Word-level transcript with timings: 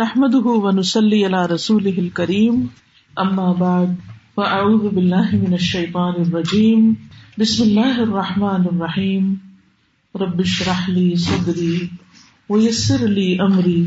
نحمده 0.00 0.44
ونصلي 0.48 1.24
على 1.24 1.46
رسوله 1.46 1.98
الكريم. 1.98 2.56
اما 3.20 3.52
بعد 3.52 3.94
فاعوذ 4.36 4.88
بالله 4.88 5.30
من 5.32 5.54
الشيطان 5.54 6.14
الرجيم. 6.22 6.94
بسم 7.38 7.62
الله 7.62 8.02
الرحمن 8.02 8.66
الرحيم. 8.72 9.34
رب 10.14 10.40
اشرح 10.40 10.88
لي 10.88 11.16
صدري 11.16 11.86
ويسر 12.48 13.06
لي 13.06 13.42
امري 13.42 13.84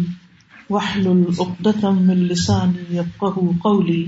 واحلل 0.69 1.23
عقدة 1.39 1.89
من 1.89 2.16
لساني 2.16 2.96
يفقهوا 2.96 3.52
قولي. 3.64 4.05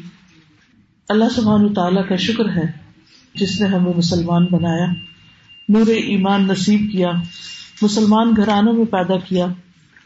اللہ 1.10 1.30
سبحانہ 1.36 1.74
تعالیٰ 1.74 2.10
کا 2.10 2.16
شکر 2.16 2.50
ہے 2.50 2.72
جس 3.36 3.62
نے 3.62 3.68
ہمیں 3.68 3.94
مسلمان 3.98 4.46
بنایا، 4.46 4.92
نور 5.70 5.88
ایمان 5.88 6.48
نصیب 6.48 6.82
کیا، 6.92 7.12
مسلمان 7.82 8.34
گھرانوں 8.38 8.74
میں 8.74 8.86
پیدا 8.86 9.18
کیا 9.18 9.46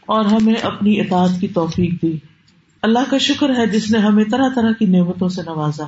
اور 0.06 0.24
ہمیں 0.24 0.54
اپنی 0.54 1.00
اطاعت 1.00 1.40
کی 1.40 1.48
توفیق 1.48 2.02
دی۔ 2.02 2.18
اللہ 2.82 2.98
کا 3.10 3.18
شکر 3.18 3.58
ہے 3.58 3.66
جس 3.66 3.90
نے 3.90 3.98
ہمیں 3.98 4.24
طرح 4.24 4.48
طرح 4.54 4.72
کی 4.72 4.86
نعمتوں 4.86 5.28
سے 5.28 5.42
نوازا۔ 5.42 5.84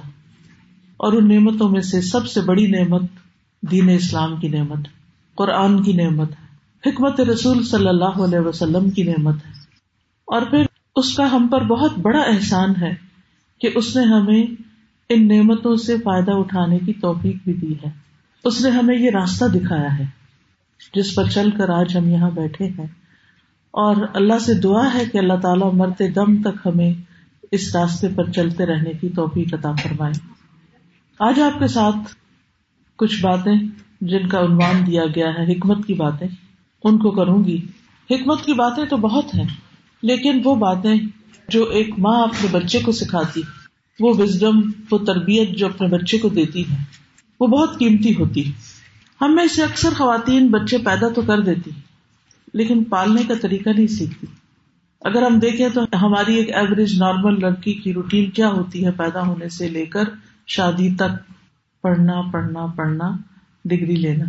اور 0.96 1.12
ان 1.12 1.28
نعمتوں 1.28 1.70
میں 1.70 1.80
سے 1.80 2.00
سب 2.00 2.26
سے 2.26 2.40
بڑی 2.40 2.66
نعمت 2.66 3.02
دین 3.70 3.88
اسلام 3.88 4.36
کی 4.36 4.48
نعمت، 4.48 4.88
قرآن 5.34 5.82
کی 5.82 5.92
نعمت 5.92 6.30
ہے 6.30 6.48
حکمت 6.90 7.20
رسول 7.20 7.64
صلی 7.64 7.88
اللہ 7.88 8.04
علیہ 8.04 8.38
وسلم 8.38 8.90
کی 8.90 9.02
نعمت 9.02 9.34
ہے۔ 9.34 9.50
اور 10.26 10.42
پھر 10.42 10.64
اس 10.96 11.14
کا 11.14 11.32
ہم 11.32 11.48
پر 11.48 11.64
بہت 11.64 11.98
بڑا 11.98 12.20
احسان 12.20 12.70
ہے 12.80 12.94
کہ 13.60 13.70
اس 13.74 13.96
نے 13.96 14.02
ہمیں 14.02 14.42
ان 15.08 15.28
نعمتوں 15.28 15.76
سے 15.76 15.96
فائدہ 15.96 16.30
اٹھانے 16.30 16.78
کی 16.78 16.92
توفیق 16.92 17.36
بھی 17.44 17.52
دی 17.52 17.72
ہے۔ 17.72 17.90
اس 18.44 18.60
نے 18.60 18.70
ہمیں 18.70 18.98
یہ 18.98 19.10
راستہ 19.10 19.44
دکھایا 19.44 19.98
ہے 19.98 20.04
جس 20.94 21.14
پر 21.14 21.24
چل 21.24 21.50
کر 21.50 21.68
آج 21.68 21.96
ہم 21.96 22.08
یہاں 22.08 22.30
بیٹھے 22.30 22.64
ہیں۔ 22.66 22.86
اور 23.70 23.96
اللہ 24.14 24.38
سے 24.38 24.54
دعا 24.54 24.94
ہے 24.94 25.04
کہ 25.04 25.18
اللہ 25.18 25.36
تعالیٰ 25.42 25.74
مرتے 25.74 26.10
دم 26.10 26.42
تک 26.42 26.66
ہمیں 26.66 26.94
اس 27.52 27.76
راستے 27.76 28.08
پر 28.16 28.30
چلتے 28.30 28.66
رہنے 28.66 28.92
کی 29.00 29.08
توفیق 29.08 29.54
عطا 29.54 29.72
فرمائے۔ 29.72 30.12
آج 31.18 31.40
آپ 31.40 31.58
کے 31.58 31.66
ساتھ 31.66 32.14
کچھ 32.96 33.22
باتیں 33.22 33.54
جن 34.00 34.28
کا 34.28 34.40
عنوان 34.40 34.86
دیا 34.86 35.04
گیا 35.16 35.28
ہے، 35.28 35.52
حکمت 35.52 35.86
کی 35.86 35.94
باتیں۔ 35.94 36.28
ان 36.84 36.98
کو 36.98 37.10
کروں 37.10 37.44
گی۔ 37.44 37.66
حکمت 38.10 38.44
کی 38.44 38.52
باتیں 38.52 38.84
تو 38.84 38.96
بہت 38.96 39.34
ہیں، 39.34 39.44
لیکن 40.02 40.40
وہ 40.44 40.54
باتیں 40.54 40.94
جو 41.48 41.64
ایک 41.64 41.98
ماں 41.98 42.22
اپنے 42.22 42.48
بچے 42.52 42.78
کو 42.78 42.92
سکھاتی، 42.92 43.40
وہ 44.00 44.12
وزڈم 44.18 44.60
وہ 44.90 44.98
تربیت 44.98 45.48
جو 45.50 45.66
اپنے 45.66 45.88
بچے 45.88 46.18
کو 46.18 46.28
دیتی 46.28 46.62
ہے، 46.62 46.76
وہ 47.40 47.46
بہت 47.46 47.78
قیمتی 47.78 48.10
ہوتی۔ 48.10 48.52
ہم 49.20 49.34
میں 49.34 49.46
سے 49.46 49.62
اکثر 49.62 49.88
خواتین 49.96 50.48
بچے 50.48 50.78
پیدا 50.78 51.08
تو 51.08 51.22
کر 51.22 51.40
دیتی۔ 51.40 51.70
لیکن 52.52 52.84
پالنے 52.84 53.22
کا 53.28 53.34
طریقہ 53.42 53.70
نہیں 53.70 53.86
سیکھتی۔ 53.86 54.26
اگر 55.00 55.22
ہم 55.22 55.38
دیکھیں 55.38 55.68
تو 55.68 55.80
ہماری 56.02 56.34
ایک 56.34 56.54
ایوریج 56.54 57.00
نارمل 57.00 57.40
لڑکی 57.40 57.72
کی 57.72 57.92
روٹین 57.92 58.30
کیا 58.30 58.48
ہوتی 58.48 58.86
ہے 58.86 58.90
پیدا 58.90 59.26
ہونے 59.26 59.48
سے 59.48 59.68
لے 59.68 59.86
کر 59.86 60.04
شادی 60.46 60.94
تک؟ 60.94 61.32
پڑھنا 61.82 62.20
پڑھنا 62.32 62.66
پڑھنا، 62.66 63.16
ڈگری 63.64 63.96
لینا۔ 63.96 64.24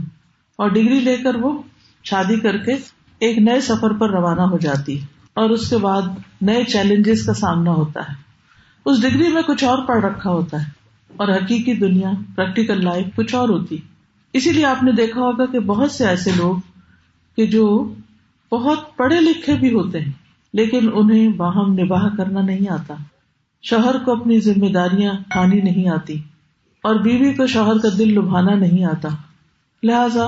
اور 0.55 0.69
ڈگری 0.69 0.99
لے 0.99 1.17
کر 1.17 1.35
وہ 1.35 1.61
شادی 2.03 2.39
کر 2.39 2.57
کے 2.57 2.73
ایک 3.19 3.37
نئے 3.37 3.61
سفر 3.61 3.93
پر 3.93 4.09
روانہ 4.09 4.41
ہو 4.41 4.57
جاتی 4.57 5.01
ہے 5.01 5.07
اور 5.33 5.49
اس 5.49 5.69
کے 5.69 5.77
بعد 5.77 6.01
نئے 6.41 6.63
چیلنجز 6.63 7.25
کا 7.25 7.33
سامنا 7.33 7.71
ہوتا 7.71 7.99
ہے۔ 7.99 8.13
اس 8.85 9.01
ڈگری 9.01 9.33
میں 9.33 9.41
کچھ 9.41 9.63
اور 9.63 9.85
پڑھ 9.85 10.05
رکھا 10.05 10.29
ہوتا 10.29 10.61
ہے 10.61 10.71
اور 11.17 11.27
حقیقی 11.27 11.73
دنیا 11.73 12.11
پریکٹیکل 12.35 12.83
لائف 12.83 13.05
کچھ 13.15 13.35
اور 13.35 13.49
ہوتی۔ 13.49 13.77
اسی 14.33 14.51
لیے 14.51 14.65
آپ 14.65 14.83
نے 14.83 14.91
دیکھا 14.91 15.21
ہوگا 15.21 15.45
کہ 15.45 15.59
بہت 15.59 15.91
سے 15.91 16.07
ایسے 16.07 16.31
لوگ 16.35 16.55
کہ 17.35 17.45
جو 17.45 17.93
بہت 18.51 18.97
پڑھے 18.97 19.21
لکھے 19.21 19.55
بھی 19.55 19.73
ہوتے 19.73 19.99
ہیں، 19.99 20.11
لیکن 20.53 20.89
انہیں 20.93 21.27
باہم 21.27 21.73
نباہ 21.73 22.09
کرنا 22.17 22.41
نہیں 22.41 22.71
آتا۔ 22.71 22.93
شوہر 23.61 24.03
کو 24.03 24.11
اپنی 24.11 24.39
ذمہ 24.39 24.69
داریاں 24.73 25.13
کھانی 25.29 25.61
نہیں 25.61 25.89
آتی، 25.89 26.13
اور 26.83 26.95
بیوی 26.95 27.33
کو 27.33 27.47
شوہر 27.47 27.77
کا 27.77 27.87
دل 27.97 28.13
لبھانا 28.13 28.55
نہیں 28.55 28.85
آتا۔ 28.85 29.09
لہذا 29.83 30.27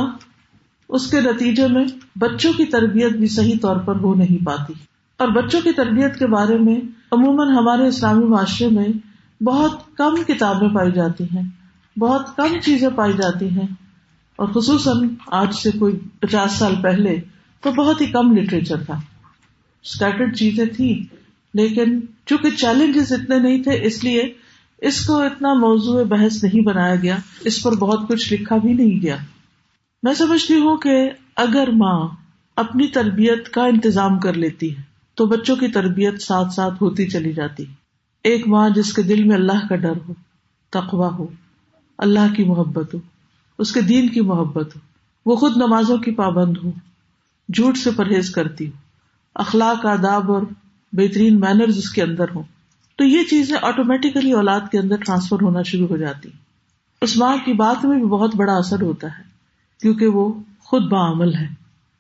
اس 0.90 1.12
کے 1.12 1.22
نتیجے 1.22 1.68
میں 1.68 1.86
بچوں 2.16 2.54
کی 2.54 2.66
تربیت 2.66 3.12
بھی 3.12 3.28
صحیح 3.28 3.56
طور 3.62 3.76
پر 3.76 3.96
ہو 3.96 4.14
نہیں 4.14 4.46
پاتی۔ 4.46 4.74
اور 5.18 5.28
بچوں 5.28 5.62
کی 5.62 5.72
تربیت 5.72 6.20
کے 6.20 6.28
بارے 6.28 6.58
میں 6.58 6.76
عموماً 7.12 7.48
ہمارے 7.48 7.88
اسلامی 7.88 8.26
معاشرے 8.26 8.68
میں 8.70 8.88
بہت 9.44 9.98
کم 9.98 10.16
کتابیں 10.28 10.70
پائی 10.70 10.92
جاتی 10.92 11.24
ہیں، 11.24 11.44
بہت 12.00 12.36
کم 12.36 12.60
چیزیں 12.64 12.90
پائی 12.96 13.14
جاتی 13.14 13.50
ہیں۔ 13.50 13.68
اور 14.36 14.48
خصوصاً 14.48 15.10
آج 15.28 15.54
سے 15.54 15.72
کوئی 15.72 16.00
پچاس 16.20 16.52
سال 16.52 16.76
پہلے 16.82 17.20
تو 17.62 17.72
بہت 17.72 18.02
ہی 18.02 18.06
کم 18.06 18.38
لٹریچر 18.38 18.84
تھا۔ 18.84 19.00
اسکیٹرڈ 19.84 20.38
چیزیں 20.38 20.66
تھی 20.66 21.06
لیکن 21.54 22.00
چونکہ 22.26 22.50
چیلنجز 22.50 23.14
اتنے 23.14 23.40
نہیں 23.40 23.64
تھے، 23.64 23.86
اس 23.86 24.04
لیے 24.04 24.34
اس 24.78 25.06
کو 25.06 25.16
اتنا 25.16 25.54
موضوع 25.54 26.04
بحث 26.04 26.44
نہیں 26.44 26.64
بنایا 26.64 26.96
گیا، 26.96 27.18
اس 27.42 27.64
پر 27.64 27.72
بہت 27.72 28.10
کچھ 28.10 28.34
لکھا 28.34 28.58
بھی 28.58 28.74
نہیں 28.74 29.02
گیا۔ 29.02 29.16
میں 30.04 30.14
سمجھتی 30.14 30.54
ہوں 30.54 30.78
کہ 30.78 31.10
اگر 31.36 31.68
ماں 31.72 32.08
اپنی 32.56 32.88
تربیت 32.88 33.50
کا 33.50 33.66
انتظام 33.66 34.20
کر 34.20 34.34
لیتی 34.34 34.78
ہے، 34.78 34.82
تو 35.16 35.26
بچوں 35.26 35.56
کی 35.56 35.68
تربیت 35.68 36.22
ساتھ 36.22 36.54
ساتھ 36.54 36.84
ہوتی 36.84 37.10
چلی 37.10 37.34
جاتی۔ 37.34 37.66
ایک 38.24 38.48
ماں 38.48 38.70
جس 38.70 38.94
کے 38.94 39.02
دل 39.02 39.24
میں 39.24 39.36
اللہ 39.36 39.68
کا 39.70 39.76
ڈر 39.76 39.94
ہو 40.08 40.14
تقوا 40.70 41.08
ہو، 41.08 41.28
اللہ 41.98 42.34
کی 42.36 42.44
محبت 42.44 42.94
ہو، 42.94 43.00
اس 43.58 43.72
کے 43.72 43.82
دین 43.82 44.10
کی 44.10 44.22
محبت 44.22 44.76
ہو، 44.76 44.80
وہ 45.26 45.36
خود 45.36 45.58
نمازوں 45.58 45.98
کی 45.98 46.12
پابند 46.12 46.58
ہو۔ 46.64 46.72
جھوٹ 47.50 47.78
سے 47.78 47.92
پرہیز 47.92 48.30
کرتی 48.30 48.66
ہوں۔ 48.66 48.80
اخلاق، 49.36 49.86
آداب 49.86 50.32
اور 50.32 50.42
بہترین 50.94 51.40
مینرز 51.40 51.78
اس 51.78 51.90
کے 51.90 52.04
اندر 52.04 52.26
ہوں۔ 52.36 52.44
تو 52.98 53.04
یہ 53.04 53.24
چیزیں 53.24 53.58
آٹومیٹیکلی 53.62 54.32
اولاد 54.32 54.60
کے 54.72 54.80
اندر 54.80 54.96
ٹرانسفر 54.96 55.42
ہونا 55.42 55.62
شروع 55.62 55.88
ہو 55.88 55.98
جاتی 55.98 56.30
اس 57.02 57.18
ماں 57.18 57.38
کی 57.46 57.54
بات 57.54 57.86
میں 57.86 57.98
بھی 57.98 58.06
بہت 58.06 58.36
بڑا 58.36 58.54
اثر 58.54 58.82
ہوتا 58.82 59.08
ہے، 59.08 59.24
کیونکہ 59.82 60.08
وہ 60.08 60.34
خود 60.60 60.84
بعمل 60.84 61.36
ہے۔ 61.36 61.48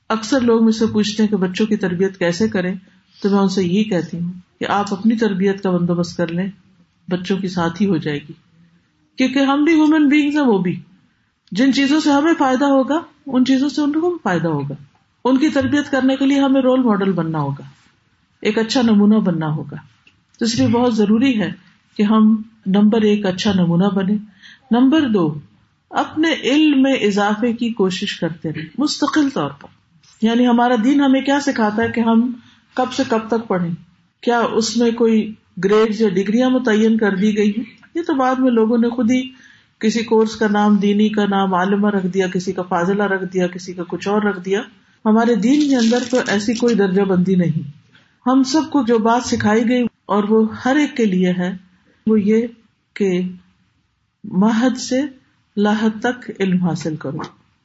اکثر 0.10 0.42
لوگ 0.42 0.64
مجھ 0.64 0.76
سے 0.76 0.86
پوچھتے 0.86 1.24
ہیں 1.24 1.30
کہ 1.30 1.36
بچوں 1.36 1.66
کی 1.66 1.76
تربیت 1.76 2.18
کیسے 2.18 2.48
کریں؟ 2.48 2.76
تو 3.22 3.30
میں 3.30 3.40
ان 3.40 3.50
سے 3.50 3.64
یہی 3.64 3.84
کہتی 3.84 4.20
ہوں 4.20 4.32
کہ 4.60 4.66
آپ 4.70 4.94
اپنی 4.94 5.16
تربیت 5.16 5.64
کا 5.64 5.72
بندوبست 5.72 6.18
کر 6.18 6.28
لیں، 6.28 6.48
بچوں 7.08 7.38
کی 7.38 7.48
ساتھ 7.48 7.82
ہی 7.82 7.88
ہو 7.88 7.98
جائے 7.98 8.18
گی۔ 8.18 8.34
کیونکہ 9.18 9.40
ہم 9.40 9.64
بھی 9.64 9.76
وومین 9.76 10.08
بینگز 10.08 10.38
ہیں، 10.38 10.46
وہ 10.46 10.58
بھی۔ 10.58 10.80
جن 11.52 11.74
چیزوں 11.74 12.00
سے 12.00 12.12
ہمیں 12.12 12.34
فائدہ 12.38 12.66
ہوگا، 12.66 13.00
ان 13.26 13.46
چیزوں 13.46 13.70
سے 13.70 13.82
ان 13.82 13.92
کو 13.92 14.10
بھی 14.10 14.18
فائدہ 14.24 14.48
ہوگا۔ 14.48 14.74
ان 15.26 15.38
کی 15.38 15.50
تربیت 15.50 15.92
کرنے 15.92 16.16
کے 16.16 16.26
لیے 16.26 16.40
ہمیں 16.40 16.62
رول 16.62 16.84
ماڈل 16.84 17.12
بننا 17.12 17.40
ہوگا۔ 17.40 17.64
ایک 18.42 18.58
اچھا 18.58 18.82
نمونہ 18.82 19.16
بننا 19.16 19.48
ہوگا۔ 19.48 19.76
تو 20.40 20.46
اس 20.46 20.56
لیے 20.56 20.68
بہت 20.68 20.96
ضروری 20.96 21.42
ہے 21.42 21.52
کہ 21.98 22.04
ہم 22.04 22.42
نمبر 22.66 23.02
ایک 23.02 23.26
اچھا 23.26 23.52
نمونہ 23.56 23.88
بنے 23.96 24.14
نمبر 24.72 25.10
دو، 25.10 25.40
اپنے 25.90 26.34
علم 26.44 26.82
میں 26.82 26.94
اضافے 26.94 27.54
کی 27.54 27.70
کوشش 27.70 28.20
کرتے 28.20 28.54
رہے 28.54 28.62
مستقل 28.78 29.30
طور 29.30 29.50
پر۔ 29.50 29.68
یعنی 30.22 30.48
ہمارا 30.48 30.76
دین 30.84 31.02
ہمیں 31.02 31.22
کیا 31.22 31.40
سکھاتا 31.40 31.84
ہے 31.84 31.88
کہ 31.88 32.00
ہم 32.00 32.32
کب 32.74 32.94
سے 32.94 33.04
کب 33.08 33.28
تک 33.28 33.48
پڑھیں؟ 33.48 33.72
کیا 34.22 34.40
اس 34.40 34.78
میں 34.78 34.92
کوئی 34.92 35.34
گریڈ 35.64 36.02
یا 36.02 36.10
ڈگریاں 36.10 36.50
متعین 36.50 36.98
کر 36.98 37.16
دی 37.16 37.38
گئی 37.38 37.50
ہیں؟ 37.50 37.64
یہ 37.96 38.02
تو 38.08 38.14
بعد 38.14 38.36
میں 38.36 38.52
لوگوں 38.52 38.78
نے 38.78 38.90
خود 38.90 39.12
ہی 39.12 39.30
کسی 39.80 40.04
کورس 40.04 40.36
کا 40.36 40.48
نام، 40.48 40.76
دینی 40.76 41.10
کا 41.10 41.26
نام، 41.26 41.54
عالمہ 41.54 41.88
رکھ 41.90 42.08
دیا، 42.08 42.28
کسی 42.28 42.52
کا 42.52 42.62
فاضلہ 42.62 43.04
رکھ 43.04 43.34
دیا، 43.34 43.48
کسی 43.48 43.74
کا 43.74 43.84
کچھ 43.88 44.08
اور 44.08 44.22
رکھ 44.22 44.46
دیا۔ 44.46 44.62
ہمارے 45.06 45.36
دین 45.36 45.70
کے 45.70 45.76
اندر 45.76 46.04
تو 46.10 46.18
ایسی 46.28 46.54
کوئی 46.54 46.76
درجہ 46.76 47.02
بندی 47.02 47.36
نہیں۔ 47.36 47.68
ہم 48.26 48.44
سب 48.44 48.70
کو 48.70 48.84
جو 48.84 48.98
بات 48.98 49.24
سکھائی 49.26 49.70
گئی 49.70 49.86
اور 50.06 50.24
وہ 50.24 50.48
ہر 50.66 50.76
ایک 50.76 50.98
کے 50.98 51.06
لیے 51.06 51.32
ہے، 51.38 51.58
وہ 52.08 52.22
یہ 52.22 52.48
کہ 52.94 53.22
مہد 54.24 54.78
سے 54.78 55.02
لاحت 55.58 56.00
تک 56.02 56.32
علم 56.40 56.64
حاصل 56.64 56.96
کرو۔ 56.96 57.18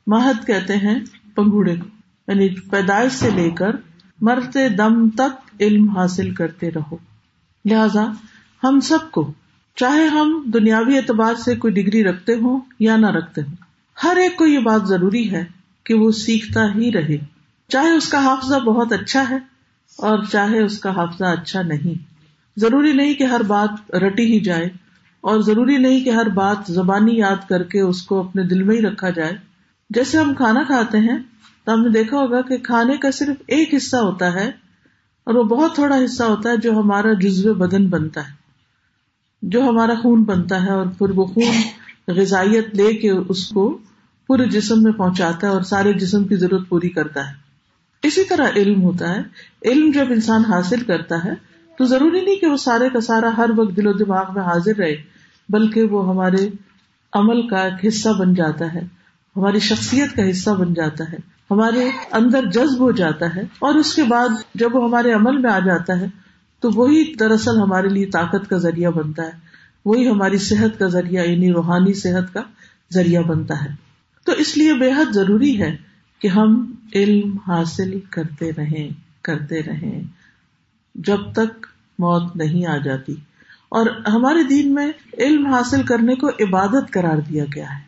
مہد 0.06 0.46
کہتے 0.46 0.76
ہیں 0.76 1.00
پنگوڑے 1.34 1.76
کو 1.76 1.86
یعنی 2.28 2.48
پیدائش 2.70 3.12
سے 3.12 3.30
لے 3.30 3.50
کر 3.50 3.76
مرتے 4.20 4.68
دم 4.68 5.08
تک 5.10 5.62
علم 5.62 5.88
حاصل 5.88 6.34
کرتے 6.34 6.70
رہو۔ 6.70 6.96
لہذا 7.64 8.04
ہم 8.64 8.80
سب 8.80 9.10
کو، 9.10 9.32
چاہے 9.76 10.06
ہم 10.06 10.50
دنیاوی 10.54 10.96
اعتبار 10.96 11.34
سے 11.34 11.54
کوئی 11.54 11.74
ڈگری 11.74 12.04
رکھتے 12.04 12.34
ہوں 12.34 12.60
یا 12.78 12.96
نہ 12.96 13.06
رکھتے 13.06 13.40
ہوں، 13.40 13.54
ہر 14.04 14.16
ایک 14.16 14.36
کو 14.36 14.46
یہ 14.46 14.58
بات 14.58 14.86
ضروری 14.88 15.30
ہے 15.30 15.44
کہ 15.86 15.94
وہ 15.94 16.10
سیکھتا 16.10 16.64
ہی 16.74 16.92
رہے۔ 16.92 17.16
چاہے 17.68 17.90
اس 17.90 18.08
کا 18.08 18.24
حافظہ 18.24 18.56
بہت 18.56 18.92
اچھا 18.92 19.24
ہے 19.30 19.36
اور 19.98 20.18
چاہے 20.32 20.62
اس 20.62 20.78
کا 20.78 20.96
حافظہ 20.96 21.24
اچھا 21.24 21.62
نہیں۔ 21.62 22.04
ضروری 22.56 22.92
نہیں 22.92 23.14
کہ 23.14 23.24
ہر 23.24 23.42
بات 23.42 23.94
رٹی 23.94 24.24
ہی 24.24 24.40
جائے 24.40 24.68
اور 25.20 25.40
ضروری 25.40 25.76
نہیں 25.76 26.04
کہ 26.04 26.10
ہر 26.10 26.28
بات 26.28 26.56
زبانی 26.68 27.16
یاد 27.16 27.48
کر 27.48 27.62
کے 27.62 27.80
اس 27.80 28.02
کو 28.02 28.20
اپنے 28.20 28.42
دل 28.42 28.62
میں 28.62 28.76
ہی 28.76 28.82
رکھا 28.82 29.10
جائے۔ 29.10 29.32
جیسے 29.90 30.18
ہم 30.18 30.34
کھانا 30.34 30.62
کھاتے 30.62 30.98
ہیں 30.98 31.18
تو 31.64 31.72
ہم 31.72 31.82
نے 31.82 31.88
دیکھا 31.88 32.16
ہوگا 32.16 32.40
کہ 32.42 32.58
کھانے 32.58 32.96
کا 32.96 33.10
صرف 33.10 33.42
ایک 33.46 33.74
حصہ 33.76 33.96
ہوتا 33.96 34.34
ہے 34.34 34.50
اور 35.24 35.34
وہ 35.34 35.42
بہت 35.42 35.74
تھوڑا 35.74 36.04
حصہ 36.04 36.22
ہوتا 36.22 36.50
ہے 36.50 36.56
جو 36.56 36.72
ہمارا 36.72 37.12
جزو 37.12 37.54
بدن 37.54 37.86
بنتا 37.86 38.28
ہے، 38.28 38.32
جو 39.42 39.62
ہمارا 39.62 39.94
خون 39.94 40.24
بنتا 40.24 40.62
ہے 40.62 40.70
اور 40.70 40.86
پھر 40.86 41.10
وہ 41.10 41.24
خون 41.24 41.56
غذائیت 42.08 42.74
لے 42.74 42.94
کے 42.94 43.10
اس 43.10 43.48
کو 43.48 43.78
پورے 44.26 44.44
جسم 44.44 44.82
میں 44.82 44.92
پہنچاتا 44.92 45.46
ہے 45.46 45.52
اور 45.52 45.62
سارے 45.62 45.92
جسم 45.92 46.24
کی 46.24 46.36
ضرورت 46.36 46.68
پوری 46.68 46.88
کرتا 46.88 47.28
ہے۔ 47.28 47.34
اسی 48.02 48.24
طرح 48.24 48.48
علم 48.56 48.82
ہوتا 48.82 49.14
ہے۔ 49.16 49.20
علم 49.64 49.90
جب 49.90 50.06
انسان 50.10 50.44
حاصل 50.44 50.80
کرتا 50.80 51.24
ہے 51.24 51.32
تو 51.78 51.84
ضروری 51.84 52.20
نہیں 52.20 52.36
کہ 52.36 52.46
وہ 52.46 52.56
سارے 52.56 52.88
کا 52.88 53.00
سارا 53.00 53.30
ہر 53.36 53.50
وقت 53.56 53.76
دل 53.76 53.86
و 53.86 53.92
دماغ 53.92 54.24
میں 54.34 54.42
حاضر 54.42 54.76
رہے، 54.78 54.96
بلکہ 55.48 55.82
وہ 55.82 56.08
ہمارے 56.08 56.48
عمل 57.12 57.48
کا 57.48 57.56
ایک 57.56 57.86
حصہ 57.88 58.08
بن 58.08 58.34
جاتا 58.34 58.74
ہے، 58.74 58.80
ہماری 59.36 59.58
شخصیت 59.58 60.16
کا 60.16 60.30
حصہ 60.30 60.50
بن 60.50 60.74
جاتا 60.74 61.04
ہے، 61.12 61.16
ہمارے 61.50 61.90
اندر 62.12 62.44
جذب 62.46 62.80
ہو 62.80 62.90
جاتا 62.90 63.36
ہے۔ 63.36 63.40
اور 63.40 63.74
اس 63.74 63.94
کے 63.94 64.02
بعد 64.02 64.28
جب 64.54 64.76
وہ 64.76 64.84
ہمارے 64.84 65.12
عمل 65.12 65.38
میں 65.38 65.50
آ 65.50 65.58
جاتا 65.58 66.00
ہے 66.00 66.06
تو 66.60 66.70
وہی 66.74 67.14
دراصل 67.14 67.60
ہمارے 67.60 67.88
لیے 67.88 68.06
طاقت 68.06 68.50
کا 68.50 68.56
ذریعہ 68.56 68.90
بنتا 68.90 69.22
ہے۔ 69.22 69.32
وہی 69.84 70.10
ہماری 70.10 70.38
صحت 70.38 70.78
کا 70.78 70.86
ذریعہ 70.86 71.24
یعنی 71.24 71.52
روحانی 71.52 71.92
صحت 71.92 72.34
کا 72.34 72.40
ذریعہ 72.92 73.22
بنتا 73.22 73.64
ہے۔ 73.64 73.85
تو 74.26 74.32
اس 74.32 74.56
لیے 74.56 74.74
بے 74.74 74.92
حد 74.92 75.12
ضروری 75.12 75.62
ہے 75.62 75.76
کہ 76.18 76.28
ہم 76.28 76.74
علم 76.94 77.36
حاصل 77.46 78.00
کرتے 78.10 78.50
رہیں 78.52 78.88
کرتے 79.22 79.62
رہیں، 79.62 80.02
جب 80.94 81.32
تک 81.32 81.66
موت 81.98 82.36
نہیں 82.36 82.66
آ 82.66 82.76
جاتی۔ 82.76 83.14
اور 83.68 83.86
ہمارے 83.86 84.42
دین 84.42 84.74
میں 84.74 84.92
علم 85.18 85.46
حاصل 85.46 85.82
کرنے 85.82 86.14
کو 86.14 86.28
عبادت 86.28 86.92
قرار 86.92 87.18
دیا 87.18 87.44
گیا 87.54 87.64
ہے 87.64 87.84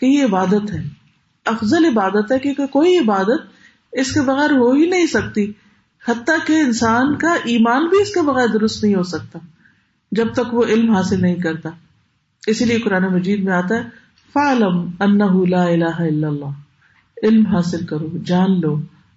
کہ 0.00 0.06
یہ 0.06 0.24
عبادت 0.24 0.72
ہے۔ 0.72 0.88
افضل 1.44 1.84
عبادت 1.84 2.32
ہے 2.32 2.38
کیونکہ 2.38 2.66
کوئی 2.66 2.98
عبادت 2.98 3.40
اس 3.92 4.12
کے 4.12 4.20
بغیر 4.20 4.50
ہو 4.50 4.72
ہی 4.72 4.90
نہیں 4.90 5.06
سکتی۔ 5.06 5.52
حتیٰ 6.08 6.36
کہ 6.46 6.52
انسان 6.52 7.18
کا 7.18 7.32
ایمان 7.32 7.86
بھی 7.86 8.02
اس 8.02 8.14
کے 8.14 8.22
بغیر 8.22 8.46
درست 8.46 8.84
نہیں 8.84 8.94
ہو 8.94 9.02
سکتا 9.02 9.38
جب 10.12 10.32
تک 10.32 10.54
وہ 10.54 10.64
علم 10.64 10.90
حاصل 10.90 11.22
نہیں 11.22 11.36
کرتا۔ 11.36 11.70
اسی 12.46 12.64
لیے 12.64 12.78
قرآن 12.78 13.02
مجید 13.02 13.44
میں 13.44 13.52
آتا 13.52 13.74
ہے 13.74 14.03
فعلم 14.34 14.90
لا 15.44 15.64
الہ 15.64 15.84
الا 15.84 16.28
اللہ۔ 16.28 16.50
علم 17.22 17.46
حاصل 17.46 17.86
کرو، 17.86 18.08
جان 18.24 18.60
لو 18.60 18.76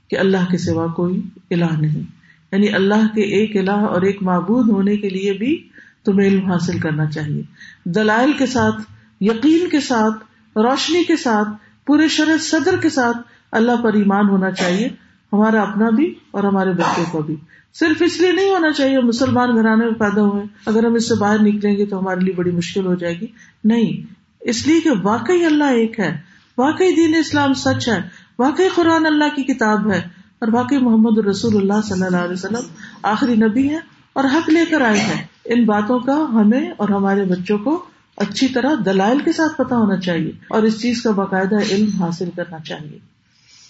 کہ 0.09 0.17
اللہ 0.17 0.51
کے 0.51 0.57
سوا 0.57 0.87
کوئی 0.87 1.21
الہ 1.51 1.79
نہیں۔ 1.79 2.03
یعنی 2.51 2.69
اللہ 2.69 3.15
کے 3.15 3.21
ایک 3.21 3.57
الہ 3.57 3.85
اور 3.85 4.01
ایک 4.01 4.23
معبود 4.23 4.69
ہونے 4.69 4.97
کے 4.97 5.09
لیے 5.09 5.33
بھی 5.33 5.67
تمہیں 6.05 6.27
علم 6.27 6.51
حاصل 6.51 6.79
کرنا 6.79 7.05
چاہیے۔ 7.05 7.41
دلائل 7.85 8.31
کے 8.33 8.45
ساتھ، 8.45 8.81
یقین 9.21 9.69
کے 9.69 9.79
ساتھ، 9.79 10.23
روشنی 10.57 11.03
کے 11.03 11.15
ساتھ، 11.15 11.49
پورے 11.85 12.07
شرح 12.07 12.37
صدر 12.37 12.75
کے 12.81 12.89
ساتھ 12.89 13.17
اللہ 13.51 13.83
پر 13.83 13.93
ایمان 13.93 14.29
ہونا 14.29 14.51
چاہیے۔ 14.51 14.89
ہمارا 15.33 15.61
اپنا 15.61 15.89
بھی 15.89 16.13
اور 16.31 16.43
ہمارے 16.43 16.69
بچوں 16.69 17.03
کا 17.11 17.19
بھی۔ 17.19 17.35
صرف 17.73 18.01
اس 18.05 18.21
لیے 18.21 18.31
نہیں 18.31 18.49
ہونا 18.49 18.71
چاہیے 18.71 18.99
مسلمان 18.99 19.55
گھرانے 19.55 19.85
میں 19.85 19.93
پیدا 19.93 20.21
ہوئے۔ 20.21 20.43
اگر 20.65 20.85
ہم 20.85 20.93
اس 20.93 21.09
سے 21.09 21.15
باہر 21.15 21.41
نکلیں 21.41 21.77
گے 21.77 21.85
تو 21.85 21.99
ہمارے 21.99 22.19
لیے 22.19 22.33
بڑی 22.33 22.51
مشکل 22.51 22.85
ہو 22.85 22.95
جائے 22.95 23.19
گی۔ 23.21 23.27
نہیں 23.63 24.16
اس 24.47 24.67
لیے 24.67 24.79
کہ 24.81 24.89
واقعی 25.03 25.45
اللہ 25.45 25.71
ایک 25.73 25.99
ہے، 25.99 26.17
واقعی 26.57 26.95
دین 26.95 27.15
اسلام 27.15 27.53
سچ 27.53 27.87
ہے، 27.87 27.99
واقعی 28.39 28.67
قرآن 28.75 29.05
اللہ 29.05 29.35
کی 29.35 29.43
کتاب 29.43 29.91
ہے 29.91 30.01
اور 30.39 30.53
واقعی 30.53 30.77
محمد 30.77 31.17
رسول 31.17 31.55
اللہ 31.55 31.81
صلی 31.85 32.03
اللہ 32.03 32.17
علیہ 32.17 32.33
وسلم 32.33 32.65
آخری 33.03 33.35
نبی 33.35 33.69
ہے 33.69 33.79
اور 34.13 34.23
حق 34.23 34.49
لے 34.49 34.65
کر 34.69 34.81
آئے 34.81 34.99
ہیں۔ 34.99 35.23
ان 35.45 35.65
باتوں 35.65 35.99
کا 35.99 36.17
ہمیں 36.33 36.71
اور 36.77 36.89
ہمارے 36.89 37.23
بچوں 37.23 37.57
کو 37.57 37.85
اچھی 38.17 38.47
طرح 38.47 38.73
دلائل 38.85 39.19
کے 39.19 39.31
ساتھ 39.31 39.57
پتا 39.57 39.75
ہونا 39.75 39.97
چاہیے 39.97 40.31
اور 40.49 40.63
اس 40.63 40.81
چیز 40.81 41.01
کا 41.01 41.11
باقاعدہ 41.11 41.55
علم 41.71 42.01
حاصل 42.01 42.29
کرنا 42.35 42.59
چاہیے۔ 42.59 42.97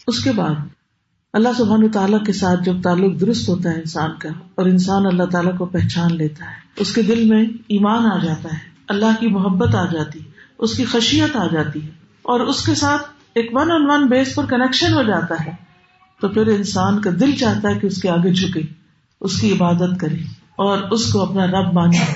اس 0.07 0.23
کے 0.23 0.31
بعد، 0.31 0.55
اللہ 1.33 1.49
سبحان 1.57 1.87
تعالیٰ 1.89 2.23
کے 2.23 2.33
ساتھ 2.33 2.63
جب 2.63 2.81
تعلق 2.81 3.19
درست 3.21 3.49
ہوتا 3.49 3.71
ہے 3.71 3.75
انسان 3.75 4.11
کا 4.19 4.29
اور 4.55 4.65
انسان 4.65 5.05
اللہ 5.05 5.23
تعالیٰ 5.23 5.57
کو 5.57 5.65
پہچان 5.65 6.15
لیتا 6.15 6.45
ہے، 6.45 6.81
اس 6.81 6.93
کے 6.93 7.01
دل 7.01 7.29
میں 7.29 7.43
ایمان 7.67 8.05
آ 8.05 8.17
جاتا 8.23 8.53
ہے، 8.53 8.59
اللہ 8.87 9.19
کی 9.19 9.27
محبت 9.27 9.75
آ 9.75 9.85
جاتی 9.85 10.19
اس 10.59 10.77
کی 10.77 10.85
خشیت 10.85 11.35
آ 11.35 11.47
جاتی 11.47 11.85
ہے 11.85 11.89
اور 12.21 12.39
اس 12.39 12.65
کے 12.65 12.75
ساتھ 12.75 13.01
ایک 13.35 13.49
ون 13.53 13.71
آن 13.71 13.89
ون 13.89 14.07
بیس 14.07 14.35
پر 14.35 14.45
کنیکشن 14.45 14.93
ہو 14.93 15.03
جاتا 15.03 15.45
ہے۔ 15.45 15.51
تو 16.21 16.27
پھر 16.27 16.47
انسان 16.47 17.01
کا 17.01 17.09
دل 17.19 17.35
چاہتا 17.35 17.69
ہے 17.69 17.79
کہ 17.79 17.87
اس 17.87 18.01
کے 18.01 18.09
آگے 18.09 18.33
جھکے، 18.33 18.61
اس 19.21 19.41
کی 19.41 19.51
عبادت 19.51 19.99
کرے 19.99 20.15
اور 20.55 20.77
اس 20.91 21.13
کو 21.13 21.21
اپنا 21.21 21.45
رب 21.45 21.73
مانے۔ 21.73 22.13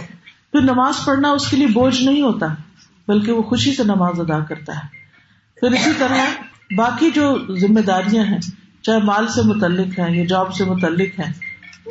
پھر 0.52 0.62
نماز 0.62 1.06
پڑھنا 1.06 1.30
اس 1.30 1.50
کے 1.50 1.58
لیے 1.58 1.68
بوجھ 1.68 2.02
نہیں 2.02 2.22
ہوتا، 2.22 2.48
بلکہ 3.08 3.32
وہ 3.32 3.42
خوشی 3.42 3.76
سے 3.76 3.84
نماز 3.84 4.20
ادا 4.20 4.40
کرتا 4.40 4.76
ہے۔ 4.76 4.88
پھر 5.60 5.72
اسی 5.72 5.90
طرح 5.98 6.26
باقی 6.76 7.10
جو 7.10 7.38
ذمہ 7.60 7.80
داریاں 7.80 8.24
ہیں، 8.24 8.40
چاہے 8.82 9.00
مال 9.00 9.28
سے 9.28 9.42
متعلق 9.42 10.00
ہیں 10.00 10.18
یا 10.18 10.26
جاب 10.26 10.54
سے 10.54 10.66
متعلق 10.66 11.20
ہیں، 11.20 11.34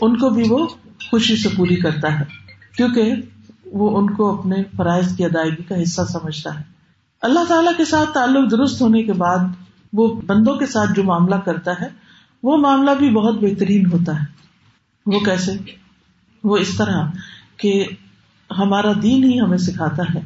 ان 0.00 0.16
کو 0.16 0.30
بھی 0.30 0.42
وہ 0.48 0.66
خوشی 1.10 1.36
سے 1.36 1.48
پوری 1.56 1.76
کرتا 1.76 2.20
ہے۔ 2.20 2.24
کیونکہ 2.76 3.14
وہ 3.72 3.98
ان 3.98 4.10
کو 4.10 4.38
اپنے 4.38 4.56
فرائض 4.76 5.16
کی 5.16 5.24
ادائیگی 5.24 5.62
کا 5.62 5.82
حصہ 5.82 6.02
سمجھتا 6.12 6.58
ہے۔ 6.58 6.64
اللہ 7.22 7.40
تعالی 7.48 7.68
کے 7.76 7.84
ساتھ 7.84 8.10
تعلق 8.14 8.50
درست 8.50 8.82
ہونے 8.82 9.02
کے 9.02 9.12
بعد 9.12 9.38
وہ 9.92 10.20
بندوں 10.26 10.54
کے 10.54 10.66
ساتھ 10.66 10.90
جو 10.96 11.02
معاملہ 11.02 11.34
کرتا 11.34 11.70
ہے، 11.80 11.88
وہ 12.42 12.56
معاملہ 12.56 12.90
بھی 12.98 13.10
بہت 13.10 13.34
بہترین 13.40 13.86
ہوتا 13.86 14.20
ہے۔ 14.20 14.24
وہ 15.06 15.20
کیسے؟ 15.20 15.52
وہ 16.44 16.56
اس 16.56 16.76
طرح 16.76 17.04
کہ 17.56 17.86
ہمارا 18.58 18.92
دین 19.02 19.24
ہی 19.24 19.40
ہمیں 19.40 19.58
سکھاتا 19.58 20.02
ہے۔ 20.14 20.20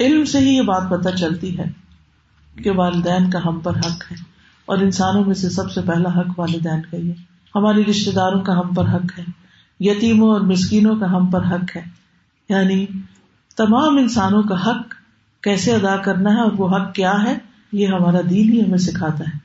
علم 0.00 0.24
سے 0.24 0.38
ہی 0.38 0.56
یہ 0.56 0.62
بات 0.62 0.82
پتہ 0.90 1.16
چلتی 1.16 1.58
ہے 1.58 1.64
کہ 2.62 2.70
والدین 2.70 3.30
کا 3.30 3.38
ہم 3.46 3.60
پر 3.60 3.76
حق 3.78 4.12
ہے۔ 4.12 4.16
اور 4.66 4.78
انسانوں 4.78 5.24
میں 5.24 5.34
سے 5.34 5.50
سب 5.50 5.70
سے 5.70 5.80
پہلا 5.80 6.20
حق 6.20 6.38
والدین 6.38 6.82
کا 6.82 6.96
ہی 6.96 7.08
ہے۔ 7.08 7.14
ہماری 7.54 7.84
رشتے 7.84 8.10
داروں 8.10 8.40
کا 8.40 8.52
ہم 8.52 8.74
پر 8.74 8.84
حق 8.84 9.18
ہے۔ 9.18 9.24
یتیموں 9.80 10.32
اور 10.32 10.40
مسکینوں 10.40 10.96
کا 10.96 11.06
ہم 11.06 11.26
پر 11.26 11.44
حق 11.44 11.76
ہے۔ 11.76 11.97
یعنی 12.48 12.86
تمام 13.56 13.96
انسانوں 13.96 14.42
کا 14.42 14.66
حق 14.66 14.94
کیسے 15.42 15.74
ادا 15.74 15.96
کرنا 15.96 16.30
ہے 16.30 16.40
اور 16.40 16.52
وہ 16.52 16.76
حق 16.76 16.94
کیا 16.94 17.12
ہے، 17.22 17.38
یہ 17.72 17.86
ہمارا 17.86 18.20
دین 18.30 18.52
ہی 18.52 18.62
ہمیں 18.62 18.78
سکھاتا 18.78 19.18
ہے۔ 19.18 19.38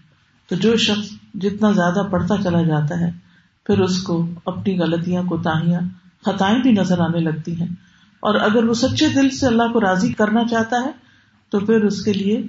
تو 0.50 0.56
جو 0.56 0.78
شخص 0.78 1.10
جتنا 1.34 1.72
زیادہ 1.72 2.08
پڑھتا 2.12 2.36
چلا 2.44 2.62
جاتا 2.62 3.00
ہے، 3.00 3.12
پھر 3.66 3.80
اس 3.80 4.04
کو 4.04 4.28
اپنی 4.46 4.80
غلطیاں، 4.80 5.24
کوتاہیاں، 5.24 5.82
خطائیں 6.26 6.62
بھی 6.62 6.72
نظر 6.72 7.00
آنے 7.00 7.20
لگتی 7.20 7.60
ہیں۔ 7.60 7.68
اور 8.20 8.36
اگر 8.36 8.64
وہ 8.64 8.74
سچے 8.74 9.10
دل 9.10 9.30
سے 9.30 9.48
اللہ 9.48 9.64
کو 9.74 9.82
راضی 9.82 10.14
کرنا 10.14 10.44
چاہتا 10.52 10.78
ہے، 10.86 10.92
تو 11.50 11.60
پھر 11.60 11.84
اس 11.84 12.06
کے 12.06 12.14
لیے 12.14 12.48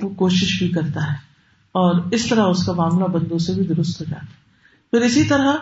وہ 0.00 0.08
کوشش 0.08 0.58
بھی 0.58 0.68
کرتا 0.68 1.10
ہے۔ 1.10 1.16
اور 1.72 2.00
اس 2.12 2.26
طرح 2.26 2.42
اس 2.42 2.66
کا 2.66 2.72
معاملہ 2.72 3.04
بندوں 3.04 3.38
سے 3.38 3.52
بھی 3.52 3.62
درست 3.62 4.00
ہو 4.00 4.06
جاتا 4.10 4.26
ہے۔ 4.26 4.32
پھر 4.90 5.00
اسی 5.00 5.24
طرح 5.24 5.52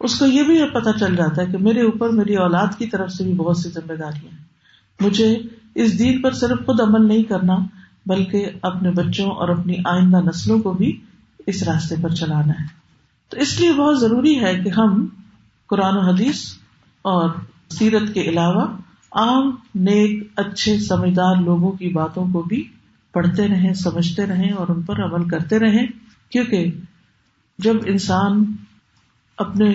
اس 0.00 0.18
کو 0.18 0.26
یہ 0.26 0.42
بھی 0.42 0.64
پتا 0.74 0.92
چل 0.92 1.16
جاتا 1.16 1.42
ہے 1.42 1.46
کہ 1.46 1.58
میرے 1.58 1.82
اوپر 1.82 2.08
میری 2.08 2.36
اولاد 2.36 2.66
کی 2.78 2.86
طرف 2.86 3.10
سے 3.10 3.24
بھی 3.24 3.34
بہت 3.34 3.58
سی 3.58 3.70
ذمہ 3.70 3.94
داریاں 3.94 4.32
ہیں۔ 4.32 4.44
مجھے 5.00 5.38
اس 5.74 5.98
دین 5.98 6.22
پر 6.22 6.32
صرف 6.32 6.66
خود 6.66 6.80
عمل 6.80 7.08
نہیں 7.08 7.22
کرنا، 7.22 7.56
بلکہ 8.06 8.50
اپنے 8.62 8.90
بچوں 8.90 9.30
اور 9.30 9.48
اپنی 9.48 9.74
آئندہ 9.84 10.16
نسلوں 10.16 10.58
کو 10.58 10.72
بھی 10.72 11.00
اس 11.46 11.62
راستے 11.62 11.94
پر 12.02 12.08
چلانا 12.08 12.52
ہے۔ 12.52 12.66
تو 13.28 13.36
اس 13.36 13.60
لیے 13.60 13.72
بہت 13.72 14.00
ضروری 14.00 14.40
ہے 14.40 14.60
کہ 14.64 14.68
ہم 14.68 15.06
قرآن 15.66 15.96
و 15.96 16.00
حدیث 16.00 16.44
اور 17.02 17.30
سیرت 17.70 18.14
کے 18.14 18.20
علاوہ 18.20 18.66
عام، 19.12 19.56
نیک، 19.74 20.32
اچھے، 20.36 20.78
سمجھدار 20.78 21.36
لوگوں 21.36 21.72
کی 21.72 21.88
باتوں 21.88 22.26
کو 22.32 22.42
بھی 22.42 22.68
پڑھتے 23.12 23.48
رہیں، 23.48 23.74
سمجھتے 23.74 24.26
رہیں 24.26 24.50
اور 24.50 24.68
ان 24.68 24.82
پر 24.82 25.04
عمل 25.04 25.28
کرتے 25.28 25.58
رہیں۔ 25.58 25.86
کیونکہ 26.30 26.72
جب 27.58 27.74
انسان 27.86 28.44
اپنے 29.36 29.74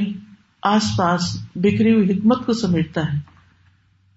آس 0.62 0.84
پاس 0.98 1.38
بکھری 1.56 1.94
ہوئی 1.94 2.12
حکمت 2.12 2.46
کو 2.46 2.54
سمیٹتا 2.54 3.14
ہے۔ 3.14 3.20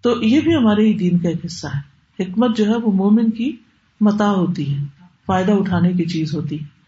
تو 0.01 0.23
یہ 0.23 0.41
بھی 0.41 0.57
ہمارے 0.57 0.87
ہی 0.87 0.95
دین 0.95 1.19
کا 1.19 1.29
ایک 1.29 1.45
حصہ 1.45 1.67
ہے۔ 1.67 1.93
حکمت 2.23 2.57
جو 2.57 2.65
ہے 2.65 2.77
وہ 2.77 2.93
مومن 2.93 3.31
کی 3.31 3.57
متا 4.01 4.31
ہوتی 4.31 4.79
ہے، 4.79 4.85
فائدہ 5.27 5.53
اٹھانے 5.53 5.93
کی 5.93 6.05
چیز 6.05 6.35
ہوتی 6.35 6.61
ہے۔ 6.61 6.83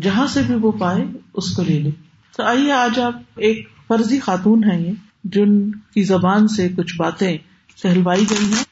جہاں 0.00 0.26
سے 0.26 0.42
بھی 0.42 0.54
وہ 0.54 0.72
پائے، 0.72 1.04
اس 1.34 1.56
کو 1.56 1.62
لے 1.62 1.78
لے۔ 1.78 1.90
تو 2.36 2.42
آئیے، 2.42 2.72
آج 2.72 3.00
آپ 3.00 3.14
ایک 3.36 3.68
فرضی 3.88 4.18
خاتون 4.18 4.64
ہیں 4.64 4.80
یہ، 4.80 4.92
جن 5.24 5.70
کی 5.70 6.02
زبان 6.02 6.48
سے 6.48 6.68
کچھ 6.68 6.96
باتیں 6.96 7.38
کہلوائی 7.82 8.24
گئی 8.30 8.52
ہیں۔ 8.52 8.64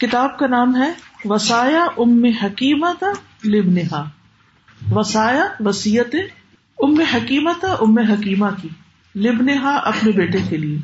کتاب 0.00 0.38
کا 0.38 0.46
نام 0.46 0.76
ہے 0.76 0.92
وسایا 1.24 1.86
ام 1.98 2.24
حکیمت 2.24 3.04
لبنہا 3.46 4.10
وسایا 4.92 5.44
وسیعت 5.60 6.16
ام 6.78 7.00
حکیمت 7.14 7.64
ام 7.64 7.98
حکیمہ 7.98 8.46
کی۔ 8.62 8.68
لبنہا 9.16 9.54
ہاں 9.54 9.80
اپنے 9.84 10.12
بیٹے 10.12 10.38
کے 10.48 10.56
لیے۔ 10.56 10.78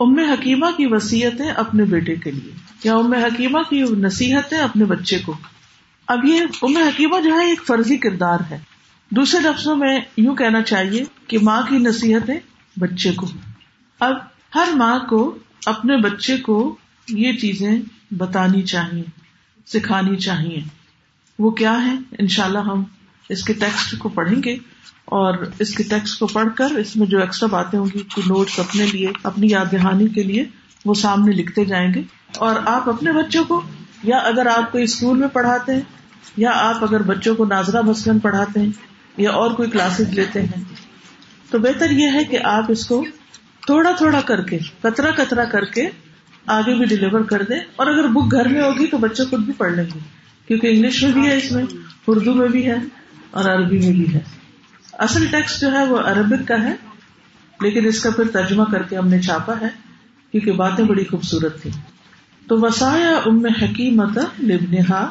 ام 0.00 0.18
حکیمہ 0.18 0.66
کی 0.76 0.86
وسیعتیں 0.86 1.50
اپنے 1.50 1.84
بیٹے 1.84 2.14
کے 2.14 2.30
لیے۔ 2.30 2.52
یا 2.84 2.94
ام 2.94 3.12
حکیمہ 3.12 3.58
کی 3.70 3.82
نصیحتیں 3.82 4.58
اپنے 4.58 4.84
بچے 4.84 5.18
کو۔ 5.18 5.34
اب 6.06 6.24
یہ 6.24 6.42
ام 6.62 6.76
حکیمہ 6.76 7.20
جو 7.20 7.34
ہے، 7.34 7.46
ایک 7.46 7.66
فرضی 7.66 7.96
کردار 7.96 8.38
ہے۔ 8.50 8.58
دوسرے 9.10 9.40
لفظوں 9.40 9.76
میں 9.76 10.00
یوں 10.16 10.34
کہنا 10.34 10.62
چاہیے 10.62 11.04
کہ 11.26 11.38
ماں 11.42 11.62
کی 11.68 11.78
نصیحتیں 11.78 12.40
بچے 12.76 13.12
کو۔ 13.12 13.26
اب 14.00 14.16
ہر 14.54 14.68
ماں 14.74 14.98
کو 14.98 15.38
اپنے 15.66 15.96
بچے 15.96 16.36
کو 16.36 16.76
یہ 17.08 17.32
چیزیں 17.32 17.78
بتانی 18.10 18.62
چاہیے، 18.62 19.02
سکھانی 19.66 20.16
چاہیے۔ 20.16 20.62
وہ 21.38 21.50
کیا 21.50 21.86
ہے 21.86 21.94
ان 22.18 22.28
شاء 22.28 22.44
اللہ 22.44 22.58
ہم 22.58 22.84
اس 23.28 23.44
کے 23.44 23.52
ٹیکسٹ 23.52 23.98
کو 23.98 24.08
پڑھیں 24.08 24.42
گے 24.42 24.56
اور 25.04 25.34
اس 25.58 25.74
کے 25.74 25.82
ٹیکسٹ 25.82 26.18
کو 26.18 26.26
پڑھ 26.26 26.48
کر 26.56 26.70
اس 26.70 26.96
میں 26.96 27.06
جو 27.06 27.20
ایکسٹرا 27.20 27.48
باتیں 27.48 27.78
ہوں 27.78 27.86
گی 27.94 28.02
نوٹس 28.16 28.58
اپنے 28.58 28.86
لیے، 28.86 29.08
اپنی 29.22 29.50
یاد 29.50 29.72
دہانی 29.72 30.08
کے 30.08 30.22
لیے 30.22 30.44
وہ 30.84 30.94
سامنے 30.94 31.32
لکھتے 31.32 31.64
جائیں 31.64 31.94
گے۔ 31.94 32.02
اور 32.36 32.54
آپ 32.66 32.88
اپنے 32.88 33.12
بچوں 33.12 33.44
کو، 33.44 33.62
یا 34.02 34.16
اگر 34.16 34.46
آپ 34.46 34.72
کوئی 34.72 34.84
اسکول 34.84 35.18
میں 35.18 35.28
پڑھاتے 35.28 35.74
ہیں، 35.74 35.80
یا 36.36 36.50
آپ 36.54 36.84
اگر 36.84 37.02
بچوں 37.02 37.34
کو 37.34 37.44
ناظرہ 37.44 37.82
مثلاً 37.82 38.18
پڑھاتے 38.18 38.60
ہیں، 38.60 38.70
یا 39.16 39.30
اور 39.30 39.50
کوئی 39.50 39.70
کلاسز 39.70 40.08
لیتے 40.08 40.42
ہیں۔ 40.42 40.64
تو 41.50 41.58
بہتر 41.58 41.90
یہ 41.90 42.08
ہے 42.14 42.24
کہ 42.24 42.38
آپ 42.44 42.64
اس 42.68 42.86
کو 42.86 43.04
تھوڑا 43.66 43.90
تھوڑا 43.90 44.20
کر 44.20 44.42
کے، 44.42 44.58
کترا 44.82 45.10
کترا 45.10 45.44
کر 45.44 45.64
کے 45.64 45.88
آگے 46.46 46.74
بھی 46.74 46.84
ڈلیور 46.84 47.20
کر 47.20 47.42
دیں۔ 47.42 47.60
اور 47.76 47.86
اگر 47.86 48.06
بک 48.06 48.32
گھر 48.32 48.48
میں 48.48 48.62
ہوگی 48.62 48.86
تو 48.86 48.98
بچے 48.98 49.24
خود 49.24 49.40
بھی 49.40 49.52
پڑھ 49.52 49.72
لیں 49.72 49.84
گے، 49.94 49.98
کیونکہ 50.48 50.66
انگلش 50.66 51.02
میں 51.02 51.12
بھی 51.12 51.26
ہے 51.26 51.36
اس 51.36 51.52
میں، 51.52 51.64
اردو 52.06 52.34
میں 52.34 52.48
بھی 52.48 52.66
ہے۔ 52.66 52.76
اور 53.30 53.44
عربی 53.44 53.78
میں 53.78 53.92
بھی 53.92 54.14
ہے۔ 54.14 54.20
اصل 54.92 55.26
ٹیکسٹ 55.30 55.60
جو 55.60 55.72
ہے 55.72 55.84
وہ 55.84 55.98
عربک 55.98 56.48
کا 56.48 56.62
ہے، 56.62 56.74
لیکن 57.60 57.86
اس 57.86 58.02
کا 58.02 58.10
پھر 58.10 58.28
ترجمہ 58.32 58.64
کر 58.72 58.82
کے 58.82 58.96
ہم 58.96 59.08
نے 59.08 59.20
چھاپا 59.20 59.54
ہے، 59.60 59.68
کیونکہ 60.32 60.52
باتیں 60.52 60.84
بڑی 60.84 61.04
خوبصورت 61.04 61.62
تھی 61.62 61.70
تو 62.48 62.60
وسایا 62.60 63.16
ام 63.26 63.46
حکیمت 63.62 64.18
لبنہا، 64.42 65.08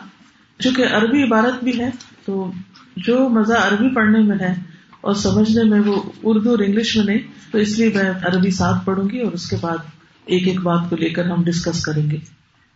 چونکہ 0.60 0.84
عربی 0.92 1.24
عبارت 1.24 1.64
بھی 1.64 1.80
ہے، 1.80 1.90
تو 2.26 2.52
جو 2.98 3.30
مزہ 3.30 3.54
عربی 3.54 3.94
پڑھنے 3.96 4.20
میں 4.20 4.38
ہے 4.42 4.54
اور 5.02 5.14
سمجھنے 5.14 5.64
میں 5.64 5.80
وہ 5.80 6.02
اردو 6.24 6.50
اور 6.50 6.60
انگلش 6.60 6.96
میں 6.98 7.06
نہیں، 7.06 7.52
تو 7.52 7.58
اس 7.58 7.78
لیے 7.78 7.92
میں 7.96 8.10
عربی 8.24 8.52
ساتھ 8.52 8.86
پڑھوں 8.86 9.10
گی 9.10 9.20
اور 9.22 9.32
اس 9.32 9.50
کے 9.50 9.56
بعد 9.62 9.78
ایک 10.26 10.48
ایک 10.48 10.60
بات 10.60 10.90
کو 10.90 10.96
لے 10.96 11.10
کر 11.10 11.26
ہم 11.26 11.44
ڈسکس 11.44 11.84
کریں 11.84 12.10
گے۔ 12.12 12.18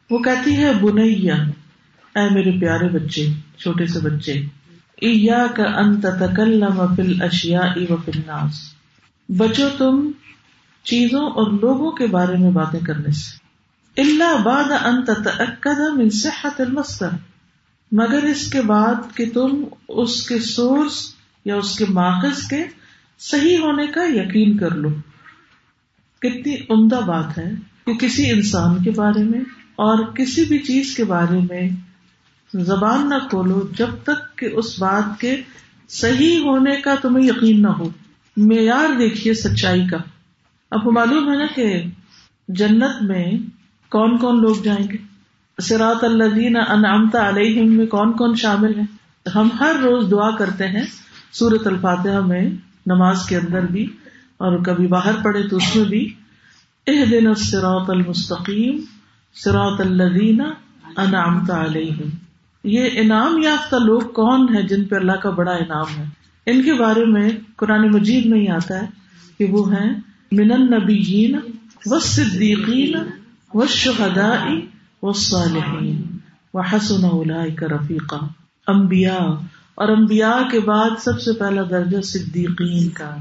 وہ 0.10 0.20
کہتی 0.20 0.58
ہے، 0.58 0.74
بنیا، 0.74 1.36
اے 2.16 2.30
میرے 2.34 2.52
پیارے 2.60 2.88
بچے، 2.90 3.26
چھوٹے 3.58 3.86
سے 3.88 4.00
بچے 4.00 4.34
اشیا 5.02 5.48
و 7.90 7.96
بچو 9.30 9.68
تم 9.78 10.12
چیزوں 10.84 11.20
اور 11.20 11.52
لوگوں 11.52 11.92
کے 11.92 12.08
بارے 12.08 12.38
میں 12.38 12.52
باتیں 12.52 12.80
کرنے 12.80 13.12
سے۔ 13.12 13.42
اللہ 14.02 14.44
باد 14.44 14.86
انت 14.86 15.28
من 15.96 16.10
صحت 16.10 16.62
المستر 16.62 17.10
مگر 17.92 18.24
اس 18.24 18.52
کے 18.52 18.62
بعد 18.62 18.96
کہ 19.16 19.26
تم 19.34 19.64
اس 19.90 20.28
کے 20.28 20.40
سورس 20.40 21.16
یا 21.46 21.56
اس 21.56 21.78
کے 21.78 21.86
ماخذ 21.90 22.48
کے 22.48 22.64
صحیح 23.20 23.58
ہونے 23.58 23.88
کا 23.88 24.04
یقین 24.04 24.58
کر 24.58 24.72
لو۔ 24.72 24.90
کتنی 26.20 26.56
عمدہ 26.70 26.96
بات 26.96 27.38
ہے 27.38 27.52
کہ 27.86 27.94
کسی 27.94 28.32
انسان 28.32 28.84
کے 28.84 28.92
بارے 28.92 29.24
میں 29.24 29.40
اور 29.76 30.06
کسی 30.06 30.46
بھی 30.46 30.60
چیز 30.60 30.96
کے 30.96 31.04
بارے 31.04 31.40
میں 31.50 31.70
زبان 32.54 33.10
نہ 33.10 33.16
کھولو 33.30 33.68
جب 33.78 33.88
تک 34.04 34.38
کہ 34.38 34.46
اس 34.46 34.80
بات 34.80 35.20
کے 35.20 35.42
صحیح 35.90 36.40
ہونے 36.40 36.82
کا 36.82 36.96
تمہیں 37.02 37.26
یقین 37.26 37.62
نہ 37.62 37.68
ہو۔ 37.68 37.90
معیار 38.38 38.98
دیکھیے 38.98 39.34
سچائی 39.34 39.88
کا۔ 39.88 39.98
اب 40.72 40.92
معلوم 40.92 41.32
ہے 41.32 41.38
نا 41.38 41.46
کہ 41.56 41.84
جنت 42.48 43.02
میں 43.02 43.32
کون 43.90 44.18
کون 44.18 44.42
لوگ 44.42 44.56
جائیں 44.64 44.88
گے؟ 44.92 44.98
سراط 45.62 46.04
اللہ 46.04 46.72
انعامتا 46.72 47.30
علیہم 47.30 47.74
میں 47.74 47.86
کون 47.86 48.12
کون 48.12 48.36
شامل 48.36 48.80
ہیں؟ 48.80 48.86
ہم 49.36 49.50
ہر 49.60 49.76
روز 49.82 50.12
دعا 50.12 50.36
کرتے 50.36 50.68
ہیں 50.68 50.86
سورت 51.34 51.68
الفاتحہ 51.68 52.20
میں 52.20 52.50
نماز 52.86 53.26
کے 53.26 53.38
اندر 53.38 53.66
بھی 53.66 53.84
اور 54.38 54.64
کبھی 54.64 54.88
باہر 54.88 55.12
پڑے 55.24 55.48
تو 55.48 55.58
اس 55.58 55.76
میں 55.76 55.86
بھی۔ 55.86 56.14
اح 56.88 57.04
دن 57.12 57.34
سراط 57.34 57.90
المستقیم 57.90 58.82
سراط 59.34 59.82
الدین 59.82 60.42
انعامت 60.98 61.52
علیہم۔ 61.52 62.10
یہ 62.64 62.90
انعام 62.94 63.42
یافتہ 63.44 63.76
لوگ 63.76 64.02
کون 64.02 64.56
ہیں 64.56 64.62
جن 64.62 64.86
پہ 64.86 64.96
اللہ 64.96 65.12
کا 65.12 65.30
بڑا 65.30 65.52
انعام 65.52 65.98
ہے؟ 65.98 66.04
ان 66.46 66.62
کے 66.62 66.74
بارے 66.74 67.06
میں 67.06 67.30
قرآن 67.56 67.92
مجید 67.92 68.26
میں 68.26 68.40
ہی 68.40 68.48
آتا 68.48 68.82
ہے 68.82 68.86
کہ 69.38 69.46
وہ 69.46 69.74
ہیں 69.74 69.90
من 70.32 70.52
النبیین 70.52 71.40
و 71.86 72.00
صدیقین 72.00 72.96
و 73.54 73.66
شہدائی 73.66 74.66
و 75.04 75.14
صالحین 75.14 76.02
و 76.54 76.60
حسن 76.60 77.06
اولئک 77.06 77.64
رفیقا، 77.64 78.18
انبیاء، 78.68 79.36
اور 79.76 79.90
انبیاء 79.90 80.50
کے 80.52 80.60
بعد 80.60 80.90
سب 81.00 81.22
سے 81.22 81.32
پہلا 81.34 81.62
درجہ 81.70 82.02
صدیقین 82.02 82.90
کا، 82.90 83.16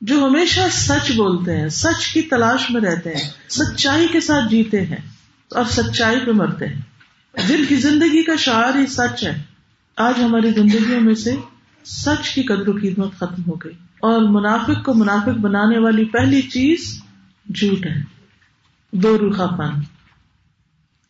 جو 0.00 0.26
ہمیشہ 0.26 0.60
سچ 0.70 1.12
بولتے 1.16 1.56
ہیں، 1.56 1.68
سچ 1.68 2.08
کی 2.08 2.22
تلاش 2.22 2.70
میں 2.70 2.80
رہتے 2.80 3.10
ہیں، 3.10 3.30
سچائی 3.48 4.08
کے 4.08 4.20
ساتھ 4.20 4.50
جیتے 4.50 4.84
ہیں 4.86 5.00
اور 5.50 5.64
سچائی 5.64 6.20
پہ 6.26 6.30
مرتے 6.30 6.66
ہیں۔ 6.66 6.80
جن 7.34 7.64
کی 7.68 7.76
زندگی 7.76 8.22
کا 8.22 8.36
شعر 8.36 8.74
ہی 8.74 8.86
سچ 8.86 9.24
ہے، 9.24 9.42
آج 9.96 10.14
ہماری 10.22 10.50
زندگیوں 10.50 11.00
میں 11.00 11.14
سے 11.14 11.34
سچ 11.84 12.28
کی 12.28 12.42
قدر 12.42 12.68
و 12.68 12.72
قیمت 12.72 13.12
ختم 13.16 13.42
ہو 13.46 13.54
گئی۔ 13.54 13.72
اور 14.00 14.20
منافق 14.22 14.84
کو 14.84 14.94
منافق 14.94 15.38
بنانے 15.40 15.78
والی 15.78 16.04
پہلی 16.04 16.42
چیز 16.42 17.02
جھوٹ 17.54 17.86
ہے۔ 17.86 18.00
دو 18.92 19.18
روخا 19.18 19.46
پن 19.46 19.80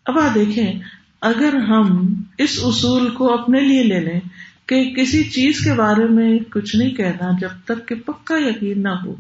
اب 0.07 0.19
آ 0.19 0.27
دیکھیں، 0.35 0.73
اگر 1.21 1.55
ہم 1.57 2.15
اس 2.39 2.59
اصول 2.63 3.11
کو 3.11 3.33
اپنے 3.33 3.61
لیے 3.61 3.83
لے 3.83 4.01
لیں 4.01 4.21
کہ 4.67 4.95
کسی 4.95 5.23
چیز 5.25 5.61
کے 5.61 5.73
بارے 5.73 6.05
میں 6.05 6.39
کچھ 6.51 6.77
نہیں 6.77 6.91
کہنا 6.91 7.31
جب 7.41 7.49
تک 7.65 7.89
کہ 7.89 7.95
پکا 7.95 8.37
یقین 8.39 8.83
نہ 8.83 8.95
ہو، 9.05 9.13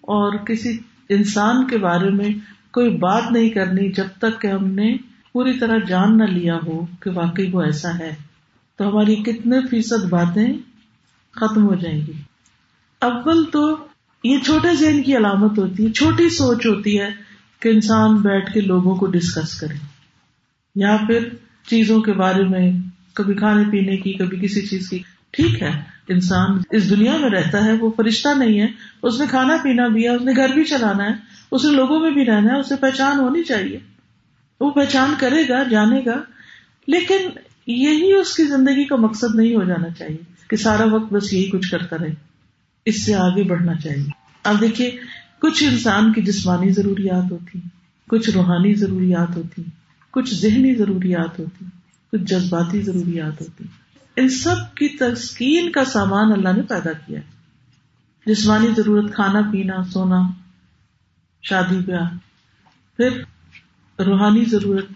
اور 0.00 0.36
کسی 0.38 0.78
انسان 1.08 1.66
کے 1.66 1.78
بارے 1.78 2.10
میں 2.10 2.28
کوئی 2.72 2.90
بات 2.98 3.32
نہیں 3.32 3.48
کرنی 3.48 3.92
جب 3.92 4.06
تک 4.18 4.40
کہ 4.40 4.46
ہم 4.46 4.66
نے 4.70 4.96
پوری 5.32 5.58
طرح 5.58 5.78
جان 5.88 6.18
نہ 6.18 6.24
لیا 6.24 6.58
ہو 6.66 6.86
کہ 7.00 7.10
واقعی 7.10 7.50
وہ 7.52 7.62
ایسا 7.62 7.98
ہے، 7.98 8.14
تو 8.76 8.88
ہماری 8.88 9.14
کتنے 9.16 9.60
فیصد 9.70 10.04
باتیں 10.04 10.52
ختم 11.32 11.64
ہو 11.66 11.74
جائیں 11.74 12.00
گی۔ 12.06 12.12
اول 13.00 13.44
تو 13.44 13.86
یہ 14.24 14.38
چھوٹے 14.38 14.76
ذہن 14.76 15.02
کی 15.02 15.16
علامت 15.16 15.58
ہوتی 15.58 15.86
ہے، 15.86 15.90
چھوٹی 15.92 16.28
سوچ 16.28 16.66
ہوتی 16.66 17.00
ہے 17.00 17.10
کہ 17.60 17.68
انسان 17.68 18.16
بیٹھ 18.16 18.52
کے 18.52 18.60
لوگوں 18.60 18.96
کو 18.96 19.06
ڈسکس 19.06 19.60
کرے۔ 19.60 19.74
یا 20.74 20.96
پھر 21.06 21.28
چیزوں 21.66 22.00
کے 22.00 22.12
بارے 22.12 22.44
میں، 22.44 22.72
کبھی 23.14 23.34
کھانے 23.34 23.64
پینے 23.70 23.96
کی، 23.96 24.12
کبھی 24.12 24.38
کسی 24.38 24.66
چیز 24.66 24.90
کی۔ 24.90 24.98
ٹھیک 25.30 25.62
ہے، 25.62 25.82
انسان 26.08 26.58
اس 26.70 26.90
دنیا 26.90 27.16
میں 27.16 27.30
رہتا 27.30 27.64
ہے، 27.64 27.72
وہ 27.72 27.90
فرشتہ 27.96 28.28
نہیں 28.36 28.60
ہے۔ 28.60 28.66
اس 29.02 29.20
نے 29.20 29.26
کھانا 29.26 29.56
پینا 29.62 29.88
بھی 29.88 30.04
ہے، 30.04 30.08
اس 30.08 30.22
نے 30.22 30.32
گھر 30.36 30.48
بھی 30.48 30.64
چلانا 30.64 31.04
ہے 31.04 31.14
اسے 31.50 31.72
لوگوں 31.72 32.00
میں 32.00 32.10
بھی 32.10 32.24
رہنا 32.24 32.54
ہے، 32.54 32.58
اسے 32.60 32.76
پہچان 32.76 33.18
ہونی 33.18 33.42
چاہیے۔ 33.42 33.78
وہ 34.60 34.70
پہچان 34.70 35.14
کرے 35.18 35.48
گا، 35.48 35.62
جانے 35.62 36.00
گا، 36.06 36.22
لیکن 36.86 37.28
یہی 37.66 38.12
اس 38.12 38.36
کی 38.36 38.44
زندگی 38.44 38.84
کا 38.84 38.96
مقصد 38.96 39.34
نہیں 39.34 39.56
ہو 39.56 39.64
جانا 39.64 39.90
چاہیے 39.90 40.18
کہ 40.48 40.56
سارا 40.56 40.84
وقت 40.84 41.12
بس 41.12 41.32
یہی 41.32 41.50
کچھ 41.50 41.70
کرتا 41.70 41.96
رہے، 41.98 42.14
اس 42.84 43.06
سے 43.06 43.14
آگے 43.14 43.42
بڑھنا 43.42 43.74
چاہیے۔ 43.74 44.08
اب 44.44 44.60
دیکھیے، 44.60 44.96
کچھ 45.38 45.64
انسان 45.64 46.12
کی 46.12 46.22
جسمانی 46.22 46.70
ضروریات 46.70 47.32
ہوتی، 47.32 47.60
کچھ 48.08 48.30
روحانی 48.30 48.74
ضروریات 48.74 49.36
ہوتی، 49.36 49.62
کچھ 50.10 50.34
ذہنی 50.34 50.74
ضروریات 50.74 51.38
ہوتی، 51.38 51.64
کچھ 52.12 52.20
جذباتی 52.20 52.82
ضروریات 52.82 53.40
ہوتی۔ 53.40 53.64
ان 54.16 54.28
سب 54.28 54.74
کی 54.74 54.88
تسکین 54.88 55.70
کا 55.70 55.84
سامان 55.84 56.32
اللہ 56.32 56.48
نے 56.56 56.62
پیدا 56.62 56.92
کیا 56.92 57.20
جسمانی 58.26 58.68
ضرورت 58.76 59.14
کھانا، 59.14 59.40
پینا، 59.52 59.84
سونا، 59.84 60.22
شادی، 61.42 61.78
بیاہ۔ 61.78 62.10
پھر 62.96 63.22
روحانی 64.00 64.44
ضرورت، 64.44 64.86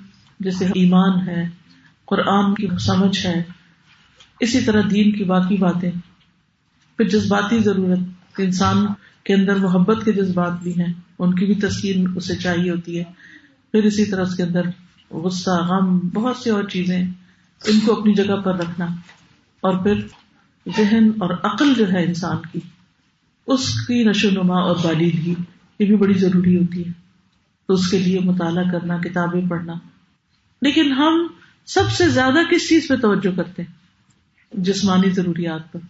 جیسے 0.40 0.64
ایمان 0.64 1.28
ہے، 1.28 1.49
قرآن 2.04 2.54
کی 2.54 2.66
سمجھ 2.80 3.26
ہے، 3.26 3.42
اسی 4.40 4.61
طرح 4.61 4.82
دین 4.90 5.12
کی 5.12 5.25
باقی 5.25 5.56
باتیں۔ 5.56 5.90
پھر 6.96 7.08
جذباتی 7.08 7.58
ضرورت، 7.58 7.99
انسان 8.38 8.87
کے 9.25 9.34
اندر 9.34 9.56
محبت 9.56 10.04
کے 10.04 10.12
جذبات 10.12 10.62
بھی 10.62 10.80
ہیں، 10.80 10.92
ان 11.18 11.34
کی 11.34 11.46
بھی 11.46 11.54
تسکین 11.54 12.06
اسے 12.16 12.37
چاہیے 12.37 12.70
ہوتی 12.70 12.99
ہے۔ 12.99 13.04
پھر 13.73 13.84
اسی 13.84 14.04
طرح 14.04 14.23
اس 14.23 14.37
کے 14.37 14.42
اندر 14.42 14.62
غصہ، 15.11 15.50
غم، 15.50 15.99
بہت 15.99 16.37
سی 16.37 16.50
اور 16.50 16.64
چیزیں، 16.64 17.02
ان 17.64 17.80
کو 17.80 18.00
اپنی 18.00 18.14
جگہ 18.14 18.37
پر 18.37 18.56
رکھنا۔ 18.56 18.87
اور 19.61 19.82
پھر 19.82 20.00
ذہن 20.76 21.08
اور 21.20 21.30
عقل 21.30 21.75
جو 21.75 21.92
ہے 21.92 22.04
انسان 22.04 22.37
کی، 22.52 22.61
اس 23.46 23.87
کی 23.87 24.04
نشو 24.04 24.30
نما 24.30 24.61
اور 24.61 24.76
بالدگی 24.84 25.34
یہ 25.78 25.87
بھی 25.87 25.96
بڑی 25.96 26.14
ضروری 26.14 26.58
ہوتی 26.58 26.87
ہے۔ 26.87 27.03
تو 27.66 27.75
اس 27.75 27.90
کے 27.90 27.99
لیے 27.99 28.21
مطالعہ 28.21 28.71
کرنا، 28.73 28.99
کتابیں 28.99 29.49
پڑھنا۔ 29.49 29.75
لیکن 30.62 30.92
ہم 30.92 31.26
سب 31.66 31.90
سے 31.90 32.09
زیادہ 32.09 32.38
کس 32.50 32.68
چیز 32.68 32.88
پہ 32.88 32.97
توجہ 32.97 33.37
کرتے 33.37 33.62
ہیں؟ 33.62 33.73
جسمانی 34.52 35.11
ضروریات 35.11 35.73
پر۔ 35.73 35.80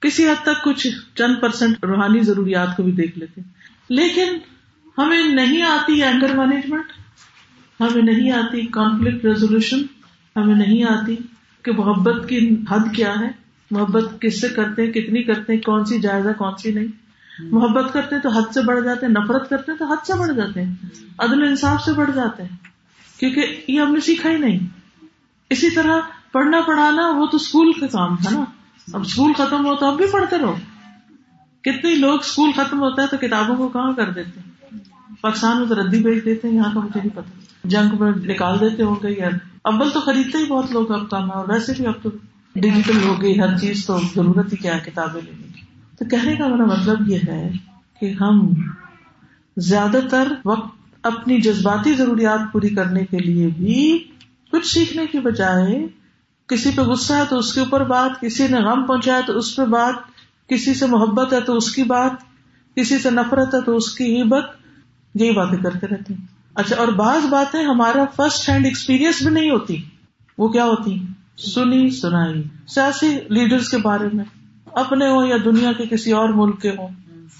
کسی 0.00 0.28
حد 0.28 0.42
تک 0.42 0.64
کچھ 0.64 0.86
چند 1.14 1.34
پرسینٹ 1.40 1.84
روحانی 1.84 2.20
ضروریات 2.20 2.76
کو 2.76 2.82
بھی 2.82 2.92
دیکھ 2.92 3.18
لیتے 3.18 3.40
لیکن 3.88 4.38
ہمیں 4.98 5.24
نہیں 5.24 5.62
آتی 5.62 6.02
اینگر 6.02 6.34
مینجمنٹ 6.34 6.92
ہمیں 7.80 8.02
نہیں 8.02 8.32
آتی 8.32 8.66
کانفلکٹ 8.66 9.24
ریزولوشن 9.24 9.82
ہمیں 10.36 10.54
نہیں 10.54 10.84
آتی 10.84 11.16
کہ 11.62 11.72
محبت 11.72 12.28
کی 12.28 12.56
حد 12.70 12.94
کیا 12.94 13.14
ہے، 13.20 13.28
محبت 13.70 14.20
کس 14.20 14.40
سے 14.40 14.48
کرتے 14.48 14.82
ہیں، 14.82 14.92
کتنی 14.92 15.22
کرتے 15.22 15.52
ہیں، 15.52 15.60
کون 15.60 15.84
سی 15.84 16.00
جائز 16.00 16.26
ہے 16.26 16.32
کون 16.38 16.52
سی 16.62 16.72
نہیں۔ 16.72 17.05
محبت 17.38 17.92
کرتے 17.92 18.14
ہیں 18.14 18.22
تو 18.22 18.28
حد 18.28 18.54
سے 18.54 18.60
بڑھ 18.62 18.84
جاتے 18.84 19.06
ہیں، 19.06 19.12
نفرت 19.12 19.50
کرتے 19.50 19.72
ہیں 19.72 19.78
تو 19.78 19.84
حد 19.84 20.06
سے 20.06 20.18
بڑھ 20.18 20.36
جاتے 20.36 20.62
ہیں، 20.62 20.74
عدل 21.18 21.42
انصاف 21.42 21.84
سے 21.84 21.92
بڑھ 21.92 22.10
جاتے 22.14 22.42
ہیں، 22.42 22.56
کیونکہ 23.18 23.64
یہ 23.68 23.80
ہم 23.80 23.92
نے 23.92 24.00
سیکھا 24.00 24.30
ہی 24.30 24.36
نہیں۔ 24.36 24.58
اسی 25.50 25.70
طرح 25.70 26.00
پڑھنا 26.32 26.60
پڑھانا 26.60 27.08
وہ 27.08 27.26
تو 27.26 27.36
اسکول 27.36 27.72
کا 27.72 27.86
کام 27.86 28.16
تھا 28.16 28.30
نا۔ 28.30 28.44
اب 28.92 29.00
اسکول 29.00 29.32
ختم 29.32 29.66
ہو 29.66 29.76
تو 29.76 29.86
اب 29.86 29.96
بھی 29.96 30.04
پڑھتے 30.12 30.38
رہو۔ 30.38 30.54
کتنے 31.60 31.94
لوگ 31.94 32.18
اسکول 32.20 32.52
ختم 32.52 32.80
ہوتا 32.80 33.02
ہے 33.02 33.06
تو 33.06 33.16
کتابوں 33.16 33.56
کو 33.56 33.68
کہاں 33.68 33.92
کر 33.92 34.10
دیتے 34.10 34.40
پاکستان 35.20 35.58
میں 35.58 35.68
تو 35.68 35.74
ردی 35.74 36.02
بھیج 36.02 36.24
دیتے 36.24 36.48
ہیں، 36.48 36.54
یہاں 36.54 36.72
کا 36.74 36.80
مجھے 36.80 37.00
نہیں 37.00 37.16
پتا۔ 37.16 37.40
جنگ 37.64 37.96
میں 38.00 38.12
نکال 38.16 38.60
دیتے 38.60 38.82
ہوں 38.82 38.96
گے 39.02 39.10
یا 39.18 39.28
ابل 39.64 39.90
تو 39.90 40.00
خریدتے 40.00 40.38
ہی 40.38 40.46
بہت 40.46 40.72
لوگ 40.72 40.92
اب 40.92 41.10
کام 41.10 41.30
ہے 41.30 41.34
اور 41.34 41.48
ویسے 41.48 41.72
بھی 41.76 41.86
اب 41.86 42.02
تو 42.02 42.10
ڈیجیٹل 42.54 43.02
ہو 43.02 43.22
گئی، 43.22 43.40
ہر 43.40 43.58
چیز 43.58 43.86
تو 43.86 43.98
ضرورت 44.14 44.52
ہی 44.52 44.56
کیا 44.56 44.74
ہے، 44.74 44.80
کتابیں 44.90 45.22
لینے 45.24 45.45
تو 45.98 46.04
کہنے 46.04 46.36
کا 46.36 46.48
میرا 46.48 46.64
مطلب 46.64 47.08
یہ 47.08 47.18
ہے 47.28 47.50
کہ 48.00 48.12
ہم 48.20 48.52
زیادہ 49.56 49.98
تر 50.10 50.32
وقت 50.44 50.76
اپنی 51.02 51.40
جذباتی 51.40 51.92
ضروریات 51.92 52.52
پوری 52.52 52.68
کرنے 52.68 53.04
کے 53.04 53.18
لیے 53.18 53.46
بھی 53.46 53.98
کچھ 54.52 54.66
سیکھنے 54.66 55.06
کی 55.06 55.18
بجائے 55.18 55.86
کسی 56.46 56.70
پہ 56.76 56.82
غصہ 56.82 57.12
ہے 57.12 57.22
تو 57.30 57.38
اس 57.38 57.54
کے 57.54 57.60
اوپر 57.60 57.84
بات، 57.84 58.20
کسی 58.20 58.46
نے 58.46 58.56
غم 58.56 58.86
پہنچایا 58.86 59.20
تو 59.26 59.38
اس 59.38 59.56
پہ 59.56 59.64
بات، 59.64 59.94
کسی 60.48 60.74
سے 60.74 60.86
محبت 60.86 61.32
ہے 61.32 61.40
تو 61.40 61.56
اس 61.56 61.74
کی 61.74 61.82
بات، 61.82 62.10
کسی 62.74 62.98
سے 62.98 63.10
نفرت 63.10 63.54
ہے 63.54 63.60
تو 63.60 63.76
اس 63.76 63.94
کی 63.94 64.22
عبت 64.22 64.44
یہی 65.14 65.32
باتیں 65.32 65.58
کرتے 65.58 65.86
رہتے 65.86 66.14
ہیں۔ 66.14 66.26
اچھا 66.54 66.76
اور 66.76 66.88
بعض 66.88 67.26
باتیں 67.26 67.62
ہمارا 67.62 68.04
فرسٹ 68.16 68.48
ہینڈ 68.48 68.64
ایکسپیرئنس 68.64 69.22
بھی 69.22 69.30
نہیں 69.30 69.50
ہوتی۔ 69.50 69.82
وہ 70.38 70.48
کیا 70.48 70.64
ہوتی؟ 70.64 71.06
سنی، 71.38 71.90
سنائی۔ 71.90 72.42
سیاسی 72.68 73.18
لیڈرز 73.28 73.68
کے 73.68 73.78
بارے 73.78 74.08
میں۔ 74.12 74.24
اپنے 74.76 75.08
ہوں 75.08 75.26
یا 75.26 75.36
دنیا 75.44 75.72
کے 75.72 75.86
کسی 75.86 76.12
اور 76.12 76.28
ملک 76.28 76.62
کے 76.62 76.70
ہوں۔ 76.70 76.88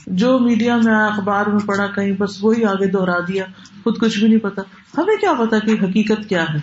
جو 0.06 0.38
میڈیا 0.38 0.76
میں 0.76 0.94
اخبار 0.94 1.46
میں 1.46 1.66
پڑھا 1.66 1.86
کہیں، 1.86 2.12
بس 2.12 2.44
وہی 2.44 2.64
آگے 2.64 2.86
دوہرا 2.86 3.18
دیا۔ 3.28 3.44
خود 3.84 3.98
کچھ 3.98 4.18
بھی 4.18 4.28
نہیں 4.28 4.38
پتا۔ 4.38 4.62
ہمیں 4.98 5.16
کیا 5.16 5.32
پتا 5.32 5.58
کہ 5.58 5.70
حقیقت 5.70 6.28
کیا 6.28 6.42
ہے؟ 6.42 6.58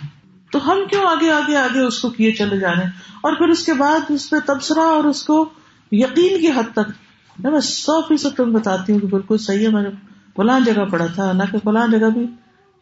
تو 0.52 0.72
ہم 0.72 0.78
کیوں 0.90 1.06
آگے 1.06 1.30
آگے 1.30 1.56
آگے 1.56 1.80
اس 1.80 2.02
کو 2.02 2.10
کیے 2.10 2.32
چلے 2.32 2.58
جا 2.58 2.74
رہے 2.74 2.82
ہیں؟ 2.82 2.90
اور 3.20 3.32
پھر 3.32 3.48
اس 3.48 3.66
کے 3.66 3.72
بعد 3.74 4.10
اس 4.10 4.30
پہ 4.30 4.36
تبصرہ 4.46 4.80
اور 4.80 5.04
اس 5.04 5.22
کو 5.22 5.48
یقین 5.92 6.40
کی 6.40 6.48
حد 6.48 6.72
تک۔ 6.72 6.90
میں 7.38 7.60
سو 7.60 8.02
فیصد 8.02 8.36
تم 8.36 8.52
بتاتی 8.52 8.92
ہوں 8.92 9.00
کہ 9.00 9.06
بالکل 9.06 9.38
صحیح 9.38 9.66
ہے۔ 9.66 9.72
میں 9.72 9.82
نے 9.82 9.88
فلاں 10.36 10.60
جگہ 10.60 10.84
پڑھا 10.84 11.06
تھا۔ 11.06 11.32
نہ 11.32 11.42
کہ 11.52 11.58
فلاں 11.58 11.86
جگہ 11.86 12.10
بھی 12.10 12.26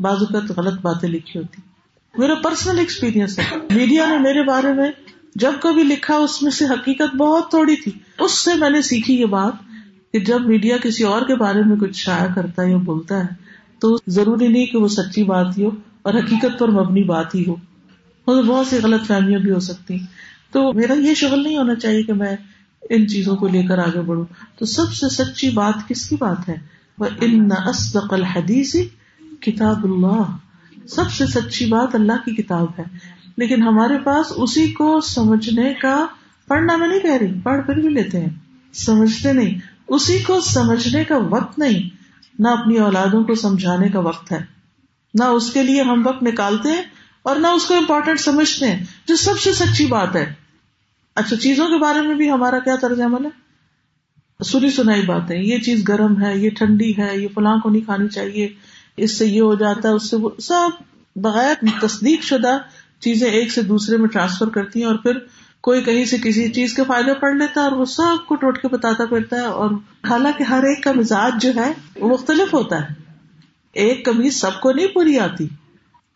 بازو 0.00 0.26
کا 0.26 0.60
غلط 0.60 0.80
باتیں 0.80 1.08
لکھی 1.08 1.40
ہوتی۔ 1.40 1.62
میرا 2.18 2.34
پرسنل 2.34 2.78
ایکسپیرئنس 2.78 3.38
ہے۔ 3.38 3.44
میڈیا 3.70 4.06
نے 4.06 4.18
میرے 4.18 4.42
بارے 4.42 4.72
میں 4.72 4.90
جب 5.34 5.52
کبھی 5.62 5.82
لکھا 5.82 6.16
اس 6.16 6.42
میں 6.42 6.50
سے 6.50 6.64
حقیقت 6.64 7.16
بہت 7.16 7.50
تھوڑی 7.50 7.76
تھی۔ 7.76 7.92
اس 8.18 8.32
سے 8.32 8.54
میں 8.54 8.70
نے 8.70 8.82
سیکھی 8.82 9.20
یہ 9.20 9.26
بات 9.26 9.52
کہ 10.12 10.18
جب 10.18 10.40
میڈیا 10.40 10.76
کسی 10.76 11.04
اور 11.04 11.22
کے 11.22 11.34
بارے 11.34 11.62
میں 11.66 11.76
کچھ 11.76 11.96
شائع 11.96 12.26
کرتا 12.34 12.62
ہے 12.62 12.70
یا 12.70 12.76
بولتا 12.76 13.18
ہے، 13.18 13.26
تو 13.78 13.96
ضروری 14.06 14.48
نہیں 14.48 14.66
کہ 14.66 14.78
وہ 14.78 14.88
سچی 14.88 15.22
بات 15.22 15.58
ہی 15.58 15.64
ہو 15.64 15.70
اور 16.02 16.14
حقیقت 16.14 16.58
پر 16.58 16.68
مبنی 16.68 17.02
بات 17.02 17.34
ہی 17.34 17.44
ہو۔ 17.48 17.56
بہت 18.42 18.66
سی 18.66 18.76
غلط 18.82 19.06
فہمیاں 19.06 19.40
بھی 19.40 19.50
ہو 19.50 19.60
سکتی۔ 19.60 19.98
تو 20.52 20.72
میرا 20.72 20.92
یہ 20.92 21.14
شغل 21.14 21.42
نہیں 21.42 21.56
ہونا 21.56 21.74
چاہیے 21.74 22.02
کہ 22.02 22.12
میں 22.12 22.36
ان 22.90 23.08
چیزوں 23.08 23.36
کو 23.36 23.48
لے 23.48 23.62
کر 23.62 23.78
آگے 23.78 24.00
بڑھوں۔ 24.00 24.24
تو 24.58 24.64
سب 24.64 24.94
سے 24.94 25.08
سچی 25.08 25.50
بات 25.50 25.88
کس 25.88 26.08
کی 26.08 26.16
بات 26.20 26.48
ہے؟ 26.48 26.54
وہ 26.98 27.06
ان 27.20 27.48
الحدیث 28.10 28.76
کتاب 29.40 29.84
اللہ۔ 29.84 30.36
سب 30.88 31.10
سے 31.10 31.26
سچی 31.26 31.66
بات 31.66 31.94
اللہ 31.94 32.12
کی 32.12 32.42
کتاب 32.42 32.66
ہے۔ 32.78 32.84
لیکن 33.36 33.62
ہمارے 33.62 33.98
پاس 33.98 34.26
اسی 34.36 34.72
کو 34.72 35.00
سمجھنے 35.00 35.74
کا 35.74 36.06
پڑھنا 36.48 36.76
میں 36.76 36.88
نہیں 36.88 37.00
کہہ 37.00 37.16
رہی، 37.16 37.40
پڑھ 37.40 37.66
پھر 37.66 37.74
بھی 37.74 37.88
لیتے 37.88 38.20
ہیں۔ 38.20 38.30
سمجھتے 38.72 39.32
نہیں۔ 39.32 39.58
اسی 39.88 40.18
کو 40.18 40.40
سمجھنے 40.40 41.04
کا 41.04 41.16
وقت 41.16 41.58
نہیں، 41.58 41.96
نہ 42.38 42.48
اپنی 42.48 42.78
اولادوں 42.78 43.24
کو 43.24 43.34
سمجھانے 43.34 43.88
کا 43.88 43.98
وقت 43.98 44.32
ہے۔ 44.32 44.38
نہ 45.14 45.24
اس 45.24 45.52
کے 45.52 45.62
لیے 45.62 45.82
ہم 45.82 46.06
وقت 46.06 46.22
نکالتے 46.22 46.68
ہیں 46.68 46.82
اور 47.22 47.36
نہ 47.36 47.46
اس 47.46 47.64
کو 47.64 47.74
امپورٹینٹ 47.74 48.20
سمجھتے 48.20 48.66
ہیں، 48.66 48.84
جو 49.08 49.16
سب 49.16 49.38
سے 49.38 49.52
سچی 49.52 49.86
بات 49.86 50.16
ہے۔ 50.16 50.34
اچھا 51.14 51.36
چیزوں 51.36 51.66
کے 51.66 51.78
بارے 51.78 52.00
میں 52.00 52.14
بھی 52.14 52.30
ہمارا 52.30 52.58
کیا 52.58 52.76
طرز 52.76 53.00
عمل 53.00 53.24
ہے؟ 53.24 53.30
سنی 54.44 54.70
سنائی 54.70 55.02
بات 55.02 55.30
ہے 55.30 55.36
یہ 55.36 55.58
چیز 55.58 55.88
گرم 55.88 56.22
ہے، 56.22 56.38
یہ 56.38 56.50
ٹھنڈی 56.50 56.96
ہے، 56.98 57.18
یہ 57.18 57.28
فلاں 57.34 57.56
کو 57.58 57.70
نہیں 57.70 57.82
کھانی 57.82 58.08
چاہیے، 58.08 58.48
اس 58.96 59.18
سے 59.18 59.26
یہ 59.26 59.40
ہو 59.40 59.54
جاتا 59.54 59.88
ہے، 59.88 59.94
اس 59.94 60.10
سے 60.10 60.16
وہ 60.16 60.30
سب 60.42 60.68
بغیر 61.16 61.54
تصدیق 61.80 62.22
شدہ 62.22 62.58
چیزیں 63.02 63.30
ایک 63.30 63.52
سے 63.52 63.62
دوسرے 63.62 63.96
میں 63.96 64.08
ٹرانسفر 64.08 64.48
کرتی 64.48 64.80
ہیں 64.80 64.86
اور 64.86 64.94
پھر 64.94 65.18
کوئی 65.60 65.80
کہیں 65.80 66.04
سے 66.04 66.18
کسی 66.18 66.48
چیز 66.48 66.74
کے 66.74 66.82
فائدے 66.84 67.14
پڑھ 67.14 67.36
لیتا 67.36 67.60
ہے 67.60 67.68
اور 67.68 67.72
وہ 67.72 67.84
سب 67.84 68.26
کو 68.28 68.34
ٹوٹ 68.34 68.62
کے 68.62 68.68
بتاتا 68.68 69.04
پھرتا 69.04 69.36
ہے 69.36 69.44
اور 69.44 69.70
حالانکہ 70.08 70.42
ہر 70.42 70.62
ایک 70.62 70.82
کا 70.82 70.92
مزاج 70.92 71.32
جو 71.42 71.52
ہے 71.56 71.72
وہ 71.96 72.08
مختلف 72.08 72.54
ہوتا 72.54 72.76
ہے۔ 72.76 72.86
ایک 73.72 74.04
کمیز 74.04 74.40
سب 74.40 74.60
کو 74.60 74.72
نہیں 74.72 74.86
پوری 74.86 75.18
آتی۔ 75.18 75.48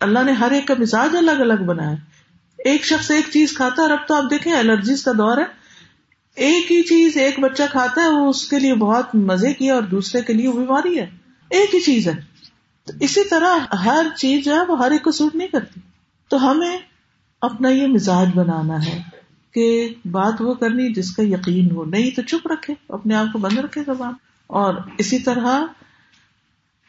اللہ 0.01 0.19
نے 0.27 0.33
ہر 0.33 0.51
ایک 0.51 0.67
کا 0.67 0.75
مزاج 0.79 1.17
الگ 1.17 1.31
الگ 1.31 1.63
بنایا۔ 1.67 1.95
ایک 2.59 2.85
شخص 2.85 3.11
ایک 3.11 3.25
چیز 3.33 3.53
کھاتا 3.53 3.83
ہے 3.83 3.89
اور 3.89 3.99
اب 3.99 4.09
تو 4.09 4.15
آپ 4.15 4.31
دیکھیں 4.31 4.53
الرجیز 4.53 5.05
کا 5.05 5.13
دور 5.13 5.39
ہے۔ 5.39 5.45
ایک 6.35 6.73
ہی 6.73 6.83
چیز 6.83 7.17
ایک 7.17 7.39
بچہ 7.39 7.63
کھاتا 7.71 8.03
ہے، 8.03 8.09
وہ 8.09 8.29
اس 8.29 8.49
کے 8.49 8.59
لیے 8.59 8.75
بہت 8.75 9.15
مزے 9.15 9.53
کی 9.53 9.71
اور 9.71 9.83
دوسرے 9.83 10.21
کے 10.23 10.33
لیے 10.33 10.49
وہ 10.49 10.59
بیماری 10.59 10.99
ہے۔ 10.99 11.07
ایک 11.51 11.75
ہی 11.75 11.81
چیز 11.81 12.09
ہے۔ 12.09 12.15
تو 12.87 12.93
اسی 13.01 13.25
طرح 13.25 13.75
ہر 13.75 14.07
چیز 14.17 14.45
جو 14.45 14.55
ہے 14.55 14.61
وہ 14.69 14.79
ہر 14.79 14.91
ایک 14.91 15.03
کو 15.03 15.11
سوٹ 15.11 15.35
نہیں 15.35 15.49
کرتی۔ 15.49 15.81
تو 16.29 16.51
ہمیں 16.51 16.79
اپنا 17.41 17.69
یہ 17.69 17.87
مزاج 17.87 18.29
بنانا 18.35 18.87
ہے 18.87 19.03
کہ 19.55 19.89
بات 20.11 20.35
وہ 20.41 20.55
کرنی 20.55 20.93
جس 20.93 21.17
کا 21.17 21.23
یقین 21.23 21.71
ہو۔ 21.71 21.85
نہیں 21.85 22.11
تو 22.11 22.23
چپ 22.23 22.49
رکھے، 22.53 22.75
اپنے 22.89 23.15
آپ 23.15 23.27
کو 23.33 23.39
بند 23.39 23.59
رکھے 23.59 23.83
زبان۔ 23.87 24.13
اور 24.47 24.75
اسی 24.99 25.19
طرح 25.19 25.65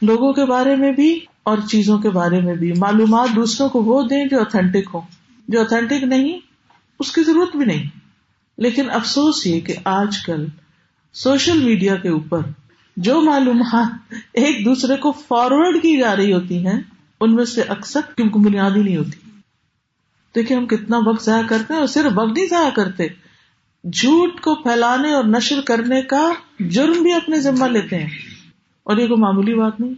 لوگوں 0.01 0.33
کے 0.33 0.45
بارے 0.45 0.75
میں 0.75 0.91
بھی 0.91 1.19
اور 1.43 1.57
چیزوں 1.69 1.97
کے 1.97 2.09
بارے 2.09 2.41
میں 2.41 2.55
بھی۔ 2.55 2.73
معلومات 2.77 3.35
دوسروں 3.35 3.69
کو 3.69 3.83
وہ 3.83 4.03
دیں 4.03 4.25
جو 4.25 4.41
اتھینٹک 4.41 4.89
ہو 4.93 5.01
جو 5.47 5.61
اتھینٹک 5.61 6.03
نہیں، 6.03 6.39
اس 6.99 7.11
کی 7.11 7.23
ضرورت 7.23 7.55
بھی 7.55 7.65
نہیں۔ 7.65 7.83
لیکن 8.57 8.89
افسوس 8.89 9.47
یہ 9.47 9.59
کہ 9.59 9.75
آج 9.83 10.17
کل 10.25 10.45
سوشل 11.13 11.63
میڈیا 11.63 11.95
کے 11.95 12.09
اوپر 12.09 12.39
جو 12.97 13.21
معلومات 13.21 14.13
ایک 14.33 14.65
دوسرے 14.65 14.95
کو 14.97 15.11
فارورڈ 15.11 15.81
کی 15.81 15.97
جا 15.97 16.15
رہی 16.15 16.33
ہوتی 16.33 16.67
ہیں، 16.67 16.81
ان 17.21 17.35
میں 17.35 17.45
سے 17.45 17.61
اکثر 17.61 17.99
کیونکہ 18.15 18.39
بنیادی 18.39 18.83
نہیں 18.83 18.97
ہوتی۔ 18.97 19.26
دیکھیے 20.35 20.57
ہم 20.57 20.67
کتنا 20.67 20.97
وقت 21.05 21.25
ضائع 21.25 21.43
کرتے 21.47 21.73
ہیں 21.73 21.79
اور 21.79 21.87
صرف 21.87 22.11
وقت 22.15 22.37
نہیں 22.37 22.47
ضائع 22.49 22.69
کرتے، 22.69 23.07
جھوٹ 23.83 24.41
کو 24.41 24.55
پھیلانے 24.55 25.11
اور 25.11 25.23
نشر 25.23 25.61
کرنے 25.61 26.01
کا 26.01 26.31
جرم 26.59 27.03
بھی 27.03 27.13
اپنے 27.13 27.39
ذمہ 27.39 27.65
لیتے 27.65 27.95
ہیں۔ 27.95 28.09
اور 28.83 28.97
یہ 28.97 29.07
کوئی 29.07 29.21
معمولی 29.21 29.53
بات 29.53 29.79
نہیں۔ 29.79 29.93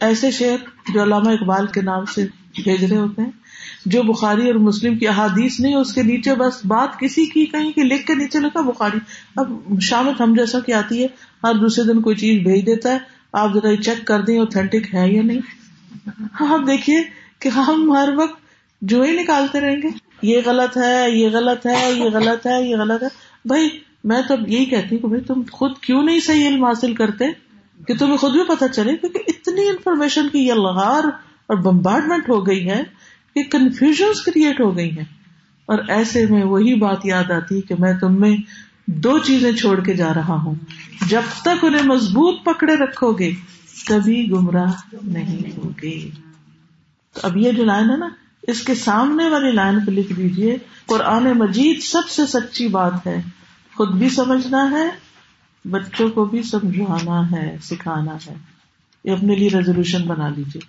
ایسے 0.00 0.30
شیخ 0.30 0.92
جو 0.94 1.02
علامہ 1.02 1.28
اقبال 1.28 1.66
کے 1.66 1.80
نام 1.80 2.04
سے 2.04 2.26
بھیج 2.64 2.84
رہے 2.84 2.96
ہوتے 2.96 3.22
ہیں، 3.22 3.30
جو 3.86 4.02
بخاری 4.02 4.46
اور 4.46 4.54
مسلم 4.54 4.98
کی 4.98 5.08
احادیث 5.08 5.60
نہیں، 5.60 5.74
اس 5.74 5.94
کے 5.94 6.02
نیچے 6.02 6.34
بس 6.34 6.66
بات 6.66 6.98
کسی 6.98 7.26
کی 7.26 7.46
کہیں 7.46 7.72
کہ 7.72 7.82
لکھ 7.82 8.06
کے 8.06 8.14
نیچے 8.14 8.38
لکھا 8.38 8.60
بخاری۔ 8.60 8.98
اب 9.36 9.52
شامت 9.80 10.20
ہم 10.20 10.34
جیسا 10.34 10.60
کی 10.60 10.72
آتی 10.72 11.02
ہے، 11.02 11.08
ہر 11.42 11.54
دوسرے 11.54 11.84
دن 11.84 12.00
کوئی 12.00 12.16
چیز 12.16 12.42
بھیج 12.42 12.66
دیتا 12.66 12.92
ہے، 12.92 12.98
آپ 13.32 13.54
ذرا 13.54 13.82
چیک 13.82 14.06
کر 14.06 14.20
دیں 14.20 14.38
اوتھینٹک 14.38 14.94
ہے 14.94 15.12
یا 15.12 15.22
نہیں۔ 15.22 15.40
ہاں 16.40 16.58
دیکھیے 16.58 16.96
کہ 17.38 17.48
ہم 17.48 17.96
ہر 17.96 18.08
وقت 18.16 18.47
جو 18.82 19.02
ہی 19.02 19.22
نکالتے 19.22 19.60
رہیں 19.60 19.82
گے، 19.82 19.88
یہ 20.22 20.40
غلط 20.46 20.78
ہے، 20.78 21.10
یہ 21.10 21.28
غلط 21.28 21.66
ہے، 21.66 21.92
یہ 21.92 22.04
غلط 22.04 22.46
ہے، 22.46 22.68
یہ 22.68 22.76
غلط 22.76 23.02
ہے۔ 23.02 23.08
بھائی، 23.44 23.68
میں 24.04 24.22
تو 24.28 24.34
یہی 24.46 24.64
کہتی 24.64 24.94
ہوں 24.94 25.02
کہ 25.02 25.08
بھائی، 25.08 25.22
تم 25.22 25.42
خود 25.52 25.78
کیوں 25.80 26.02
نہیں 26.02 26.20
صحیح 26.20 26.48
علم 26.48 26.64
حاصل 26.64 26.94
کرتے؟ 26.94 27.24
کہ 27.86 27.94
تمہیں 27.94 28.16
خود 28.16 28.32
بھی 28.32 28.40
پتا 28.48 28.68
چلے، 28.68 28.96
کیونکہ 28.96 29.20
اتنی 29.26 29.68
انفارمیشن 29.68 30.28
کی 30.28 30.38
یہ 30.38 30.52
لغار 30.52 31.04
اور 31.46 31.56
بمبارڈمنٹ 31.56 32.28
ہو 32.28 32.46
گئی 32.46 32.70
ہے 32.70 32.82
کہ 33.34 33.42
کنفیوژن 33.42 34.12
کریٹ 34.26 34.60
ہو 34.60 34.76
گئی 34.76 34.90
ہیں۔ 34.90 35.04
اور 35.66 35.78
ایسے 35.88 36.26
میں 36.26 36.44
وہی 36.44 36.74
بات 36.74 37.06
یاد 37.06 37.30
آتی 37.30 37.60
کہ 37.60 37.74
میں 37.78 37.92
تم 38.00 38.20
میں 38.20 38.36
دو 38.86 39.18
چیزیں 39.18 39.52
چھوڑ 39.52 39.80
کے 39.80 39.94
جا 39.94 40.14
رہا 40.14 40.34
ہوں۔ 40.34 40.54
جب 41.08 41.20
تک 41.42 41.64
انہیں 41.64 41.82
مضبوط 41.82 42.44
پکڑے 42.44 42.74
رکھو 42.74 43.12
گے، 43.12 43.30
کبھی 43.86 44.30
گمراہ 44.30 44.72
نہیں 45.02 45.56
ہوگے۔ 45.56 46.10
تو 47.14 47.20
اب 47.22 47.36
یہ 47.36 47.52
جو 47.52 47.64
لائن 47.64 47.90
ہے 47.90 47.96
نا 47.96 48.08
اس 48.48 48.62
کے 48.62 48.74
سامنے 48.74 49.28
والی 49.28 49.50
لائن 49.50 49.84
پہ 49.84 49.90
لکھ 49.90 50.12
دیجیے 50.12 50.56
قرآن 50.86 51.24
مجید 51.24 51.82
سب 51.82 52.08
سے 52.08 52.26
سچی 52.26 52.68
بات 52.68 53.06
ہے۔ 53.06 53.22
خود 53.76 53.88
بھی 53.88 54.08
سمجھنا 54.08 54.70
ہے، 54.70 54.88
بچوں 55.64 56.08
کو 56.08 56.24
بھی 56.24 56.42
سمجھانا 56.42 57.30
ہے، 57.32 57.56
سکھانا 57.62 58.14
ہے۔ 58.14 58.34
یہ 59.04 59.12
اپنے 59.12 59.34
لیے 59.34 59.48
ریزولوشن 59.48 60.02
بنا 60.02 60.28
لیجیے 60.28 60.60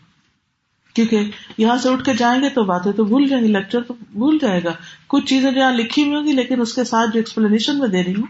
کیونکہ 0.94 1.32
یہاں 1.58 1.78
سے 1.78 1.90
اٹھ 1.90 2.06
کے 2.06 2.14
جائیں 2.14 2.42
گے 2.42 2.50
تو 2.50 2.64
باتیں 2.64 2.92
تو 2.92 3.04
بھول 3.04 3.28
جائیں 3.28 3.44
گے 3.44 3.50
لیکچر 3.50 3.82
تو 3.82 3.94
بھول 3.94 4.38
جائے 4.42 4.64
گا۔ 4.64 4.72
کچھ 5.08 5.26
چیزیں 5.26 5.52
جو 5.52 5.60
یہاں 5.60 5.74
لکھی 5.74 6.04
ہوئی 6.04 6.16
ہوں 6.16 6.26
گی، 6.26 6.32
لیکن 6.32 6.62
اس 6.62 6.74
کے 6.74 6.84
ساتھ 6.84 7.10
جو 7.14 7.20
ایکسپلینیشن 7.20 7.80
میں 7.80 7.88
دے 7.88 8.04
رہی 8.04 8.16
ہوں، 8.16 8.28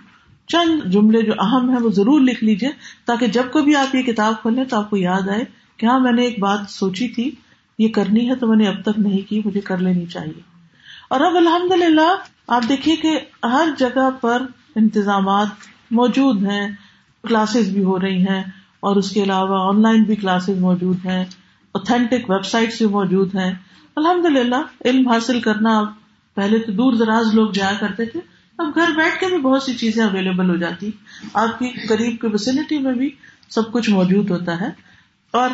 چند 0.48 0.92
جملے 0.92 1.22
جو 1.22 1.32
اہم 1.40 1.78
ہے 1.78 1.82
وہ 1.82 1.90
ضرور 1.90 2.22
لکھ 2.22 2.44
لیجیے 2.44 2.70
تاکہ 3.06 3.28
جب 3.28 3.44
کبھی 3.54 3.76
آپ 3.76 3.96
یہ 3.96 4.02
کتاب 4.02 4.34
کھولیں 4.42 4.64
تو 4.64 4.78
آپ 4.78 4.90
کو 4.90 4.98
یاد 4.98 5.30
آئے 5.30 5.44
کہ 5.78 5.86
ہاں 5.86 6.00
میں 6.00 6.12
نے 6.12 6.24
ایک 6.24 6.40
بات 6.40 6.60
سوچی 6.70 7.08
تھی۔ 7.08 7.32
یہ 7.80 7.89
کرنی 7.89 8.30
ہے 8.30 8.36
تو 8.36 8.48
میں 8.48 8.58
نے 8.58 8.68
اب 8.68 8.82
تک 8.82 9.00
نہیں 9.00 9.30
کی، 9.30 9.42
مجھے 9.46 9.62
کر 9.62 9.78
لینی 9.78 10.06
چاہیے۔ 10.06 10.42
اور 11.10 11.22
اب 11.22 11.36
الحمد 11.36 11.72
للہ 11.72 12.15
آپ 12.48 12.63
دیکھیے 12.70 12.96
کہ 12.96 13.20
ہر 13.44 13.68
جگہ 13.78 14.10
پر 14.22 14.42
انتظامات 14.76 15.48
موجود 15.92 16.44
ہیں، 16.44 16.70
کلاسز 17.28 17.70
بھی 17.70 17.84
ہو 17.84 18.00
رہی 18.00 18.28
ہیں، 18.28 18.44
اور 18.80 18.96
اس 18.96 19.12
کے 19.12 19.24
علاوہ 19.24 19.70
آن 19.70 19.82
لائن 19.82 20.04
بھی 20.04 20.15
کلاسز 20.15 20.60
موجود 20.60 21.06
ہیں 21.06 21.26
اوتھینٹک 21.72 22.30
ویب 22.30 22.46
سائٹ 22.46 22.78
بھی 22.78 22.86
موجود 22.86 23.36
ہیں۔ 23.36 23.54
الحمد 23.96 24.26
للہ 24.26 24.56
علم 24.86 25.08
حاصل 25.08 25.42
کرنا 25.42 25.84
پہلے 26.34 26.60
تو 26.60 26.72
دور 26.72 26.94
دراز 26.94 27.34
لوگ 27.34 27.52
جایا 27.52 27.74
کرتے 27.80 28.06
تھے، 28.06 28.20
اب 28.58 28.68
گھر 28.76 28.92
بیٹھ 28.96 29.20
کے 29.20 29.26
بھی 29.26 29.38
بہت 29.38 29.63
سی 29.63 29.74
چیزیں 29.74 30.04
اویلیبل 30.04 30.50
ہو 30.50 30.56
جاتی۔ 30.56 30.92
آپ 31.34 31.60
کی 31.60 31.88
قریب 31.88 32.22
کے 32.22 32.28
وسینٹی 32.34 32.78
میں 32.78 32.94
بھی 32.94 33.10
سب 33.50 33.72
کچھ 33.72 33.89
موجود 33.89 34.30
ہوتا 34.32 34.62
ہے۔ 34.62 34.70
اور 35.32 35.50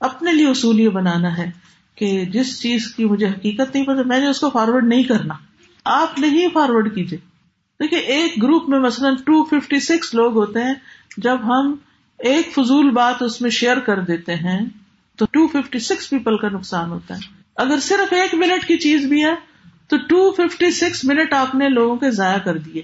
اپنے 0.00 0.32
لیے 0.32 0.48
اصول 0.48 0.80
یہ 0.80 0.88
بنانا 0.88 1.38
ہے 1.38 1.50
کہ 1.94 2.24
جس 2.24 2.60
چیز 2.60 2.94
کی 2.94 3.04
مجھے 3.04 3.26
حقیقت 3.26 3.74
نہیں 3.74 3.84
پتا، 3.84 4.02
میں 4.06 4.20
نے 4.20 4.26
اس 4.26 4.40
کو 4.40 4.50
فارورڈ 4.50 4.84
نہیں 4.84 5.02
کرنا۔ 5.02 5.34
آپ 5.84 6.18
نہیں 6.18 6.48
فارورڈ 6.52 6.94
کیجیے 6.94 7.18
دیکھیے 7.80 8.00
ایک 8.00 8.42
گروپ 8.42 8.68
میں 8.68 8.78
مثلاً 8.78 9.16
ٹو 9.16 9.44
ففٹی 9.44 9.80
سکس 9.80 10.14
لوگ 10.14 10.34
ہوتے 10.34 10.62
ہیں، 10.62 10.74
جب 11.16 11.36
ہم 11.44 11.74
ایک 12.18 12.54
فضول 12.54 12.90
بات 12.90 13.22
اس 13.22 13.40
میں 13.40 13.50
شیئر 13.50 13.78
کر 13.78 14.00
دیتے 14.00 14.34
ہیں، 14.34 14.60
تو 15.16 15.26
ٹو 15.26 15.46
ففٹی 15.46 15.78
سکس 15.78 16.10
پیپل 16.10 16.36
کا 16.36 16.48
نقصان 16.48 16.90
ہوتا 16.90 17.14
ہے۔ 17.14 17.20
اگر 17.56 17.78
صرف 17.78 18.12
ایک 18.12 18.34
منٹ 18.34 18.66
کی 18.66 18.76
چیز 18.76 19.04
بھی 19.04 19.24
ہے، 19.24 19.34
تو 19.88 19.96
ٹو 19.96 20.30
ففٹی 20.30 20.70
سکس 20.70 21.04
منٹ 21.04 21.32
آپ 21.32 21.54
نے 21.54 21.68
لوگوں 21.68 21.96
کے 21.96 22.10
ضائع 22.10 22.38
کر 22.38 22.58
دیے۔ 22.58 22.82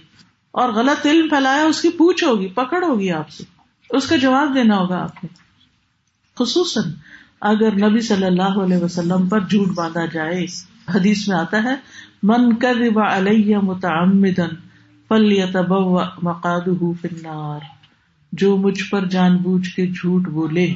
اور 0.51 0.69
غلط 0.69 1.07
علم 1.07 1.29
پھیلایا، 1.29 1.65
اس 1.65 1.83
کی 1.83 1.89
پوچھ 1.89 2.25
ہوگی، 2.25 2.49
پکڑ 2.49 2.85
ہوگی 2.85 3.11
آپ 3.11 3.31
سے۔ 3.31 3.45
اس 3.91 4.07
کا 4.07 4.17
جواب 4.17 4.55
دینا 4.55 4.79
ہوگا 4.79 5.03
آپ 5.03 5.25
نے 5.25 5.29
خصوصاً 6.45 6.93
اگر 7.41 7.89
نبی 7.89 8.01
صلی 8.01 8.25
اللہ 8.25 8.43
علیہ 8.43 8.77
وسلم 8.77 9.29
پر 9.29 9.41
جھوٹ 9.41 9.69
باندھا 9.69 10.07
جائے۔ 10.07 10.47
حدیث 10.95 11.29
میں 11.29 11.37
آتا 11.37 11.63
ہے، 11.63 11.75
من 12.23 12.57
کر 12.57 12.77
علیہ 12.97 13.57
متعمدن 13.57 14.49
النار 15.11 17.59
جو 18.33 18.57
مجھ 18.57 18.91
پر 18.91 19.05
جان 19.05 19.37
بوجھ 19.37 19.69
کے 19.69 19.87
جھوٹ 19.87 20.29
بولے، 20.29 20.75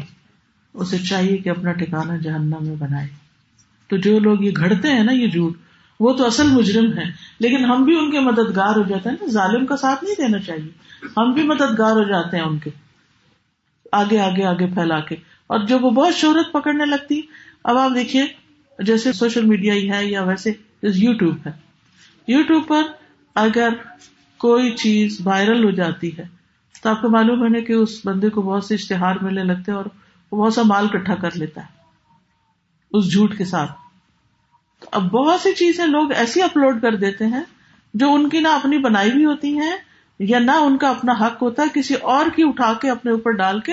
اسے 0.75 0.99
چاہیے 0.99 1.37
کہ 1.37 1.49
اپنا 1.49 1.73
ٹھکانا 1.73 2.17
جہنم 2.17 2.57
میں 2.61 2.77
بنائے۔ 2.79 3.09
تو 3.89 3.97
جو 3.97 4.19
لوگ 4.19 4.43
یہ 4.43 4.51
گھڑتے 4.57 4.89
ہیں 4.89 5.05
نا 5.05 5.13
یہ 5.13 5.27
جھوٹ، 5.27 5.53
وہ 6.01 6.13
تو 6.13 6.27
اصل 6.27 6.47
مجرم 6.47 6.99
ہے 6.99 7.05
لیکن 7.39 7.65
ہم 7.65 7.85
بھی 7.85 7.99
ان 7.99 8.11
کے 8.11 8.21
مددگار 8.21 8.77
ہو 8.77 8.83
جاتے 8.83 9.09
ہیں 9.09 9.17
نا، 9.21 9.31
ظالم 9.31 9.67
کا 9.67 9.77
ساتھ 9.77 10.05
نہیں 10.05 10.15
دینا 10.19 10.39
چاہیے۔ 10.39 10.71
ہم 11.17 11.33
بھی 11.33 11.43
مددگار 11.43 11.93
ہو 11.93 12.03
جاتے 12.03 12.37
ہیں 12.37 12.45
ان 12.45 12.59
کے۔ 12.59 12.71
آگے 13.93 14.19
آگے 14.19 14.45
آگے 14.45 14.67
پھیلا 14.67 15.01
کے۔ 15.01 15.17
اور 15.47 15.59
جب 15.59 15.85
وہ 15.85 15.91
بہت 15.91 16.15
شہرت 16.15 16.53
پکڑنے 16.53 16.87
لگتی، 16.87 17.21
اب 17.65 17.79
آپ 17.79 17.91
دیکھیے، 17.95 18.27
جیسے 18.79 19.13
سوشل 19.13 19.45
میڈیا 19.45 19.75
ہی 19.75 19.93
ہے 19.93 20.07
یا 20.07 20.23
ویسے 20.23 20.53
یو 20.83 21.13
ٹیوب 21.13 21.37
ہے۔ 21.47 21.53
یو 22.29 22.43
ٹیوب 22.43 22.69
پر 22.69 22.83
اگر 23.35 23.69
کوئی 24.37 24.71
چیز 24.71 25.19
وائرل 25.25 25.65
ہو 25.65 25.71
جاتی 25.71 26.19
ہے، 26.19 26.25
تو 26.83 26.89
آپ 26.89 27.03
کو 27.03 27.09
معلوم 27.09 27.55
ہے 27.55 27.61
کہ 27.61 27.73
اس 27.73 28.01
بندے 28.05 28.31
کو 28.31 28.43
بہت 28.43 28.65
سے 28.65 28.75
اشتہار 28.75 29.17
ملنے 29.23 29.45
لگتے 29.45 29.73
اور 29.73 29.85
وہ 30.33 30.45
بہت 30.45 30.55
سا 30.55 30.63
مال 30.65 30.89
کٹھا 30.89 31.15
کر 31.15 31.37
لیتا 31.37 31.61
ہے 31.61 31.75
اس 32.93 33.13
جھوٹ 33.13 33.39
کے 33.39 33.45
ساتھ۔ 33.45 33.73
تو 34.81 34.89
اب 34.93 35.03
بہت 35.03 35.41
سی 35.41 35.53
چیزیں 35.53 35.87
لوگ 35.87 36.13
ایسی 36.13 36.43
اپلوڈ 36.43 36.83
کر 36.83 36.97
دیتے 36.97 37.27
ہیں 37.27 37.43
جو 37.95 38.13
ان 38.15 38.29
کی 38.29 38.41
نہ 38.41 38.49
اپنی 38.49 38.79
بنائی 38.79 39.11
ہوئی 39.11 39.25
ہوتی 39.25 39.59
ہیں 39.59 39.77
یا 40.19 40.39
نہ 40.39 40.51
ان 40.51 40.77
کا 40.77 40.89
اپنا 40.89 41.13
حق 41.13 41.43
ہوتا 41.43 41.63
ہے 41.63 41.81
کسی 41.81 41.95
اور 41.95 42.27
کی 42.37 42.43
اٹھا 42.47 42.73
کے 42.75 42.91
اپنے 42.91 43.13
اوپر 43.13 43.31
ڈال 43.31 43.61
کے 43.61 43.73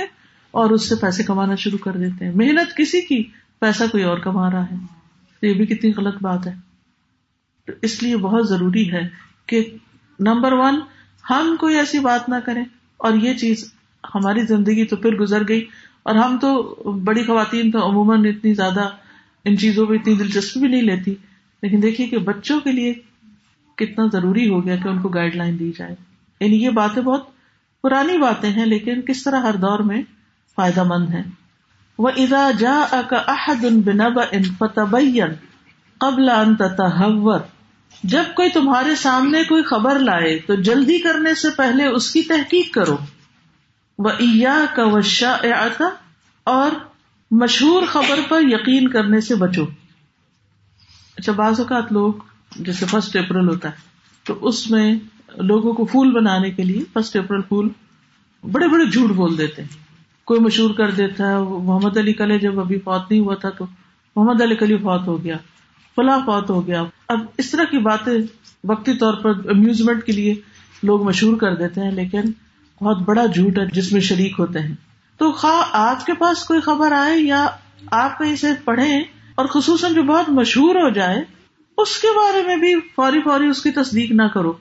اور 0.54 0.70
اس 0.70 0.90
سے 0.90 0.96
پیسے 0.96 1.24
کمانا 1.24 1.56
شروع 1.56 1.78
کر 1.78 1.92
دیتے 1.92 2.26
ہیں۔ 2.26 2.32
محنت 2.36 2.78
کسی 2.78 3.02
کی، 3.02 3.24
پیسہ 3.60 3.84
کوئی 3.92 4.04
اور 4.04 4.18
کما 4.18 4.52
رہا 4.52 4.64
ہے۔ 4.64 4.76
تو 5.42 5.48
یہ 5.48 5.54
بھی 5.54 5.66
کتنی 5.66 5.92
غلط 5.98 6.16
بات 6.22 6.48
ہے۔ 6.48 6.54
تو 7.68 7.74
اس 7.82 8.04
لیے 8.04 8.18
بہت 8.18 8.50
ضروری 8.50 8.92
ہے 8.92 9.02
کہ 9.46 9.78
نمبر 10.20 10.54
ون، 10.54 10.80
ہم 11.30 11.56
کوئی 11.60 11.76
ایسی 11.76 12.00
بات 12.00 12.30
نہ 12.30 12.36
کریں۔ 12.46 12.66
اور 12.98 13.14
یہ 13.14 13.34
چیز 13.34 13.74
ہماری 14.16 14.42
زندگی 14.42 14.86
تو 14.86 14.96
پھر 14.96 15.16
گزر 15.16 15.48
گئی۔ 15.48 15.66
اور 16.04 16.16
ہم 16.16 16.38
تو 16.42 16.64
بڑی 17.04 17.24
خواتین 17.24 17.72
تو 17.72 17.90
عموماً 17.90 18.26
اتنی 18.26 18.54
زیادہ 18.54 18.90
ان 19.46 19.58
چیزوں 19.58 19.88
میں 19.90 19.98
اتنی 20.00 20.16
دلچسپی 20.16 20.60
بھی 20.60 20.68
نہیں 20.68 20.82
لیتی۔ 20.82 21.16
لیکن 21.62 21.82
دیکھیے 21.82 22.08
کہ 22.08 22.18
بچوں 22.18 22.60
کے 22.60 22.72
لیے 22.72 22.94
کتنا 23.76 24.06
ضروری 24.12 24.50
ہو 24.50 24.66
گیا 24.66 24.76
کہ 24.76 24.88
ان 24.88 25.02
کو 25.02 25.10
گائیڈ 25.10 25.36
لائن 25.36 25.60
دی 25.60 25.72
جائے۔ 25.78 25.96
یعنی 26.40 26.64
یہ 26.64 26.70
باتیں 26.70 27.02
بہت 27.04 27.28
پرانی 27.82 28.18
باتیں 28.18 28.50
ہیں، 28.50 28.66
لیکن 28.66 29.02
کس 29.02 29.24
طرح 29.24 29.40
ہر 29.40 29.56
دور 29.56 29.80
میں 29.80 30.02
فائدہ 30.56 30.84
مند 30.84 31.10
ہے 31.10 31.22
وہ 31.98 32.10
ادا 32.16 32.52
جا 32.52 32.86
احد 33.28 33.66
ان 33.66 33.82
بنا 33.82 34.08
ان 34.32 34.44
فتح 34.44 34.96
قبل 35.98 36.30
ان 36.30 36.56
تحور 36.56 37.40
جب 38.04 38.24
کوئی 38.36 38.50
تمہارے 38.50 38.96
سامنے 38.96 39.44
کوئی 39.44 39.64
خبر 39.64 40.00
لائے 40.00 40.40
تو 40.40 40.56
جلدی 40.56 41.00
کرنے 41.00 41.36
سے 41.36 41.48
پہلے 41.58 41.86
اس 41.86 42.14
کی 42.14 42.22
تحقیق 42.22 42.74
کرو۔ 42.74 42.98
وہ 43.98 44.10
کا 44.76 44.86
وشا 44.86 45.38
اور 46.44 46.72
مشہور 47.32 47.84
خبر 47.84 48.20
پر 48.30 48.42
یقین 48.42 48.88
کرنے 48.88 49.22
سے 49.22 49.36
بچو۔ 49.36 49.66
اچھا 51.18 51.32
بعض 51.32 51.60
اوقات 51.60 51.92
لوگ، 51.92 52.14
جیسے 52.56 52.86
فرسٹ 52.86 53.16
اپریل 53.16 53.50
ہوتا 53.50 53.70
ہے، 53.70 53.74
تو 54.24 54.48
اس 54.48 54.72
میں 54.72 54.96
لوگوں 55.38 55.74
کو 55.74 55.86
پھول 55.86 56.12
بنانے 56.12 56.52
کے 56.52 56.64
لیے 56.64 56.84
فرسٹ 56.94 57.16
اپریل 57.16 57.42
پھول 57.42 57.70
بڑے 58.52 58.68
بڑے 58.68 58.86
جھوٹ 58.86 59.10
بول 59.10 59.38
دیتے 59.38 59.62
ہیں۔ 59.62 59.83
کوئی 60.26 60.40
مشہور 60.40 60.74
کر 60.74 60.92
دیتا 60.92 61.30
ہے 61.30 61.40
محمد 61.64 61.98
علی 61.98 62.14
کلے 62.14 62.38
جب 62.40 62.60
ابھی 62.60 62.80
فوت 62.80 63.12
نہیں 63.12 63.22
ہوا 63.22 63.36
تھا 63.36 63.50
تو 63.50 63.66
محمد 64.16 64.42
علی 64.42 64.56
کلی 64.56 64.78
فوت 64.78 65.08
ہو 65.08 65.24
گیا، 65.24 65.38
فلاں 65.98 66.20
فوت 66.26 66.50
ہو 66.50 66.68
گیا۔ 66.68 66.84
اب 67.08 67.20
اس 67.38 67.52
طرح 67.52 67.64
کی 67.64 67.78
باتیں 67.78 68.14
وقتی 68.64 68.94
طور 68.94 69.14
پر 69.14 69.50
امیوزمنٹ 69.50 70.04
کے 70.04 70.12
لیے 70.12 70.36
لوگ 70.84 71.04
مشہور 71.04 71.38
کر 71.38 71.56
دیتے 71.56 71.82
ہیں، 71.82 71.92
لیکن 71.92 72.32
بہت 72.82 72.98
بڑا 72.98 73.26
جھوٹ 73.26 73.60
ہے 73.60 73.66
جس 73.74 73.92
میں 73.92 74.02
شریک 74.02 74.40
ہوتے 74.40 74.60
ہیں۔ 74.60 74.76
تو 75.18 75.32
خواہ 75.32 75.70
آپ 75.72 76.06
کے 76.06 76.14
پاس 76.14 76.44
کوئی 76.44 76.62
خبر 76.62 76.92
آئے 76.92 77.20
یا 77.20 77.46
آپ 77.92 78.20
کہیں 78.20 78.36
سے 78.36 78.48
پڑھیں 78.64 79.00
اور 79.36 79.46
خصوصاً 79.46 79.94
جو 79.94 80.04
بہت 80.04 80.30
مشہور 80.30 80.76
ہو 80.76 80.90
جائے، 80.90 81.24
اس 81.78 81.98
کے 81.98 82.08
بارے 82.16 82.48
میں 82.48 82.58
بھی 82.58 82.76
فوری 82.96 83.22
فوری 83.22 83.48
اس 83.48 83.64
کی 83.64 83.72
تصدیق 83.72 84.12
نہ 84.12 84.28
کرو۔ 84.34 84.54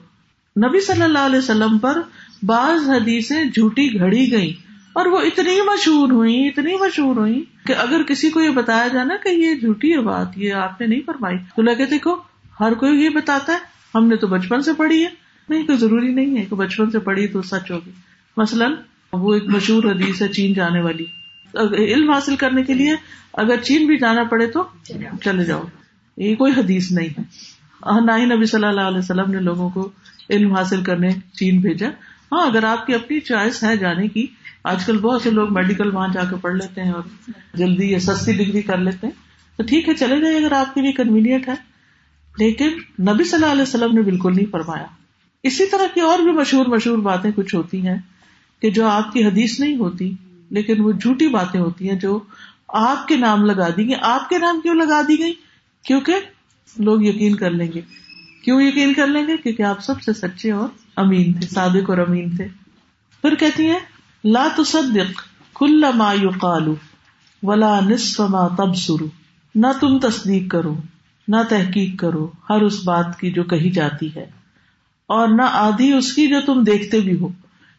نبی 0.55 0.79
صلی 0.79 1.01
اللہ 1.01 1.25
علیہ 1.25 1.39
وسلم 1.39 1.77
پر 1.77 2.01
بعض 2.43 2.89
حدیثیں 2.89 3.43
جھوٹی 3.45 3.99
گھڑی 3.99 4.31
گئی 4.31 4.53
اور 4.93 5.05
وہ 5.05 5.17
اتنی 5.17 5.61
مشہور 5.61 6.11
ہوئی 6.11 6.47
اتنی 6.47 6.75
مشہور 6.75 7.15
ہوئی 7.15 7.43
کہ 7.67 7.73
اگر 7.73 8.03
کسی 8.03 8.29
کو 8.29 8.41
یہ 8.41 8.49
بتایا 8.49 8.87
جائے 8.87 9.05
نا 9.05 9.15
کہ 9.23 9.29
یہ 9.29 9.55
جھوٹی 9.55 9.93
ہے 9.93 9.99
بات، 9.99 10.27
یہ 10.35 10.53
آپ 10.53 10.81
نے 10.81 10.87
نہیں 10.87 11.01
فرمائی، 11.05 11.37
تو 11.55 11.61
لگے 11.61 11.85
دیکھو 11.85 12.15
ہر 12.59 12.73
کوئی 12.73 13.03
یہ 13.03 13.09
بتاتا 13.09 13.53
ہے، 13.53 13.57
ہم 13.95 14.07
نے 14.07 14.15
تو 14.15 14.27
بچپن 14.27 14.61
سے 14.61 14.73
پڑھی 14.73 15.03
ہے۔ 15.03 15.09
نہیں، 15.49 15.65
کوئی 15.65 15.77
ضروری 15.77 16.13
نہیں 16.13 16.37
ہے 16.37 16.45
کہ 16.45 16.55
بچپن 16.55 16.91
سے 16.91 16.99
پڑھی 16.99 17.27
تو 17.27 17.41
سچ 17.41 17.71
ہوگی۔ 17.71 17.91
مثلاً 18.37 18.73
وہ 19.13 19.33
ایک 19.33 19.43
مشہور 19.47 19.83
حدیث 19.83 20.21
ہے 20.21 20.27
چین 20.27 20.53
جانے 20.53 20.81
والی۔ 20.81 21.05
علم 21.93 22.11
حاصل 22.11 22.35
کرنے 22.35 22.63
کے 22.63 22.73
لیے 22.73 22.95
اگر 23.33 23.57
چین 23.57 23.87
بھی 23.87 23.97
جانا 23.97 24.23
پڑے 24.23 24.47
تو 24.47 24.63
چلے 25.21 25.43
جاؤ۔ 25.43 25.61
یہ 26.17 26.35
کوئی 26.35 26.53
حدیث 26.57 26.91
نہیں 26.91 27.07
ہے۔ 27.07 27.21
ہاں، 27.85 28.01
نہ 28.01 28.11
ہی 28.17 28.25
نبی 28.25 28.45
صلی 28.45 28.65
اللہ 28.65 28.81
علیہ 28.81 28.97
وسلم 28.97 29.31
نے 29.31 29.39
لوگوں 29.39 29.69
کو 29.69 29.89
علم 30.29 30.53
حاصل 30.53 30.83
کرنے 30.83 31.09
چین 31.33 31.61
بھیجا۔ 31.61 31.87
ہاں 32.31 32.47
اگر 32.47 32.63
آپ 32.63 32.85
کی 32.85 32.93
اپنی 32.93 33.19
چوائس 33.19 33.63
ہے 33.63 33.77
جانے 33.77 34.07
کی 34.07 34.27
آج 34.63 34.85
کل 34.85 34.97
بہت 34.97 35.21
سے 35.21 35.29
لوگ 35.29 35.53
میڈیکل 35.53 35.95
وہاں 35.95 36.07
جا 36.13 36.23
کے 36.23 36.35
پڑھ 36.41 36.53
لیتے 36.53 36.83
ہیں 36.83 36.91
اور 36.91 37.03
جلدی 37.53 37.91
یا 37.91 37.99
سستی 37.99 38.31
ڈگری 38.31 38.61
کر 38.61 38.77
لیتے 38.77 39.07
ہیں۔ 39.07 39.13
تو 39.57 39.63
ٹھیک 39.63 39.89
ہے، 39.89 39.93
چلے 39.93 40.21
جائیں 40.21 40.37
اگر 40.37 40.51
آپ 40.51 40.73
کے 40.73 40.81
لیے 40.81 40.91
کنوینئنٹ 40.91 41.47
ہے۔ 41.47 41.53
لیکن 42.37 42.67
نبی 42.99 43.23
صلی 43.23 43.33
اللہ 43.33 43.51
علیہ 43.51 43.61
وسلم 43.61 43.95
نے 43.95 44.01
بالکل 44.01 44.35
نہیں 44.35 44.45
فرمایا۔ 44.51 44.85
اسی 45.43 45.65
طرح 45.65 45.85
کی 45.93 45.99
اور 45.99 46.19
بھی 46.19 46.31
مشہور 46.31 46.65
مشہور 46.65 46.97
باتیں 46.97 47.31
کچھ 47.35 47.55
ہوتی 47.55 47.87
ہیں 47.87 47.95
کہ 48.61 48.69
جو 48.69 48.87
آپ 48.87 49.13
کی 49.13 49.25
حدیث 49.25 49.59
نہیں 49.59 49.75
ہوتی، 49.75 50.13
لیکن 50.49 50.81
وہ 50.81 50.91
جھوٹی 50.91 51.27
باتیں 51.27 51.59
ہوتی 51.59 51.89
ہیں 51.89 51.99
جو 51.99 52.19
آپ 52.67 53.07
کے 53.07 53.15
نام 53.15 53.45
لگا 53.45 53.69
دی 53.77 53.85
گئی۔ 53.85 53.95
آپ 54.01 54.29
کے 54.29 54.37
نام 54.37 54.59
کیوں 54.61 54.75
لگا 54.75 55.01
دی 55.07 55.19
گئی؟ 55.19 55.33
کیونکہ 55.83 56.15
لوگ 56.79 57.03
یقین 57.03 57.35
کر 57.35 57.51
لیں 57.51 57.71
گے۔ 57.71 57.81
کیوں 58.43 58.61
یقین 58.61 58.93
کر 58.93 59.07
لیں 59.07 59.27
گے؟ 59.27 59.37
کیونکہ 59.37 59.63
آپ 59.63 59.79
سب 59.79 60.01
سے 60.01 60.13
سچے 60.13 60.51
اور 60.51 60.67
امین 60.95 61.33
تھے، 61.33 61.47
صادق 61.47 61.89
اور 61.89 61.97
امین 61.97 62.35
تھے۔ 62.35 62.47
پھر 63.21 63.35
کہتی 63.35 63.69
ہیں 63.69 63.79
لا 64.23 64.47
تصدق 64.57 65.21
کل 65.55 65.83
ما 65.95 66.13
يقال 66.13 66.73
ولا 67.43 67.79
نصف 67.79 68.19
ما 68.19 68.47
تبصر. 68.47 69.03
نہ 69.55 69.67
تم 69.79 69.99
تصدیق 69.99 70.51
کرو، 70.51 70.75
نہ 71.27 71.35
تحقیق 71.49 71.99
کرو 71.99 72.29
ہر 72.49 72.61
اس 72.61 72.79
بات 72.83 73.19
کی 73.19 73.31
جو 73.31 73.43
کہی 73.43 73.69
جاتی 73.69 74.15
ہے، 74.15 74.25
اور 75.09 75.27
نہ 75.27 75.41
آدھی 75.41 75.91
اس 75.93 76.13
کی 76.13 76.27
جو 76.27 76.41
تم 76.45 76.63
دیکھتے 76.63 76.99
بھی 76.99 77.19
ہو۔ 77.19 77.27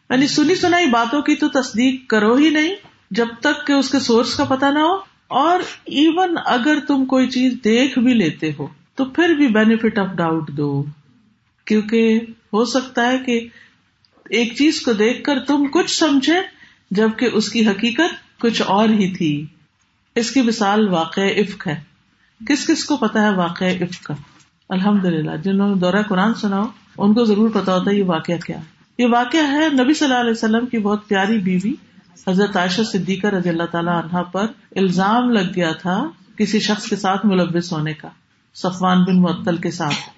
یعنی 0.09 0.27
سنی 0.27 0.55
سنائی 0.55 0.89
باتوں 0.89 1.21
کی 1.21 1.35
تو 1.35 1.47
تصدیق 1.49 2.09
کرو 2.09 2.35
ہی 2.35 2.49
نہیں، 2.49 2.75
جب 3.11 3.27
تک 3.39 3.67
کہ 3.67 3.73
اس 3.73 3.89
کے 3.89 3.99
سورس 3.99 4.35
کا 4.35 4.43
پتا 4.43 4.69
نہ 4.71 4.79
ہو۔ 4.79 4.95
اور 5.27 5.59
ایون 5.85 6.37
اگر 6.45 6.77
تم 6.87 7.05
کوئی 7.05 7.27
چیز 7.27 7.53
دیکھ 7.63 7.99
بھی 7.99 8.13
لیتے 8.13 8.51
ہو 8.59 8.67
تو 8.95 9.05
پھر 9.05 9.29
بھی 9.29 9.47
بینیفٹ 9.47 9.99
آف 9.99 10.07
ڈاؤٹ 10.15 10.49
دو۔ 10.49 10.83
کیونکہ 11.65 12.19
ہو 12.53 12.65
سکتا 12.65 13.07
ہے 13.07 13.17
کہ 13.17 13.47
ایک 14.29 14.57
چیز 14.57 14.81
کو 14.81 14.93
دیکھ 14.93 15.23
کر 15.23 15.39
تم 15.39 15.67
کچھ 15.73 15.99
سمجھے، 15.99 16.35
جبکہ 16.91 17.29
اس 17.33 17.49
کی 17.49 17.67
حقیقت 17.67 18.39
کچھ 18.39 18.61
اور 18.61 18.89
ہی 18.89 19.15
تھی۔ 19.15 19.45
اس 20.15 20.31
کی 20.31 20.41
مثال 20.41 20.89
واقع 20.89 21.21
عفق 21.21 21.67
ہے۔ 21.67 21.81
کس 22.47 22.67
کس 22.67 22.85
کو 22.85 22.97
پتا 22.97 23.21
ہے 23.21 23.35
واقع 23.35 23.65
عفق 23.65 24.03
کا؟ 24.03 24.13
الحمد 24.69 25.05
للہ 25.05 25.31
جنہوں 25.43 25.69
نے 25.69 25.75
دورہ 25.75 26.01
قرآن 26.09 26.33
سنا 26.33 26.59
ہو، 26.59 26.67
ان 26.97 27.13
کو 27.13 27.25
ضرور 27.25 27.49
پتا 27.49 27.75
ہوتا 27.75 27.91
ہے 27.91 27.95
یہ 27.95 28.03
واقعہ 28.03 28.35
کیا۔ 28.45 28.57
یہ 28.97 29.05
واقعہ 29.11 29.47
ہے 29.47 29.83
نبی 29.83 29.93
صلی 29.93 30.07
اللہ 30.07 30.19
علیہ 30.19 30.31
وسلم 30.31 30.65
کی 30.65 30.77
بہت 30.77 31.07
پیاری 31.07 31.37
بیوی، 31.37 31.73
حضرت 32.27 32.57
عائشہ 32.57 32.81
صدیقہ 32.81 33.27
رضی 33.27 33.49
اللہ 33.49 33.63
تعالیٰ 33.63 34.03
عنہ 34.03 34.23
پر 34.23 34.45
الزام 34.75 35.29
لگ 35.29 35.51
گیا 35.55 35.71
تھا 35.71 36.07
کسی 36.37 36.59
شخص 36.59 36.85
کے 36.85 36.95
ساتھ 36.95 37.25
ملوث 37.25 37.73
ہونے 37.73 37.93
کا، 37.93 38.07
صفوان 38.55 39.03
بن 39.03 39.21
معطل 39.21 39.57
کے 39.57 39.71
ساتھ۔ 39.71 40.09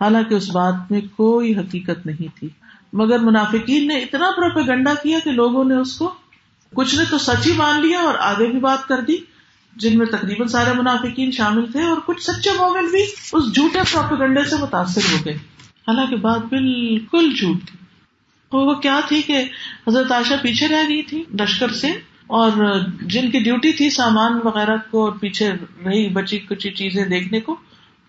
حالانکہ 0.00 0.34
اس 0.34 0.50
بات 0.50 0.74
میں 0.90 1.00
کوئی 1.00 1.56
حقیقت 1.56 2.06
نہیں 2.06 2.38
تھی۔ 2.38 2.48
مگر 2.92 3.18
منافقین 3.18 3.86
نے 3.86 3.98
اتنا 3.98 4.30
پروپیگنڈا 4.36 4.94
کیا 5.02 5.18
کہ 5.24 5.30
لوگوں 5.30 5.64
نے 5.64 5.74
اس 5.74 5.98
کو 5.98 6.14
کچھ 6.74 6.94
نے 6.94 7.04
تو 7.10 7.18
سچ 7.18 7.46
ہی 7.46 7.52
مان 7.52 7.80
لیا 7.80 7.98
اور 7.98 8.14
آگے 8.18 8.46
بھی 8.46 8.58
بات 8.58 8.88
کر 8.88 9.00
دی، 9.00 9.16
جن 9.76 9.98
میں 9.98 10.06
تقریباً 10.06 10.48
سارے 10.48 10.72
منافقین 10.78 11.30
شامل 11.30 11.72
تھے 11.72 11.82
اور 11.82 11.96
کچھ 12.06 12.22
سچے 12.22 12.50
مومن 12.58 12.86
بھی 12.86 13.02
اس 13.32 13.54
جھوٹے 13.54 13.78
پروپیگنڈے 13.92 14.44
سے 14.44 14.56
متاثر 14.56 15.00
ہو 15.12 15.16
گئے۔ 15.24 15.34
حالانکہ 15.88 16.16
بات 16.16 16.38
بالکل 16.38 17.32
جھوٹ 17.32 17.56
تھی۔ 17.66 17.78
وہ 18.52 18.74
کیا 18.74 19.00
تھی 19.08 19.22
کہ 19.22 19.44
حضرت 19.88 20.12
عائشہ 20.12 20.34
پیچھے 20.42 20.68
رہ 20.68 20.88
گئی 20.88 21.02
تھی 21.02 21.24
لشکر 21.40 21.68
سے 21.68 21.88
اور 22.26 22.50
جن 23.00 23.30
کی 23.30 23.38
ڈیوٹی 23.38 23.72
تھی 23.72 23.90
سامان 23.90 24.40
وغیرہ 24.44 24.76
کو 24.90 25.04
اور 25.04 25.12
پیچھے 25.12 25.50
رہی 25.84 26.08
بچی 26.08 26.38
کچھ 26.38 26.68
چیزیں 26.68 27.04
دیکھنے 27.04 27.40
کو، 27.40 27.56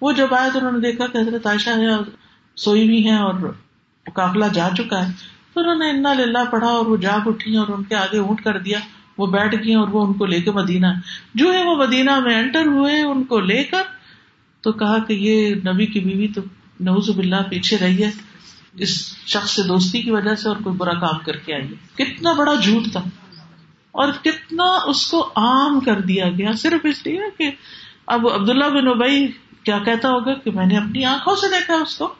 وہ 0.01 0.11
جب 0.11 0.33
آئے 0.33 0.49
تو 0.53 0.59
انہوں 0.59 0.71
نے 0.71 0.79
دیکھا 0.79 1.07
کہ 1.07 1.17
حضرت 1.17 1.47
عائشہ 1.47 1.69
ہے 1.69 1.93
اور 1.93 2.03
سوئی 2.55 2.87
بھی 2.87 3.05
ہے 3.05 3.17
اور 3.17 3.33
قافلہ 4.09 4.45
جا 4.53 4.69
چکا 4.77 5.07
ہے۔ 5.07 5.13
تو 5.53 5.59
انہوں 5.59 5.75
نے 5.75 5.89
انا 5.89 6.13
للہ 6.13 6.37
پڑھا 6.51 6.67
اور 6.67 6.85
وہ 6.85 6.97
جاگ 6.97 7.19
اٹھی 7.25 7.57
اور 7.57 7.67
ان 7.67 7.83
کے 7.83 7.95
آگے 7.95 8.17
اونٹ 8.17 8.43
کر 8.43 8.57
دیا۔ 8.57 8.79
وہ 9.17 9.27
بیٹھ 9.27 9.55
گئی 9.55 9.73
اور 9.73 9.87
وہ 9.87 10.05
ان 10.05 10.13
کو 10.13 10.25
لے 10.25 10.41
کے 10.41 10.51
مدینہ۔ 10.51 10.87
جو 11.33 11.53
ہے 11.53 11.63
وہ 11.63 11.75
مدینہ 11.75 12.19
میں 12.19 12.35
انٹر 12.35 12.65
ہوئے، 12.65 13.01
ان 13.01 13.23
کو 13.23 13.39
لے 13.39 13.63
کر 13.63 13.81
تو 14.61 14.71
کہا 14.71 14.99
کہ 14.99 15.13
یہ 15.13 15.55
نبی 15.55 15.85
کی 15.85 15.99
بیوی 15.99 16.27
تو 16.27 16.41
نوز 16.79 17.09
باللہ 17.09 17.35
پیچھے 17.49 17.77
رہی 17.77 18.03
ہے۔ 18.03 18.11
اس 18.73 19.15
شخص 19.27 19.51
سے 19.55 19.63
دوستی 19.63 20.01
کی 20.01 20.11
وجہ 20.11 20.35
سے 20.35 20.49
اور 20.49 20.57
کوئی 20.63 20.75
برا 20.75 20.93
کام 20.93 21.19
کر 21.25 21.37
کے 21.37 21.53
آئی 21.53 21.67
کتنا 21.95 22.33
بڑا 22.33 22.55
جھوٹ 22.55 22.91
تھا۔ 22.91 22.99
اور 23.91 24.13
کتنا 24.23 24.63
اس 24.63 25.11
کو 25.11 25.29
عام 25.35 25.79
کر 25.79 26.01
دیا 26.01 26.29
گیا۔ 26.29 26.51
صرف 26.53 26.85
اس 26.85 27.07
لیے 27.07 27.21
کہ 27.37 27.51
اب 28.07 28.27
عبداللہ 28.27 28.65
بن 28.65 28.87
ابئی 28.87 29.27
کیا 29.63 29.79
کہتا 29.79 30.09
ہوگا 30.09 30.33
کہ 30.33 30.51
میں 30.51 30.65
نے 30.65 30.77
اپنی 30.77 31.05
آنکھوں 31.05 31.35
سے 31.35 31.47
دیکھا 31.47 31.73
اس 31.73 31.97
کو۔ 31.97 32.13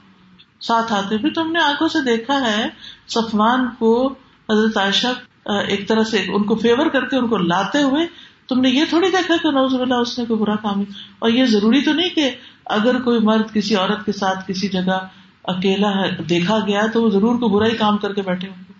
ساتھ 0.62 0.94
آتے 0.94 1.18
بھی 1.18 1.30
تم 1.30 1.52
نے 1.52 1.60
آنکھوں 1.60 1.88
سے 1.88 2.04
دیکھا 2.04 2.52
ہے 2.52 2.70
سفمان 3.08 3.68
کو 3.80 4.16
حضرت 4.52 4.78
عائشہ 4.78 5.08
ایک 5.46 5.88
طرح 5.88 6.04
سے 6.04 6.26
ان 6.28 6.44
کو 6.44 6.56
فیور 6.56 6.90
کر 6.90 7.06
کے 7.06 7.18
ان 7.18 7.28
کو 7.28 7.38
لاتے 7.38 7.84
ہوئے۔ 7.84 8.08
تم 8.48 8.62
نے 8.62 8.70
یہ 8.70 8.86
تھوڑی 8.90 9.08
دیکھا 9.10 9.36
کہ 9.44 9.52
نوز 9.52 9.82
اللہ 9.82 9.94
اس 9.94 10.20
نے 10.20 10.26
کوئی 10.26 10.40
برا 10.40 10.56
کام 10.56 10.84
اور 11.20 11.30
یہ 11.30 11.46
ضروری 11.46 11.82
تو 11.82 11.94
نہیں 11.94 12.10
کہ 12.10 12.36
اگر 12.66 13.02
کوئی 13.02 13.20
مرد 13.20 13.54
کسی 13.54 13.76
عورت 13.76 14.06
کے 14.06 14.12
ساتھ 14.12 14.48
کسی 14.48 14.68
جگہ 14.68 15.08
اکیلا 15.44 15.90
ہے، 15.90 16.24
دیکھا 16.24 16.60
گیا 16.68 16.86
تو 16.94 17.04
وہ 17.04 17.10
ضرور 17.10 17.36
کو 17.36 17.50
برا 17.50 17.66
ہی 17.66 17.78
کام 17.78 17.98
کر 17.98 18.14
کے 18.14 18.22
بیٹھے 18.22 18.48
ہوں 18.48 18.56
گے۔ 18.56 18.74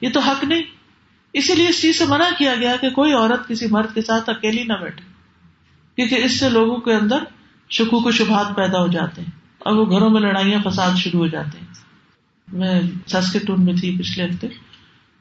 یہ 0.00 0.12
تو 0.12 0.20
حق 0.20 0.44
نہیں۔ 0.44 0.62
اسی 1.32 1.54
لیے 1.54 1.68
اس 1.68 1.82
چیز 1.82 1.98
سے 1.98 2.04
منع 2.06 2.24
کیا 2.38 2.54
گیا 2.54 2.76
کہ 2.76 2.90
کوئی 2.90 3.12
عورت 3.12 3.48
کسی 3.48 3.66
مرد 3.70 3.94
کے 3.94 4.02
ساتھ 4.02 4.30
اکیلی 4.30 4.64
نہ 4.64 4.72
بیٹھے۔ 4.72 5.04
کیونکہ 5.96 6.14
اس 6.14 6.40
سے 6.40 6.48
لوگوں 6.48 6.76
کے 6.76 6.94
اندر 6.94 7.18
شکو 7.70 8.00
کو 8.00 8.10
شبہات 8.10 8.56
پیدا 8.56 8.80
ہو 8.80 8.86
جاتے 8.86 9.22
ہیں۔ 9.22 9.37
اور 9.58 9.76
وہ 9.76 9.90
گھروں 9.90 10.10
میں 10.10 10.20
لڑائیاں 10.20 10.70
فساد 10.70 10.96
شروع 10.96 11.20
ہو 11.20 11.26
جاتے 11.26 11.58
ہیں۔ 11.58 11.66
میں 12.52 12.80
ساسکٹون 13.06 13.64
میں 13.64 13.74
تھی 13.74 13.98
پچھلے 13.98 14.26
ہفتے۔ 14.26 14.46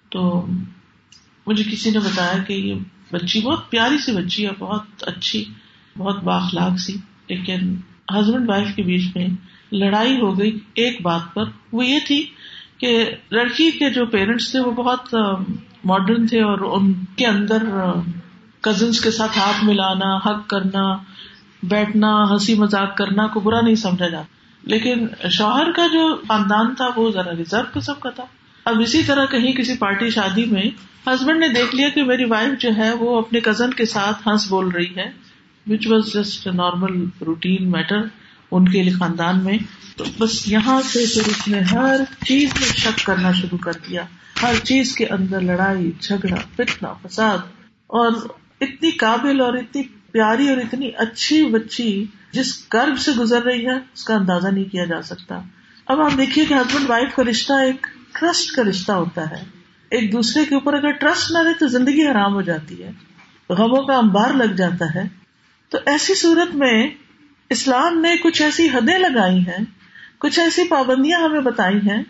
تو 0.09 0.47
مجھے 1.47 1.63
کسی 1.63 1.91
نے 1.91 1.99
بتایا 1.99 2.43
کہ 2.43 2.53
یہ 2.53 2.73
بچی 3.11 3.41
بہت 3.41 3.69
پیاری 3.69 3.97
سی 3.97 4.11
بچی 4.11 4.45
ہے، 4.45 4.51
بہت 4.59 4.83
اچھی، 5.01 5.45
بہت 5.97 6.23
باخلاق 6.23 6.79
سی۔ 6.79 6.93
لیکن 7.27 7.75
ہسبینڈ 8.09 8.49
وائف 8.49 8.75
کے 8.75 8.83
بیچ 8.83 9.15
میں 9.15 9.27
لڑائی 9.71 10.17
ہو 10.21 10.39
گئی 10.39 10.59
ایک 10.73 11.01
بات 11.01 11.21
پر۔ 11.33 11.43
وہ 11.71 11.85
یہ 11.85 11.99
تھی 12.07 12.25
کہ 12.77 13.11
لڑکی 13.31 13.71
کے 13.71 13.89
جو 13.89 14.05
پیرنٹس 14.05 14.51
تھے، 14.51 14.59
وہ 14.59 14.71
بہت 14.71 15.15
ماڈرن 15.83 16.27
تھے 16.27 16.41
اور 16.41 16.81
ان 16.81 16.93
کے 17.17 17.25
اندر 17.25 17.63
کزنس 18.61 19.01
کے 19.01 19.11
ساتھ 19.11 19.37
ہاتھ 19.37 19.65
ملانا 19.65 20.17
حق 20.17 20.49
کرنا 20.49 20.97
بیٹھنا، 21.63 22.23
ہنسی 22.31 22.55
مذاق 22.55 22.97
کرنا 22.97 23.27
کو 23.27 23.39
برا 23.39 23.61
نہیں 23.61 23.75
سمجھا 23.75 24.07
جاتا۔ 24.07 24.37
لیکن 24.63 25.07
شوہر 25.29 25.71
کا 25.71 25.87
جو 25.87 26.15
خاندان 26.27 26.75
تھا، 26.75 26.89
وہ 26.95 27.11
ذرا 27.11 27.31
ریزرو 27.37 27.79
قسم 27.79 27.93
کا 27.99 28.09
تھا۔ 28.09 28.23
اب 28.65 28.81
اسی 28.81 29.03
طرح 29.03 29.25
کہیں 29.25 29.53
کسی 29.53 29.77
پارٹی 29.77 30.09
شادی 30.09 30.45
میں 30.45 30.61
ہسبینڈ 31.09 31.39
نے 31.39 31.47
دیکھ 31.47 31.75
لیا 31.75 31.89
کہ 31.89 32.03
میری 32.03 32.25
وائف 32.25 32.61
جو 32.61 32.69
ہے، 32.77 32.91
وہ 32.93 33.17
اپنے 33.17 33.39
کزن 33.39 33.71
کے 33.71 33.85
ساتھ 33.85 34.27
ہنس 34.27 34.47
بول 34.49 34.67
رہی 34.67 34.95
ہے 34.97 35.11
which 35.67 35.87
was 35.87 36.13
just 36.13 36.47
normal 36.47 37.05
routine 37.25 37.71
matter 37.71 37.99
ان 38.51 38.69
کے 38.69 38.83
لیے 38.83 38.93
خاندان 38.93 39.43
میں۔ 39.43 39.57
تو 39.97 40.03
بس 40.19 40.47
یہاں 40.47 40.81
سے 40.81 41.05
پھر 41.13 41.21
اس 41.27 41.47
نے 41.47 41.59
ہر 41.59 41.95
چیز 42.25 42.49
میں 42.59 42.67
شک 42.67 43.05
کرنا 43.05 43.31
شروع 43.31 43.57
کر 43.57 43.71
دیا۔ 43.89 44.01
ہر 44.41 44.53
چیز 44.63 44.95
کے 44.95 45.05
اندر 45.05 45.41
لڑائی، 45.41 45.91
جھگڑا 45.99 46.35
فتنا 46.55 46.93
فساد 46.93 47.37
اور 47.87 48.11
اتنی 48.61 48.91
قابل 48.91 49.41
اور 49.41 49.53
اتنی 49.53 49.81
پیاری 50.17 50.49
اور 50.49 50.57
اتنی 50.57 50.91
اچھی 50.97 51.45
بچی 51.45 52.05
جس 52.31 52.57
کرب 52.57 52.99
سے 52.99 53.11
گزر 53.11 53.43
رہی 53.43 53.65
ہے، 53.65 53.73
اس 53.73 54.03
کا 54.03 54.15
اندازہ 54.15 54.47
نہیں 54.47 54.63
کیا 54.63 54.85
جا 54.85 55.01
سکتا۔ 55.01 55.41
اب 55.85 56.01
آپ 56.01 56.11
دیکھیے 56.17 56.45
کہ 56.45 56.53
ہسبینڈ 56.53 56.89
وائف 56.89 57.15
کا 57.15 57.23
رشتہ 57.23 57.53
ایک 57.53 57.87
ٹرسٹ 58.11 58.51
کا 58.55 58.63
رشتہ 58.63 58.91
ہوتا 58.91 59.29
ہے۔ 59.29 59.43
ایک 59.91 60.11
دوسرے 60.11 60.45
کے 60.45 60.55
اوپر 60.55 60.73
اگر 60.73 60.91
ٹرسٹ 60.91 61.31
نہ 61.31 61.37
رہے 61.37 61.53
تو 61.53 61.67
زندگی 61.67 62.07
حرام 62.07 62.33
ہو 62.33 62.41
جاتی 62.41 62.83
ہے۔ 62.83 62.91
غموں 63.49 63.83
کا 63.83 63.93
امبار 63.93 64.33
لگ 64.33 64.53
جاتا 64.53 64.95
ہے۔ 64.95 65.03
تو 65.69 65.77
ایسی 65.85 66.15
صورت 66.15 66.55
میں 66.55 66.87
اسلام 67.49 68.01
نے 68.01 68.17
کچھ 68.17 68.41
ایسی 68.41 68.67
حدیں 68.67 68.99
لگائی 68.99 69.39
ہیں، 69.39 69.65
کچھ 70.17 70.39
ایسی 70.39 70.67
پابندیاں 70.67 71.19
ہمیں 71.19 71.41
بتائی 71.41 71.77
ہیں 71.77 72.03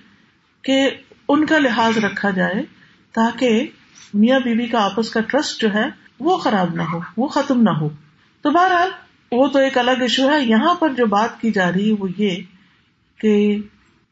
کہ 0.62 0.89
ان 1.30 1.46
کا 1.46 1.58
لحاظ 1.58 1.98
رکھا 1.98 2.30
جائے 2.30 2.63
تاکہ 3.12 3.67
میاں 4.13 4.39
بیوی 4.39 4.58
بی 4.58 4.65
کا 4.65 4.86
آپس 4.86 5.10
کا 5.10 5.22
ٹرسٹ 5.22 5.62
جو 5.62 5.74
ہے 5.74 6.07
وہ 6.19 6.38
خراب 6.38 6.75
نہ 6.75 6.82
ہو، 6.82 6.99
وہ 7.17 7.27
ختم 7.27 7.62
نہ 7.62 7.69
ہو۔ 7.69 7.89
تو 8.41 8.51
بہرحال، 8.51 8.89
وہ 9.32 9.47
تو 9.47 9.60
ایک 9.60 9.77
الگ 9.77 9.91
ایشو 9.91 10.30
ہے۔ 10.30 10.43
یہاں 10.43 10.73
پر 10.73 10.89
جو 10.89 11.06
بات 11.06 11.41
کی 11.41 11.51
جا 11.51 11.71
رہی 11.71 11.89
ہے، 11.89 11.95
وہ 11.99 12.08
یہ 12.17 12.43
کہ 13.19 13.58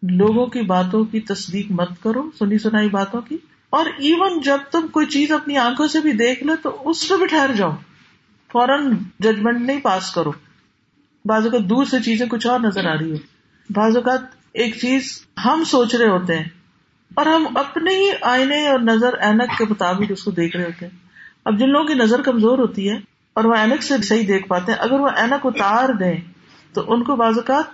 لوگوں 0.02 0.46
کی 0.46 0.62
باتوں 0.62 1.06
کی 1.06 1.20
تصدیق 1.20 1.72
مت 1.72 1.90
کرو، 2.04 2.30
سنی 2.40 2.58
سنائی 2.58 2.90
باتوں 2.90 3.22
کی۔ 3.22 3.38
اور 3.70 3.86
ایون 3.86 4.42
جب 4.42 4.58
تم 4.72 4.88
کوئی 4.88 5.06
چیز 5.06 5.32
اپنی 5.32 5.58
آنکھوں 5.58 5.88
سے 5.88 6.00
بھی 6.00 6.12
دیکھ 6.12 6.44
لو، 6.44 6.54
تو 6.64 6.90
اس 6.90 7.10
پہ 7.10 7.18
بھی 7.18 7.28
ٹھہر 7.28 7.52
جاؤ۔ 7.58 7.72
فوراً 8.52 8.96
ججمنٹ 9.20 9.62
نہیں 9.62 9.80
پاس 9.80 10.12
کرو۔ 10.12 10.32
بعض 11.26 11.46
اوقات 11.46 11.62
دور 11.62 11.86
سے 11.86 12.00
چیزیں 12.00 12.28
کچھ 12.28 12.48
اور 12.48 12.60
نظر 12.60 12.86
آ 12.86 12.98
رہی 12.98 13.12
ہے 13.12 13.18
بعض 13.70 13.96
اوقات 13.96 14.22
ایک 14.52 14.78
چیز 14.82 15.26
ہم 15.46 15.64
سوچ 15.68 15.96
رہے 15.96 16.10
ہوتے 16.10 16.38
ہیں 16.38 16.46
اور 17.16 17.26
ہم 17.26 17.48
اپنے 17.56 17.92
ہی 17.92 18.10
آئینے 18.22 18.68
اور 18.68 18.80
نظر، 18.80 19.14
اینک 19.14 19.58
کے 19.58 19.66
مطابق 19.70 20.04
اس 20.10 20.24
کو 20.24 20.32
دیکھ 20.32 20.58
رہے 20.58 20.66
ہوتے 20.66 20.88
ہیں۔ 20.88 21.05
اب 21.46 21.60
جن 21.60 21.70
لوگوں 21.70 21.86
کی 21.86 21.94
نظر 21.94 22.22
کمزور 22.22 22.58
ہوتی 22.60 22.90
ہے 22.90 22.96
اور 23.34 23.44
وہ 23.44 23.56
اینک 23.56 23.84
سے 23.84 23.98
صحیح 24.04 24.24
دیکھ 24.28 24.48
پاتے 24.48 24.72
ہیں، 24.72 24.80
اگر 24.80 25.00
وہ 25.00 25.10
اینک 25.18 25.46
اتار 25.46 25.90
دیں 25.90 26.18
تو 26.74 26.94
ان 26.94 27.04
کو 27.04 27.16
بعض 27.16 27.38
اوقات 27.38 27.66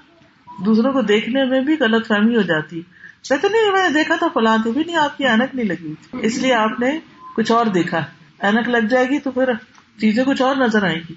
دوسروں 0.66 0.94
کو 0.94 1.02
دیکھنے 1.02 1.46
میں 1.46 1.62
بھی 1.62 1.76
غلط 1.80 2.08
فہمی 2.08 2.36
ہو 2.36 2.42
جاتی۔ 2.42 2.82
کہتے 3.30 3.48
نہیں، 3.48 3.72
میں 3.72 3.90
نے 3.90 3.94
دیکھا 3.94 4.16
تھا 4.16 4.28
فلاں 4.34 4.58
بھی 4.58 4.84
نہیں، 4.86 4.96
آپ 4.96 5.18
کی 5.18 5.28
اینک 5.28 5.56
نہیں 5.56 5.66
لگی۔ 5.66 5.94
اس 6.14 6.38
لیے 6.38 6.54
آپ 6.54 6.80
نے 6.80 7.00
کچھ 7.36 7.52
اور 7.52 7.66
دیکھا۔ 7.66 8.06
اینک 8.40 8.70
لگ 8.70 8.88
جائے 8.90 9.10
گی 9.10 9.20
تو 9.20 9.32
پھر 9.32 9.54
چیزیں 10.00 10.24
کچھ 10.24 10.42
اور 10.42 10.56
نظر 10.56 10.84
آئیں 10.84 11.00
گی۔ 11.10 11.14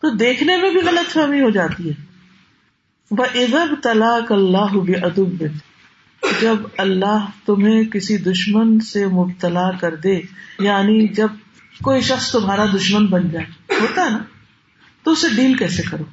تو 0.00 0.10
دیکھنے 0.10 0.56
میں 0.56 0.70
بھی 0.70 0.80
غلط 0.80 1.12
فہمی 1.12 1.40
ہو 1.40 1.50
جاتی 1.50 1.90
ہے۔ 1.90 2.04
وہ 3.10 3.24
ادب 3.34 3.82
طلاق 3.82 4.32
اللہ 4.32 5.04
ادب 5.04 5.44
جب 6.40 6.56
اللہ 6.78 7.26
تمہیں 7.46 7.84
کسی 7.84 8.16
دشمن 8.16 8.80
سے 8.80 9.06
مبتلا 9.06 9.70
کر 9.70 9.94
دے 9.94 10.20
یعنی 10.58 11.08
جب 11.08 11.28
کوئی 11.82 12.00
شخص 12.00 12.32
تمہارا 12.32 12.64
دشمن 12.76 13.06
بن 13.06 13.30
جائے۔ 13.30 13.74
ہوتا 13.80 14.04
ہے 14.04 14.10
نا؟ 14.10 14.18
تو 15.02 15.10
اسے 15.10 15.26
ڈیل 15.36 15.54
کیسے 15.54 15.82
کرو؟ 15.82 16.04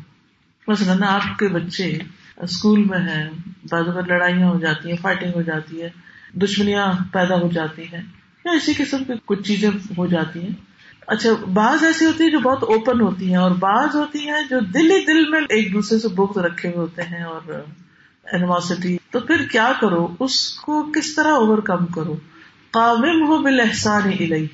مثلاً 0.68 1.04
آپ 1.04 1.40
کے 1.40 1.48
بچے 1.48 1.98
اسکول 2.38 2.84
میں 2.84 3.00
ہیں، 3.00 3.30
بعض 3.72 3.88
اوقات 3.88 4.08
لڑائیاں 4.08 4.48
ہو 4.48 4.60
جاتی 4.60 4.90
ہیں 4.90 4.98
فائٹنگ 5.02 5.32
ہو 5.36 5.42
جاتی 5.42 5.82
ہے، 5.82 5.90
دشمنیاں 6.34 6.94
پیدا 7.12 7.36
ہو 7.36 7.50
جاتی 7.54 7.82
ہیں، 7.82 8.02
یا 8.46 8.52
اسی 8.52 8.74
قسم 8.74 9.04
کی 9.04 9.14
کچھ 9.26 9.44
چیزیں 9.44 9.70
ہو 9.98 10.08
جاتی 10.08 10.42
ہیں۔ 10.42 10.50
اچھا 11.08 11.46
بعض 11.54 11.84
ایسی 11.84 12.06
ہوتی 12.06 12.24
ہے 12.24 12.30
جو 12.30 12.40
بہت 12.40 12.64
اوپن 12.64 13.02
ہوتی 13.02 13.30
ہیں 13.30 13.36
اور 13.36 13.52
بعض 13.52 13.96
ہوتی 13.96 14.20
ہیں 14.20 14.42
جو 14.50 14.60
دل 14.60 14.92
ہی 14.92 15.06
دل 15.06 15.30
میں 15.30 15.42
ایک 15.42 15.74
دوسرے 15.74 16.00
سے 16.00 16.08
بغض 16.08 16.38
رکھے 16.38 16.70
ہوئے 16.70 16.80
ہوتے 16.80 17.02
ہیں 17.02 17.24
اور 17.24 17.66
اینیورسٹی 18.32 18.98
تو 19.12 19.20
پھر 19.20 19.46
کیا 19.52 19.72
کرو؟ 19.82 20.08
اس 20.20 20.50
کو 20.50 20.92
کس 20.96 21.16
طرح 21.16 21.28
اوور 21.28 21.58
کم 21.58 21.86
کرو؟ 21.86 22.16
قابم 22.72 23.28
ہو 23.28 23.42
بال 23.42 23.60
احسان 23.60 24.02
الہی 24.04 24.48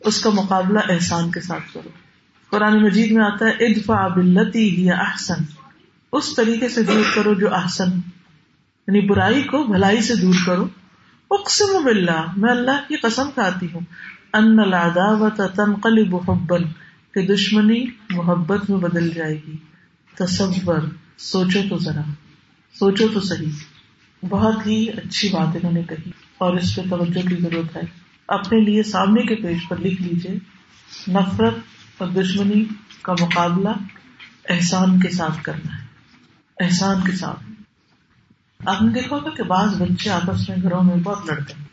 اس 0.00 0.20
کا 0.20 0.30
مقابلہ 0.30 0.78
احسان 0.88 1.30
کے 1.30 1.40
ساتھ 1.40 1.74
کرو۔ 1.74 1.88
قرآن 2.50 2.82
مجید 2.82 3.12
میں 3.12 3.24
آتا 3.24 3.44
ہے 3.44 3.50
ادفا 3.50 4.08
بلتی 4.08 4.76
ہی 4.76 4.90
احسن۔ 4.90 5.44
اس 6.12 6.34
طریقے 6.36 6.68
سے 6.68 6.82
دور 6.82 7.14
کرو 7.14 7.34
جو 7.34 7.54
احسن 7.54 7.88
یعنی 8.86 9.00
برائی 9.00 9.42
کو 9.42 9.64
بھلائی 9.64 10.02
سے 10.02 10.16
دور 10.16 10.34
کرو۔ 10.46 10.66
اقسم 11.30 11.84
باللہ، 11.84 12.26
میں 12.36 12.50
اللہ 12.50 12.88
کی 12.88 12.96
قسم 12.96 13.30
کھاتی 13.34 13.66
ہوں۔ 13.74 13.80
ان 14.32 14.60
العداوت 14.60 15.40
تنقلب 15.56 16.16
حبا، 16.16 16.56
کہ 17.14 17.26
دشمنی 17.26 17.84
محبت 18.10 18.70
میں 18.70 18.78
بدل 18.78 19.10
جائے 19.10 19.34
گی۔ 19.34 19.56
تصور، 20.14 20.78
سوچو 21.18 21.60
تو 21.68 21.78
ذرا۔ 21.78 22.02
سوچو 22.78 23.08
تو 23.14 23.20
صحیح۔ 23.20 23.50
بہت 24.28 24.66
ہی 24.66 24.90
اچھی 24.90 25.28
بات 25.28 25.48
انہوں 25.54 25.72
نے 25.72 25.82
کہی، 25.82 26.10
اور 26.38 26.56
اس 26.56 26.76
پہ 26.76 26.82
توجہ 26.90 27.28
کی 27.28 27.36
ضرورت 27.40 27.76
ہے۔ 27.76 28.05
اپنے 28.28 28.60
لیے 28.60 28.82
سامنے 28.82 29.22
کے 29.22 29.34
پیج 29.34 29.58
پر 29.68 29.76
لکھ 29.76 30.02
لیجیے 30.02 30.34
نفرت 31.12 31.54
اور 31.98 32.08
دشمنی 32.08 32.64
کا 33.02 33.12
مقابلہ 33.20 33.68
احسان 34.48 35.00
کے 35.00 35.10
ساتھ 35.10 35.44
کرنا 35.44 35.78
ہے۔ 35.78 35.86
احسان 36.64 37.00
کے 37.00 37.12
ساتھ۔ 37.12 37.50
آپ 38.66 38.82
نے 38.82 38.92
دیکھا 38.92 39.16
ہوگا 39.16 39.30
کہ 39.30 39.42
بعض 39.42 39.82
بچے 39.82 40.10
آپس 40.10 40.48
میں 40.48 40.56
گھروں 40.62 40.82
میں 40.82 40.96
بہت 40.96 41.26
لڑتے 41.26 41.52
ہیں۔ 41.58 41.64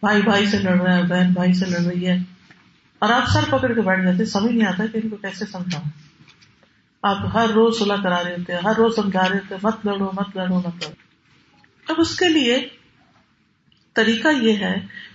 بھائی 0.00 0.22
بھائی 0.22 0.46
سے 0.46 0.58
لڑ 0.58 0.80
رہا 0.80 0.96
ہے، 0.96 1.02
بہن 1.02 1.32
بھائی 1.32 1.52
سے 1.52 1.66
لڑ 1.66 1.80
رہی 1.80 2.08
ہے۔ 2.08 2.22
اور 2.98 3.10
آپ 3.10 3.28
سر 3.28 3.44
پکڑ 3.50 3.72
کے 3.72 3.80
بیٹھ 3.80 4.02
جاتے 4.04 4.24
سمجھ 4.24 4.52
نہیں 4.52 4.68
آتا 4.68 4.86
کہ 4.86 5.00
ان 5.02 5.08
کو 5.08 5.16
کیسے 5.16 5.44
سمجھاؤں۔ 5.46 5.90
آپ 7.02 7.16
ہر 7.34 7.46
روز 7.54 7.78
صلاح 7.78 7.96
کرا 7.96 8.24
رہے 8.24 8.32
ہوتے 8.32 8.52
ہر 8.52 8.72
روز 8.76 8.96
سمجھا 8.96 9.28
رہے 9.28 9.36
ہوتے 9.36 9.54
مت 9.62 9.86
لڑو 9.86 10.10
مت 10.12 10.36
لڑو 10.36 10.58
مت 10.58 10.66
لڑو۔ 10.66 10.90
اب 11.88 11.94
اس 11.98 12.16
کے 12.16 12.28
لیے 12.28 12.68
طریقہ 13.94 14.28
یہ 14.42 14.56
ہے 14.56 14.74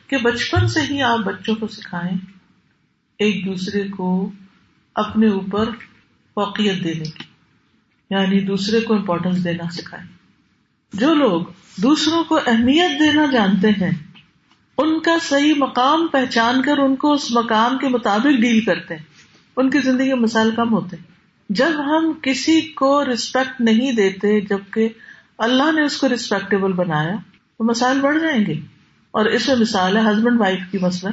کہ 0.09 0.17
بچپن 0.17 0.67
سے 0.67 0.79
ہی 0.89 1.01
آپ 1.01 1.19
بچوں 1.19 1.55
کو 1.55 1.67
سکھائیں، 1.67 2.17
ایک 3.19 3.45
دوسرے 3.45 3.87
کو 3.87 4.31
اپنے 4.95 5.27
اوپر 5.27 5.69
فوقیت 6.35 6.83
دینے 6.83 7.03
کی 7.03 7.23
یعنی 8.09 8.39
دوسرے 8.39 8.79
کو 8.79 8.93
امپورٹینس 8.93 9.43
دینا 9.43 9.69
سکھائیں۔ 9.69 10.07
جو 10.93 11.13
لوگ 11.13 11.41
دوسروں 11.77 12.23
کو 12.23 12.39
اہمیت 12.47 12.99
دینا 12.99 13.25
جانتے 13.25 13.69
ہیں، 13.69 13.91
ان 14.77 14.99
کا 14.99 15.17
صحیح 15.21 15.53
مقام 15.57 16.07
پہچان 16.07 16.61
کر 16.61 16.77
ان 16.77 16.95
کو 16.95 17.13
اس 17.13 17.31
مقام 17.31 17.77
کے 17.77 17.87
مطابق 17.87 18.41
ڈیل 18.41 18.61
کرتے 18.61 18.95
ہیں۔ 18.95 19.03
ان 19.57 19.69
کی 19.69 19.79
زندگی 19.79 20.07
میں 20.07 20.21
مسائل 20.21 20.51
کم 20.55 20.73
ہوتے 20.73 20.95
ہیں۔ 20.95 21.03
جب 21.49 21.71
ہم 21.85 22.13
کسی 22.21 22.61
کو 22.61 23.05
ریسپیکٹ 23.05 23.61
نہیں 23.61 23.91
دیتے، 23.91 24.41
جبکہ 24.41 24.89
اللہ 25.37 25.71
نے 25.71 25.81
اس 25.81 25.97
کو 25.97 26.09
ریسپیکٹیبل 26.09 26.73
بنایا، 26.73 27.15
تو 27.57 27.63
مسائل 27.63 27.99
بڑھ 27.99 28.19
جائیں 28.19 28.45
گے۔ 28.45 28.78
اور 29.11 29.25
اس 29.25 29.47
میں 29.47 29.55
مثال 29.55 29.97
ہے 29.97 30.01
ہسبینڈ 30.01 30.39
وائف 30.39 30.71
کی 30.71 30.77
مسئلہ 30.81 31.11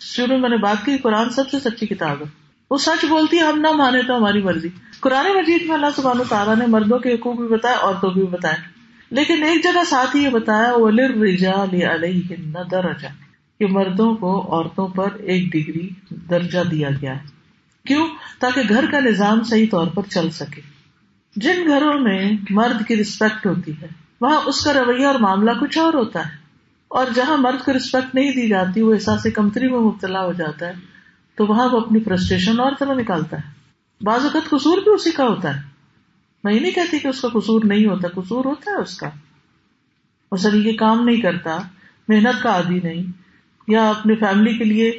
شروع 0.00 0.26
میں 0.26 0.38
میں 0.38 0.48
نے 0.48 0.56
بات 0.56 0.84
کی، 0.84 0.98
قرآن 0.98 1.30
سب 1.30 1.50
سے 1.50 1.58
سچی 1.60 1.86
کتاب 1.86 2.20
ہے۔ 2.20 2.26
وہ 2.70 2.78
سچ 2.78 3.04
بولتی 3.04 3.38
ہے، 3.38 3.42
ہم 3.42 3.60
نہ 3.60 3.72
مانے 3.72 4.02
تو 4.02 4.16
ہماری 4.16 4.42
مرضی۔ 4.42 4.68
قرآن 5.00 5.26
مجید 5.26 5.62
میں 5.66 5.74
اللہ 5.74 5.86
سبحانہ 5.96 6.22
تعالیٰ 6.28 6.56
نے 6.56 6.66
مردوں 6.66 6.98
کے 6.98 7.12
حقوق 7.12 7.36
بھی 7.36 7.48
بتایا 7.48 7.76
عورتوں 7.82 8.10
بھی 8.10 8.22
بتایا 8.22 8.54
لیکن 9.10 9.42
ایک 9.42 9.64
جگہ 9.64 9.84
ساتھ 9.84 10.16
ہی 10.16 10.24
یہ 10.24 10.28
بتایا 10.28 10.72
علیہ 11.94 12.44
درجہ 12.70 13.06
کہ 13.58 13.66
مردوں 13.66 14.14
کو 14.14 14.56
عورتوں 14.56 14.88
پر 14.88 15.14
ایک 15.14 15.52
ڈگری 15.52 15.88
درجہ 16.10 16.58
دیا 16.70 16.88
گیا 17.00 17.16
ہے۔ 17.16 17.22
کیوں؟ 17.86 18.08
تاکہ 18.38 18.60
گھر 18.68 18.84
کا 18.90 19.00
نظام 19.00 19.44
صحیح 19.44 19.66
طور 19.70 19.86
پر 19.86 20.02
چل 20.10 20.30
سکے۔ 20.30 20.60
جن 21.36 21.66
گھروں 21.66 22.00
میں 22.00 22.32
مرد 22.50 22.86
کی 22.86 22.96
رسپیکٹ 22.96 23.46
ہوتی 23.46 23.72
ہے، 23.82 23.86
وہاں 24.20 24.40
اس 24.46 24.64
کا 24.64 24.72
رویہ 24.72 25.06
اور 25.06 25.14
معاملہ 25.14 25.50
کچھ 25.60 25.78
اور 25.78 25.94
ہوتا 25.94 26.28
ہے۔ 26.28 26.43
اور 26.94 27.06
جہاں 27.14 27.36
مرد 27.36 27.64
کو 27.64 27.72
رسپیکٹ 27.72 28.14
نہیں 28.14 28.32
دی 28.32 28.48
جاتی، 28.48 28.82
وہ 28.82 28.94
احساس 28.94 29.26
کمتری 29.34 29.68
میں 29.68 29.78
مبتلا 29.78 30.24
ہو 30.24 30.32
جاتا 30.32 30.66
ہے، 30.66 30.72
تو 31.34 31.46
وہاں 31.46 31.68
وہ 31.68 31.80
اپنی 31.80 32.00
فرسٹریشن 32.00 32.60
اور 32.60 32.72
طرح 32.78 32.94
نکالتا 32.94 33.36
ہے۔ 33.36 33.42
بعض 34.00 34.22
اوقات 34.22 34.50
قصور 34.50 34.78
بھی 34.78 34.92
اسی 34.92 35.10
کا 35.10 35.24
ہوتا 35.24 35.56
ہے۔ 35.56 35.62
میں 36.44 36.54
یہ 36.54 36.60
نہیں 36.60 36.72
کہتی 36.72 36.98
کہ 36.98 37.08
اس 37.08 37.20
کا 37.20 37.28
قصور 37.28 37.60
نہیں 37.64 37.86
ہوتا، 37.86 38.08
قصور 38.08 38.44
ہوتا 38.44 38.70
ہے 38.70 38.76
اس 38.76 38.96
کا۔ 38.96 39.10
وہ 40.32 40.36
سلیقے 40.36 40.72
کام 40.72 41.04
نہیں 41.04 41.20
کرتا، 41.20 41.58
محنت 42.08 42.42
کا 42.42 42.50
عادی 42.50 42.80
نہیں، 42.82 43.12
یا 43.68 43.90
اپنی 43.90 44.14
فیملی 44.14 44.58
کے 44.58 44.64
لیے 44.64 44.90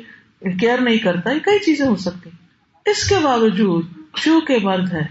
کیئر 0.59 0.81
نہیں 0.81 0.97
کرتا، 0.97 1.31
یہ 1.31 1.39
کئی 1.39 1.59
چیزیں 1.59 1.87
ہو 1.87 1.95
سکتی۔ 1.95 2.29
اس 2.85 3.09
کے 3.09 3.15
باوجود 3.23 3.85
چونکہ 4.13 4.57
مرد 4.63 4.93
ہے، 4.93 5.07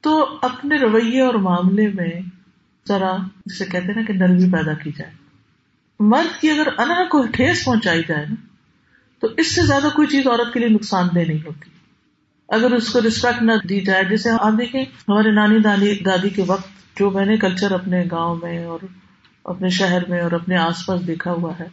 تو 0.00 0.38
اپنے 0.42 0.76
رویے 0.76 1.20
اور 1.20 1.34
معاملے 1.34 1.88
میں 1.88 2.20
ذرا 2.88 3.16
جسے 3.46 3.64
کہتے 3.64 3.92
نا 3.92 4.02
کہ 4.02 4.12
نرمی 4.12 4.52
پیدا 4.52 4.74
کی 4.74 4.90
جائے۔ 4.96 5.23
مرد 6.00 6.40
کی 6.40 6.50
اگر 6.50 6.66
انہ 6.78 7.08
کو 7.08 7.26
ٹھیس 7.32 7.64
پہنچائی 7.64 8.02
جائے 8.08 8.26
نا، 8.28 8.34
تو 9.20 9.28
اس 9.36 9.54
سے 9.54 9.62
زیادہ 9.62 9.86
کوئی 9.94 10.08
چیز 10.08 10.26
عورت 10.26 10.52
کے 10.52 10.60
لیے 10.60 10.68
نقصان 10.68 11.08
دہ 11.14 11.18
نہیں 11.18 11.46
ہوتی۔ 11.46 11.70
اگر 12.48 12.72
اس 12.72 12.92
کو 12.92 13.02
ریسپیکٹ 13.02 13.42
نہ 13.42 13.52
دی 13.68 13.80
جائے، 13.80 14.04
جیسے 14.04 14.30
آپ 14.30 14.52
دیکھیں، 14.58 14.82
ہمارے 14.82 15.30
نانی 15.30 15.58
دانی 15.58 15.94
دادی 15.94 16.28
کے 16.28 16.42
وقت 16.46 16.98
جو 16.98 17.10
میں 17.10 17.26
نے 17.26 17.36
کلچر 17.36 17.70
اپنے 17.70 18.04
گاؤں 18.10 18.36
میں 18.42 18.64
اور 18.64 18.78
اپنے 19.44 19.68
شہر 19.68 20.08
میں 20.08 20.20
اور 20.20 20.32
اپنے 20.32 20.56
آس 20.56 20.86
پاس 20.86 21.06
دیکھا 21.06 21.30
ہوا 21.32 21.52
ہے، 21.60 21.68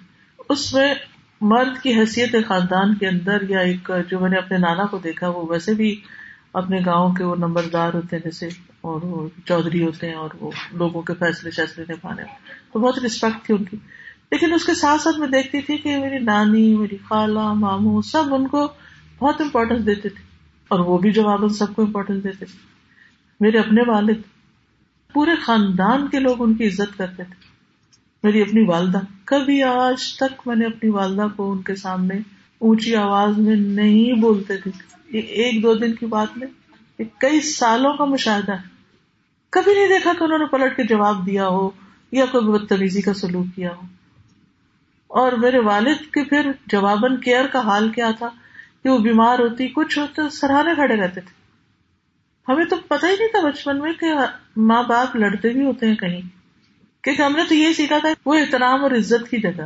اس 0.50 0.74
میں 0.74 0.94
مرد 1.42 1.78
کی 1.84 2.00
حیثیت 2.00 2.36
خاندان 2.48 2.96
کے 2.96 3.08
اندر 3.08 3.50
یا 3.50 3.60
ایک 3.60 3.92
جو 4.10 4.20
میں 4.20 4.30
نے 4.30 4.38
اپنے 4.38 4.58
نانا 4.58 4.86
کو 4.86 4.98
دیکھا، 4.98 5.28
وہ 5.28 5.50
ویسے 5.50 5.74
بھی 5.74 6.02
اپنے 6.54 6.80
گاؤں 6.86 7.14
کے 7.14 7.24
وہ 7.24 7.36
نمبردار 7.36 7.94
ہوتے 7.94 8.16
ہیں، 8.16 8.24
جیسے 8.24 8.48
اور 8.82 9.02
وہ 9.02 9.30
چودھری 9.46 9.86
ہوتے 9.86 10.08
ہیں 10.08 10.16
اور 10.16 10.30
وہ 10.40 10.52
لوگوں 10.74 11.02
کے 11.02 11.14
فیصلے 11.14 11.52
شیصلے 11.52 11.86
نبھانے۔ 11.90 12.24
تو 12.74 12.80
بہت 12.80 13.00
رسپیکٹ 13.00 13.46
تھی 13.46 13.54
ان 13.54 13.64
کی۔ 13.64 13.78
لیکن 14.32 14.54
اس 14.54 14.66
کے 14.66 14.74
ساتھ 14.74 15.02
ساتھ 15.02 15.20
میں 15.20 15.28
دیکھتی 15.28 15.62
تھی 15.62 15.78
کہ 15.78 15.98
میری 15.98 16.20
نانی، 16.20 16.76
میری 16.76 16.98
خالہ، 17.10 17.54
ماموں 17.54 18.02
سب 18.02 18.36
ان 18.36 18.48
کو 18.48 18.68
بہت 19.20 19.42
امپورٹینس 19.42 19.86
دیتے 19.86 20.10
تھے 20.10 20.24
اور 20.68 20.80
وہ 20.80 20.98
بھی 20.98 21.12
جواب 21.12 21.48
سب 21.48 21.76
کو 21.76 21.82
امپورٹینس 21.82 22.24
دیتے 22.24 22.46
تھے۔ 22.46 22.60
میرے 23.40 23.60
اپنے 23.60 23.82
والد، 23.88 24.22
پورے 25.14 25.32
خاندان 25.36 26.08
کے 26.08 26.20
لوگ 26.20 26.36
ان 26.40 26.54
کی 26.54 26.68
عزت 26.68 26.98
کرتے 26.98 27.24
تھے۔ 27.24 27.52
میری 28.24 28.42
اپنی 28.42 28.66
والدہ، 28.68 29.00
کبھی 29.26 29.64
آج 29.64 30.16
تک 30.16 30.48
میں 30.48 30.56
نے 30.56 30.66
اپنی 30.66 30.90
والدہ 30.90 31.28
کو 31.36 31.52
ان 31.52 31.62
کے 31.62 31.76
سامنے 31.76 32.16
اونچی 32.60 32.96
آواز 32.96 33.38
میں 33.38 33.56
نہیں 33.56 34.22
بولتے 34.22 34.58
تھے 34.58 34.72
یہ 35.10 35.22
ایک 35.22 35.64
دو 35.64 35.74
دن 35.74 35.94
کی 35.94 36.06
بات 36.06 36.38
میں 36.38 36.48
کئی 37.18 37.42
سالوں 37.42 37.94
کا 37.94 38.06
مشاہدہ 38.06 38.52
ہے۔ 38.52 38.68
کبھی 39.50 39.74
نہیں 39.74 39.88
دیکھا 39.88 40.14
کہ 40.20 40.24
انہوں 40.24 40.40
نے 40.40 40.46
پلٹ 40.46 40.76
کے 40.76 40.84
جواب 40.84 41.26
دیا 41.26 41.48
ہو 41.48 41.70
یا 42.12 42.26
کوئی 42.26 42.46
بدتمیزی 42.46 43.02
کا 43.02 43.14
سلوک 43.14 43.46
کیا 43.56 43.70
ہو۔ 43.72 44.01
اور 45.12 45.32
میرے 45.32 45.60
والد 45.60 46.12
کے 46.12 46.24
پھر 46.24 46.52
جواباً 46.66 47.18
کیئر 47.18 47.48
کا 47.48 47.60
حال 47.60 47.90
کیا 47.90 48.12
تھا 48.18 48.30
کہ 48.84 48.90
وہ 48.90 48.98
بیمار 48.98 49.40
ہوتی، 49.40 49.68
کچھ 49.68 50.00
ہوتے 50.00 50.30
سراہنے 50.30 50.76
کھڑے 50.76 50.96
رہتے 50.96 51.22
تھے۔ 51.22 51.42
ہمیں 52.48 52.66
تو 52.66 52.76
پتہ 52.88 53.06
ہی 53.06 53.12
نہیں 53.12 53.28
تھا 53.28 53.48
بچپن 53.48 53.80
میں 53.80 53.94
کہ 53.94 54.08
ماں 54.58 54.84
باپ 54.84 55.16
لڑتے 55.16 55.50
بھی 55.50 55.66
ہوتے 55.66 55.88
ہیں 55.88 55.96
کہیں۔ 55.96 56.22
کیونکہ 57.04 57.22
ہم 57.22 57.32
نے 57.36 57.44
تو 57.50 57.56
یہ 57.56 57.74
سیکھا 57.74 57.98
تھا، 57.98 58.10
وہ 58.26 58.36
احترام 58.36 58.84
اور 58.84 58.92
عزت 58.92 59.30
کی 59.30 59.38
جگہ۔ 59.38 59.66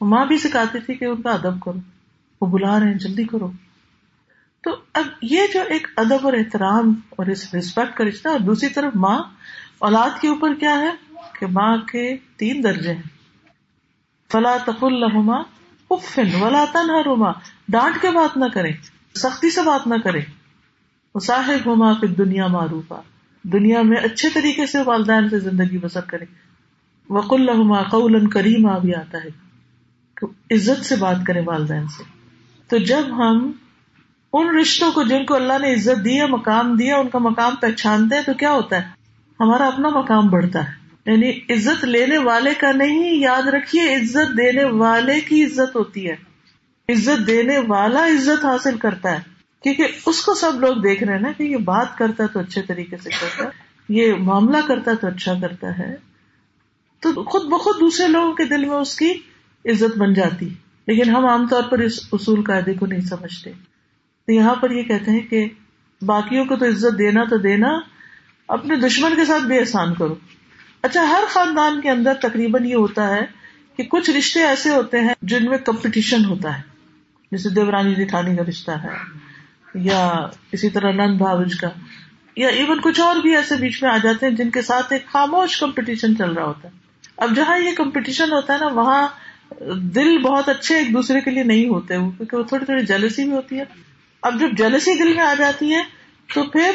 ماں 0.00 0.26
بھی 0.26 0.38
سکھاتی 0.38 0.78
تھی 0.80 0.94
کہ 0.94 1.04
ان 1.04 1.22
کا 1.22 1.30
ادب 1.30 1.60
کرو، 1.60 1.78
وہ 2.40 2.46
بلا 2.46 2.80
رہے 2.80 2.86
ہیں، 2.86 2.94
جلدی 2.94 3.24
کرو۔ 3.24 3.50
تو 4.62 4.76
اب 4.92 5.04
یہ 5.22 5.42
جو 5.54 5.60
ایک 5.68 5.88
ادب 5.96 6.18
اور 6.22 6.32
احترام 6.32 6.94
اور 7.10 7.26
اس 7.26 7.54
رسپیکٹ 7.54 7.96
کا 7.96 8.04
رشتہ، 8.04 8.28
اور 8.28 8.38
دوسری 8.38 8.68
طرف 8.68 8.92
ماں، 8.94 9.22
اولاد 9.78 10.20
کے 10.20 10.28
اوپر 10.28 10.54
کیا 10.54 10.78
ہے 10.78 10.90
کہ 11.40 11.46
ماں 11.46 11.76
کے 11.76 12.16
تین 12.36 12.62
درجے 12.62 12.92
ہیں۔ 12.92 13.13
فلا 14.32 14.56
تف 14.64 14.84
الحما 14.84 15.42
افن 15.90 16.42
ولا 16.42 16.64
تنہا 16.72 17.32
ڈانٹ 17.68 18.02
کے 18.02 18.10
بات 18.10 18.36
نہ 18.36 18.44
کرے 18.54 18.70
سختی 19.14 19.50
سے 19.50 19.62
بات 19.62 19.86
نہ 19.86 19.94
کرے 20.04 20.20
صاحب 21.22 21.66
ہوما 21.66 21.92
پھر 21.92 22.08
دنیا 22.08 22.46
معروفا، 22.46 23.00
دنیا 23.42 23.82
میں 23.82 23.96
اچھے 23.96 24.28
طریقے 24.30 24.66
سے 24.66 24.78
والدین 24.82 25.28
سے 25.28 25.38
زندگی 25.38 25.78
بسر 25.78 26.00
کرے 26.00 26.24
وق 27.10 27.32
الحما 27.32 27.82
قول 27.82 28.30
کریم 28.30 28.68
بھی 28.82 28.94
آتا 28.94 29.18
ہے 29.18 29.44
عزت 30.50 30.84
سے 30.84 30.96
بات 30.96 31.16
کرے 31.26 31.40
والدین 31.40 31.86
سے۔ 31.86 32.02
تو 32.68 32.78
جب 32.78 33.04
ہم 33.16 33.52
ان 34.32 34.58
رشتوں 34.58 34.92
کو 34.92 35.02
جن 35.02 35.24
کو 35.24 35.34
اللہ 35.34 35.58
نے 35.60 35.74
عزت 35.74 36.04
دی 36.04 36.20
ہے 36.20 36.26
مقام 36.26 36.76
دیا، 36.76 36.96
ان 36.96 37.08
کا 37.08 37.18
مقام 37.18 37.54
پہچانتے 37.56 38.16
ہیں، 38.16 38.22
تو 38.22 38.34
کیا 38.34 38.52
ہوتا 38.52 38.76
ہے؟ 38.76 38.82
ہمارا 39.40 39.66
اپنا 39.66 39.88
مقام 39.88 40.28
بڑھتا 40.28 40.64
ہے۔ 40.64 40.83
یعنی 41.06 41.30
عزت 41.30 41.84
لینے 41.84 42.18
والے 42.18 42.54
کا 42.54 42.72
نہیں، 42.72 43.14
یاد 43.14 43.42
رکھیے 43.42 43.96
عزت 43.96 44.38
دینے 44.38 44.64
والے 44.64 45.20
کی 45.20 45.44
عزت 45.44 45.76
ہوتی 45.76 46.10
ہے۔ 46.10 46.16
عزت 46.88 47.26
دینے 47.26 47.58
والا 47.58 48.06
عزت 48.06 48.44
حاصل 48.44 48.78
کرتا 48.78 49.10
ہے۔ 49.10 49.20
کیونکہ 49.62 49.86
اس 50.06 50.22
کو 50.22 50.34
سب 50.34 50.60
لوگ 50.60 50.74
دیکھ 50.74 51.04
رہے 51.04 51.14
ہیں 51.14 51.20
نا 51.20 51.32
کہ 51.32 51.42
یہ 51.42 51.56
بات 51.56 51.98
کرتا 51.98 52.22
ہے 52.22 52.28
تو 52.28 52.40
اچھے 52.40 52.62
طریقے 52.62 52.96
سے 52.96 53.10
کرتا 53.10 53.44
ہے، 53.44 53.48
یہ 53.88 54.14
معاملہ 54.14 54.56
کرتا 54.66 54.90
ہے 54.90 54.96
تو 54.96 55.06
اچھا 55.06 55.34
کرتا 55.40 55.78
ہے۔ 55.78 55.96
تو 57.00 57.24
خود 57.24 57.42
بخود 57.42 57.80
دوسرے 57.80 58.08
لوگوں 58.08 58.32
کے 58.32 58.44
دل 58.44 58.64
میں 58.64 58.76
اس 58.76 58.98
کی 58.98 59.12
عزت 59.64 59.98
بن 59.98 60.14
جاتی۔ 60.14 60.48
لیکن 60.86 61.10
ہم 61.10 61.26
عام 61.26 61.48
طور 61.48 61.62
پر 61.62 61.78
اس 61.78 62.00
اصول 62.12 62.42
قاعدے 62.42 62.74
کو 62.74 62.86
نہیں 62.86 63.00
سمجھتے۔ 63.00 63.52
تو 64.26 64.32
یہاں 64.32 64.54
پر 64.54 64.70
یہ 64.70 64.82
کہتے 64.82 65.10
ہیں 65.10 65.20
کہ 65.20 65.48
باقیوں 66.02 66.44
کو 66.44 66.56
تو 66.56 66.64
عزت 66.64 66.98
دینا 66.98 67.24
تو 67.24 67.36
دینا، 67.36 67.68
اپنے 68.48 68.76
دشمن 68.76 69.16
کے 69.16 69.24
ساتھ 69.24 69.42
بھی 69.42 69.58
احسان 69.58 69.94
کرو۔ 69.94 70.14
اچھا 70.84 71.02
ہر 71.08 71.24
خاندان 71.28 71.80
کے 71.80 71.90
اندر 71.90 72.14
تقریباً 72.22 72.64
یہ 72.64 72.74
ہوتا 72.74 73.08
ہے 73.14 73.24
کہ 73.76 73.82
کچھ 73.82 74.10
رشتے 74.10 74.42
ایسے 74.42 74.70
ہوتے 74.70 75.00
ہیں 75.00 75.14
جن 75.22 75.44
میں 75.44 75.58
کمپٹیشن 75.58 76.24
ہوتا 76.24 76.56
ہے۔ 76.56 76.62
جیسے 77.32 77.48
دیورانی 77.48 77.94
جیٹھانی 77.94 78.36
کا 78.36 78.42
رشتہ 78.48 78.70
ہے، 78.70 78.88
یا 79.74 80.06
اسی 80.52 80.70
طرح 80.70 80.92
نند 80.92 81.16
بھاوج 81.18 81.54
کا، 81.60 81.68
یا 82.36 82.48
ایون 82.48 82.80
کچھ 82.80 83.00
اور 83.00 83.16
بھی 83.16 83.34
ایسے 83.36 83.56
بیچ 83.56 83.82
میں 83.82 83.90
آ 83.90 83.96
جاتے 84.02 84.26
ہیں 84.26 84.34
جن 84.34 84.50
کے 84.50 84.62
ساتھ 84.62 84.92
ایک 84.92 85.06
خاموش 85.06 85.56
کمپٹیشن 85.60 86.16
چل 86.16 86.32
رہا 86.32 86.44
ہوتا 86.44 86.68
ہے۔ 86.68 86.72
اب 87.16 87.34
جہاں 87.36 87.58
یہ 87.58 87.74
کمپٹیشن 87.76 88.32
ہوتا 88.32 88.54
ہے 88.54 88.58
نا، 88.58 88.68
وہاں 88.72 89.08
دل 89.94 90.16
بہت 90.18 90.48
اچھے 90.48 90.76
ایک 90.76 90.92
دوسرے 90.94 91.20
کے 91.20 91.30
لیے 91.30 91.42
نہیں 91.42 91.68
ہوتے 91.68 91.96
کیونکہ 91.96 92.36
وہ 92.36 92.42
تھوڑی 92.42 92.64
تھوڑی 92.64 92.84
جلسی 92.86 93.24
بھی 93.24 93.32
ہوتی 93.32 93.58
ہے۔ 93.58 93.64
اب 94.22 94.40
جب 94.40 94.56
جلسی 94.58 94.98
دل 94.98 95.12
میں 95.14 95.24
آ 95.24 95.34
جاتی 95.38 95.74
ہے، 95.74 95.82
تو 96.34 96.42
پھر 96.42 96.70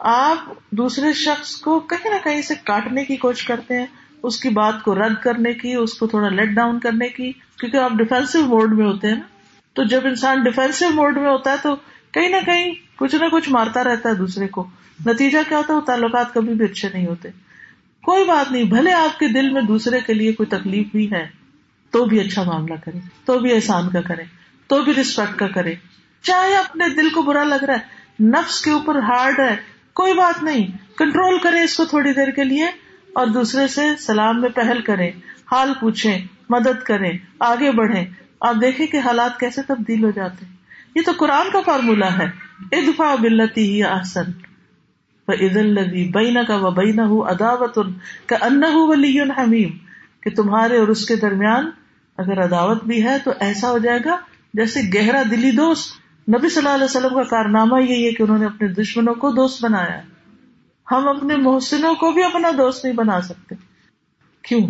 آپ 0.00 0.38
دوسرے 0.70 1.12
شخص 1.12 1.56
کو 1.56 1.80
کہیں 1.80 2.10
نہ 2.10 2.16
کہیں 2.24 2.42
سے 2.42 2.54
کاٹنے 2.64 3.04
کی 3.04 3.16
کوشش 3.16 3.44
کرتے 3.44 3.78
ہیں، 3.78 3.86
اس 4.22 4.40
کی 4.40 4.48
بات 4.48 4.82
کو 4.82 4.94
رد 4.94 5.14
کرنے 5.22 5.52
کی، 5.52 5.74
اس 5.74 5.94
کو 5.94 6.06
تھوڑا 6.06 6.28
لیٹ 6.28 6.48
ڈاؤن 6.48 6.80
کرنے 6.80 7.08
کی، 7.08 7.32
کیونکہ 7.32 7.76
آپ 7.76 7.92
ڈیفینسو 7.92 8.46
موڈ 8.46 8.72
میں 8.72 8.86
ہوتے 8.86 9.08
ہیں 9.08 9.14
نا۔ 9.14 9.20
تو 9.74 9.84
جب 9.84 10.00
انسان 10.04 10.42
ڈیفینسو 10.42 10.90
موڈ 10.90 11.18
میں 11.18 11.30
ہوتا 11.30 11.50
ہے 11.50 11.56
تو 11.62 11.76
کہیں 12.12 12.28
نہ 12.28 12.36
کہیں 12.46 12.74
کچھ 12.96 13.14
نہ 13.14 13.24
کچھ 13.32 13.50
مارتا 13.50 13.84
رہتا 13.84 14.08
ہے 14.08 14.14
دوسرے 14.14 14.48
کو۔ 14.48 14.66
نتیجہ 15.06 15.38
کیا 15.48 15.58
ہوتا 15.58 15.72
ہے؟ 15.72 15.78
وہ 15.78 15.84
تعلقات 15.84 16.34
کبھی 16.34 16.54
بھی 16.54 16.64
اچھے 16.64 16.88
نہیں 16.94 17.06
ہوتے۔ 17.06 17.28
کوئی 18.02 18.24
بات 18.24 18.52
نہیں، 18.52 18.64
بھلے 18.64 18.92
آپ 18.92 19.18
کے 19.18 19.28
دل 19.28 19.50
میں 19.50 19.62
دوسرے 19.62 20.00
کے 20.00 20.14
لیے 20.14 20.32
کوئی 20.32 20.46
تکلیف 20.46 20.86
بھی 20.92 21.10
ہے، 21.10 21.26
تو 21.90 22.04
بھی 22.04 22.20
اچھا 22.20 22.42
معاملہ 22.42 22.74
کرے 22.84 22.98
تو 23.24 23.38
بھی 23.38 23.54
احسان 23.54 23.90
کا 23.90 24.00
کرے 24.00 24.22
تو 24.66 24.82
بھی 24.82 24.94
رسپیکٹ 24.94 25.38
کا 25.38 25.48
کرے 25.48 25.74
چاہے 26.22 26.56
اپنے 26.56 26.88
دل 26.88 27.08
کو 27.10 27.22
برا 27.22 27.44
لگ 27.44 27.64
رہا 27.64 27.74
ہے، 27.74 28.24
نفس 28.24 28.60
کے 28.60 28.70
اوپر 28.70 28.98
ہارڈ 28.98 29.40
ہے 29.40 29.75
کوئی 29.96 30.14
بات 30.14 30.42
نہیں 30.42 30.66
کنٹرول 30.98 31.38
کرے 31.38 31.62
اس 31.62 31.76
کو 31.76 31.84
تھوڑی 31.84 32.12
دیر 32.12 32.30
کے 32.30 32.44
لیے 32.44 32.64
اور 33.14 33.26
دوسرے 33.26 33.68
سے 33.68 33.96
سلام 33.98 34.40
میں 34.40 34.48
پہل 34.48 34.80
کرے، 34.80 35.10
حال 35.52 35.72
پوچھے، 35.80 36.18
مدد 36.48 36.82
کریں 36.82 37.12
آگے 37.40 37.70
بڑھیں 37.70 38.04
آپ 38.40 38.54
دیکھیں 38.60 38.86
کہ 38.86 38.96
حالات 38.96 39.40
کیسے 39.40 39.62
تبدیل 39.62 40.04
ہو 40.04 40.10
جاتے 40.10 40.46
ہیں۔ 40.46 40.52
یہ 40.94 41.02
تو 41.06 41.12
قرآن 41.16 41.46
کا 41.52 41.60
فارمولا 41.66 42.18
ہے۔ 42.18 42.26
ادفا 42.72 43.14
بلتی 43.20 43.70
ہی 43.70 43.82
آسن 43.82 44.30
عید 45.28 45.56
الدی 45.56 46.08
بینا 46.08 46.42
کا 46.42 46.56
و 46.56 46.70
بینا 46.70 47.06
ہوں 47.06 47.28
اداوت 47.28 47.78
کا 48.26 48.36
ان 48.40 48.62
ولی 48.72 49.20
حمیم 49.20 49.70
کہ 50.22 50.30
تمہارے 50.30 50.78
اور 50.78 50.88
اس 50.88 51.06
کے 51.06 51.16
درمیان 51.16 51.70
اگر 52.18 52.44
عداوت 52.44 52.84
بھی 52.84 53.04
ہے 53.04 53.16
تو 53.24 53.32
ایسا 53.40 53.70
ہو 53.70 53.78
جائے 53.78 53.98
گا 54.04 54.16
جیسے 54.54 54.80
گہرا 54.94 55.22
دلی 55.30 55.50
دوست 55.50 56.05
نبی 56.28 56.48
صلی 56.48 56.58
اللہ 56.58 56.74
علیہ 56.74 56.84
وسلم 56.84 57.14
کا 57.14 57.22
کارنامہ 57.22 57.82
یہی 57.82 58.06
ہے 58.06 58.12
کہ 58.12 58.22
انہوں 58.22 58.38
نے 58.38 58.46
اپنے 58.46 58.68
دشمنوں 58.68 59.14
کو 59.14 59.30
دوست 59.30 59.64
بنایا 59.64 60.00
ہم 60.90 61.08
اپنے 61.08 61.36
محسنوں 61.36 61.94
کو 61.94 62.12
بھی 62.12 62.22
اپنا 62.22 62.50
دوست 62.58 62.84
نہیں 62.84 62.94
بنا 62.94 63.20
سکتے۔ 63.20 63.54
کیوں؟ 64.42 64.60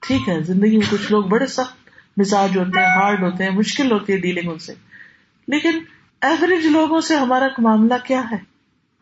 ٹھیک 0.00 0.28
ہے، 0.28 0.42
زندگی 0.42 0.76
میں 0.76 0.86
کچھ 0.90 1.12
لوگ 1.12 1.24
بڑے 1.24 1.46
سخت 1.46 1.90
مزاج 2.16 2.58
ہوتے 2.58 2.80
ہیں، 2.80 2.96
ہارڈ 2.96 3.22
ہوتے 3.22 3.44
ہیں، 3.44 3.50
مشکل 3.50 3.92
ہوتی 3.92 4.12
ہے 4.12 4.18
ڈیلنگ 4.18 4.52
ان 4.52 4.58
سے۔ 4.58 4.74
لیکن 5.48 5.78
ایوریج 6.20 6.66
لوگوں 6.66 7.00
سے 7.00 7.16
ہمارا 7.16 7.46
معاملہ 7.58 7.94
کیا 8.04 8.22
ہے؟ 8.30 8.36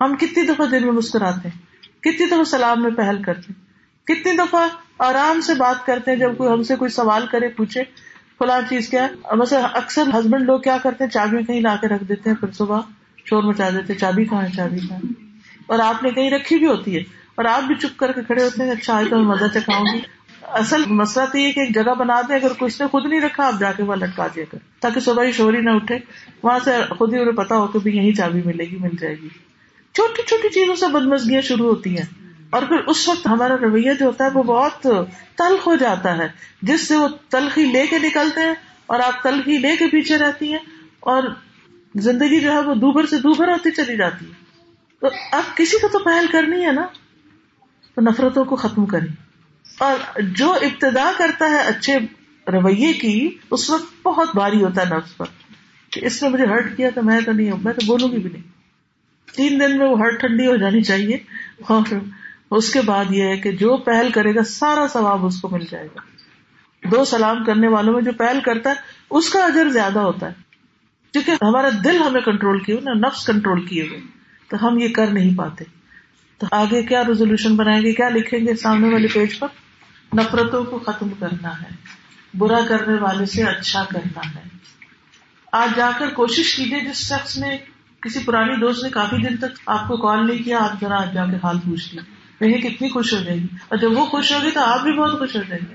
ہم 0.01 0.17
کتنی 0.17 0.47
دفعہ 0.47 0.67
دن 0.67 0.83
میں 0.83 0.93
مسکراتے 0.93 1.49
ہیں، 1.49 1.63
کتنی 2.03 2.27
دفعہ 2.27 2.45
سلام 2.45 2.83
میں 2.83 2.91
پہل 2.91 3.23
کرتے 3.23 3.53
ہیں، 3.53 3.61
کتنی 4.07 4.33
دفعہ 4.33 4.69
آرام 4.99 5.41
سے 5.41 5.55
بات 5.55 5.87
کرتے 5.87 6.11
ہیں 6.11 6.19
جب 6.19 6.37
کوئی 6.37 6.51
ہم 6.51 6.63
سے 6.63 6.77
کوئی 6.77 6.89
سوال 6.89 7.27
کرے، 7.27 7.49
پوچھے۔ 7.49 8.12
فلاں 8.43 8.61
چیز 8.69 8.89
کیا 8.89 9.05
ہے؟ 9.05 9.57
اکثر 9.75 10.03
ہسبینڈ 10.03 10.43
لوگ 10.43 10.61
کیا 10.61 10.77
کرتے 10.83 11.05
ہیں؟ 11.05 11.11
چابی 11.11 11.43
کہیں 11.43 11.61
لا 11.61 11.77
کے 11.81 11.89
رکھ 11.89 12.05
دیتے 12.05 12.31
ہیں 12.31 12.37
پھر 12.37 12.53
صبح 12.53 12.81
شور 13.25 13.43
مچا 13.43 13.71
دیتے 13.71 13.95
چابی 13.95 14.25
کہاں 14.25 14.43
ہے 14.43 14.49
چابی 14.57 14.79
کہاں 14.89 14.99
اور 15.67 15.79
آپ 15.79 16.03
نے 16.03 16.11
کہیں 16.11 16.31
رکھی 16.31 16.59
بھی 16.59 16.67
ہوتی 16.67 16.97
ہے۔ 16.97 17.03
اور 17.35 17.45
آپ 17.45 17.63
بھی 17.63 17.75
چپ 17.75 17.99
کر 17.99 18.13
کے 18.13 18.21
کھڑے 18.23 18.45
ہوتے 18.45 18.63
ہیں 18.63 18.71
اچھا 18.71 18.99
آج 18.99 19.05
تو 19.11 19.17
میں 19.17 19.25
مدد 19.25 19.55
چکھاؤں 19.55 19.85
گی 19.95 20.01
اصل 20.43 20.83
مسئلہ 20.87 21.25
تو 21.33 21.39
یہ 21.39 21.53
کہ 21.53 21.61
ایک 21.61 21.75
جگہ 21.75 21.95
بنا 21.95 22.21
دیں، 22.21 22.37
اگر 22.37 22.53
کچھ 22.59 22.83
نے 22.83 22.89
خود 22.89 23.07
نہیں 23.07 23.21
رکھا، 23.21 23.47
آپ 23.47 23.61
جا 23.61 23.73
کے 23.73 23.83
وہاں 23.83 23.97
لٹکا 23.97 24.27
دیا 24.27 24.45
کر 24.51 24.59
تاکہ 24.81 25.01
صبح 25.01 25.25
ہی 25.25 25.33
شوری 25.33 25.61
نہ 25.61 25.71
اٹھے۔ 25.71 25.99
وہاں 26.43 26.59
سے 26.65 26.71
خود 26.99 27.15
ہی 27.15 27.19
انہیں 27.19 27.37
پتا 27.37 27.57
ہو 27.57 27.67
کہ 27.67 27.79
بھی 27.79 27.97
یہی 27.97 28.15
چابی 28.15 28.43
ملے 28.45 28.65
گی، 28.65 28.77
مل 28.77 28.97
جائے 29.01 29.15
گی۔ 29.23 29.29
چھوٹی 29.93 30.23
چھوٹی 30.23 30.49
چیزوں 30.49 30.75
سے 30.75 30.87
بدمزگیاں 30.87 31.41
شروع 31.41 31.69
ہوتی 31.69 31.99
ہیں۔ 31.99 32.22
اور 32.53 32.63
پھر 32.63 32.77
اس 32.77 33.09
وقت 33.09 33.27
ہمارا 33.27 33.57
رویہ 33.57 33.93
جو 34.01 34.07
ہوتا 34.07 34.25
ہے 34.25 34.31
وہ 34.35 34.43
بہت 34.43 34.83
تلخ 35.37 35.67
ہو 35.67 35.77
جاتا 35.77 36.19
ہے۔ 36.19 36.29
جس 36.63 36.89
سے 36.89 36.97
وہ 36.97 37.09
تلخی 37.29 37.65
لے 37.65 37.87
کے 37.87 37.99
نکلتے 37.99 38.41
ہیں 38.41 38.55
اور 38.87 39.01
آپ 39.01 39.23
تلخی 39.23 39.59
لے 39.59 39.77
کے 39.77 39.87
پیچھے 39.87 40.19
رہتی 40.19 40.51
ہیں 40.51 40.59
اور 41.01 41.23
زندگی 41.95 42.41
جو 42.41 42.53
ہے 42.53 42.61
وہ 42.61 42.75
دوبھر 42.75 43.07
سے 43.07 43.17
دوبھر 43.17 43.49
ہوتی 43.49 43.71
چلی 43.71 43.97
جاتی 43.97 44.27
ہے۔ 44.27 44.33
تو 45.01 45.09
اب 45.33 45.57
کسی 45.57 45.79
کو 45.79 45.89
تو 45.89 45.99
پہل 45.99 46.27
کرنی 46.33 46.67
ہے 46.67 46.73
نا۔ 46.73 46.87
تو 47.95 48.01
نفرتوں 48.01 48.45
کو 48.45 48.57
ختم 48.57 48.87
کریں۔ 48.87 49.15
اور 49.79 50.21
جو 50.21 50.53
ابتدا 50.53 51.13
کرتا 51.19 51.51
ہے 51.51 51.61
اچھے 51.61 51.99
رویے 52.53 52.93
کی، 52.93 53.37
اس 53.51 53.71
وقت 53.71 54.07
بہت 54.07 54.29
بھاری 54.35 54.63
ہوتا 54.65 54.83
ہے 54.83 54.97
نفس 54.97 55.17
پر۔ 55.17 55.27
کہ 55.91 56.05
اس 56.05 56.23
نے 56.23 56.29
مجھے 56.29 56.47
ہرٹ 56.47 56.77
کیا 56.77 56.91
تو 56.95 57.03
میں 57.03 57.21
تو 57.21 57.33
نہیں 57.33 57.51
ہوں، 57.51 57.59
میں 57.65 57.73
تو 57.73 57.87
بولوں 57.87 58.09
گی 58.13 58.19
بھی 58.19 58.31
نہیں۔ 58.31 58.43
تین 59.37 59.61
دن 59.61 59.79
میں 59.79 59.89
وہ 59.89 59.99
ہرٹ 59.99 60.21
ٹھنڈی 60.21 60.47
ہو 60.47 60.57
جانی 60.57 60.83
چاہیے۔ 60.83 61.17
اور 61.69 61.95
اس 62.57 62.73
کے 62.73 62.81
بعد 62.81 63.05
یہ 63.11 63.23
ہے 63.23 63.37
کہ 63.37 63.53
جو 63.53 63.77
پہل 63.77 64.11
کرے 64.15 64.35
گا، 64.35 64.45
سارا 64.45 64.87
ثواب 64.93 65.27
اس 65.27 65.41
کو 65.41 65.49
مل 65.49 65.65
جائے 65.71 65.87
گا۔ 65.87 66.01
دو 66.89 67.05
سلام 67.05 67.45
کرنے 67.45 67.69
والوں 67.69 67.93
میں 67.93 68.03
جو 68.03 68.13
پہل 68.13 68.41
کرتا 68.41 68.71
ہے، 68.71 68.75
اس 69.11 69.31
کا 69.31 69.45
اجر 69.45 69.69
زیادہ 69.69 69.99
ہوتا 69.99 70.29
ہے۔ 70.29 70.33
کیونکہ 71.13 71.31
ہمارا 71.31 71.69
دل 71.85 71.97
ہمیں 71.97 72.21
کنٹرول 72.21 72.61
کیے 72.61 72.81
نا 72.81 72.93
نفس 72.93 73.27
کنٹرول 73.27 73.67
کیے 73.67 73.83
ہوئے۔ 73.89 74.01
تو 74.49 74.67
ہم 74.67 74.79
یہ 74.79 74.89
کر 74.89 75.07
نہیں 75.07 75.39
پاتے۔ 75.39 75.65
تو 76.39 76.47
آگے 76.53 76.83
کیا 76.83 77.03
ریزولوشن 77.05 77.57
بنائیں 77.57 77.83
گے؟ 77.83 77.93
کیا 77.93 78.09
لکھیں 78.09 78.41
گے 78.41 78.55
سامنے 78.55 78.93
والے 78.93 79.09
پیج 79.09 79.39
پر؟ 79.39 79.49
نفرتوں 80.17 80.65
کو 80.65 80.79
ختم 80.79 81.09
کرنا 81.21 81.63
ہے۔ 81.63 81.69
برا 82.39 82.59
کرنے 82.69 83.01
والے 83.01 83.27
سے 83.27 83.43
اچھا 83.43 83.85
کرنا 83.85 84.21
ہے۔ 84.37 84.49
آج 85.53 85.77
جا 85.77 85.91
کر 85.99 86.11
کوشش 86.11 86.57
کیجیے 86.57 86.81
جس 86.81 86.97
شخص 86.97 87.39
نے، 87.39 87.59
کسی 88.01 88.21
پرانی 88.25 88.57
دوست 88.57 88.85
نے 88.85 88.91
کافی 88.91 89.29
دن 89.29 89.37
تک 89.37 89.61
آپ 89.67 89.89
کو 89.89 89.97
کال 89.97 90.27
نہیں 90.27 90.39
کیا، 90.39 90.59
آپ 90.59 90.81
ذرا 90.81 91.03
آج 91.03 91.15
جا 91.15 91.27
کے 91.27 91.37
حال 91.43 91.59
پوچھ 91.59 91.95
لیں۔ 91.95 92.12
کتنی 92.51 92.89
خوش 92.89 93.13
ہو 93.13 93.19
جائے 93.19 93.39
گی۔ 93.39 93.47
اور 93.69 93.79
جب 93.79 93.99
وہ 93.99 94.07
خوش 94.07 94.33
ہوگی 94.33 94.51
تو 94.51 94.61
آپ 94.61 94.83
بھی 94.83 94.93
بہت 94.93 95.19
خوش 95.19 95.37
ہو 95.37 95.43
جائیں 95.49 95.67
گے۔ 95.71 95.75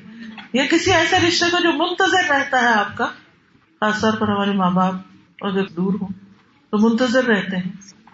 یا 0.53 0.65
کسی 0.65 0.91
ایسے 0.91 1.15
رشتے 1.27 1.45
کو 1.51 1.57
جو 1.59 1.73
منتظر 1.73 2.29
رہتا 2.29 2.61
ہے 2.61 2.67
آپ 2.67 2.97
کا، 2.97 3.05
خاص 3.79 4.01
طور 4.01 4.13
پر 4.13 4.27
ہمارے 4.27 4.51
ماں 4.51 4.71
باپ 4.71 4.93
اگر 5.41 5.67
دور 5.67 5.93
ہوں 5.93 6.07
تو 6.71 6.89
منتظر 6.89 7.23
رہتے 7.23 7.57
ہیں۔ 7.57 7.71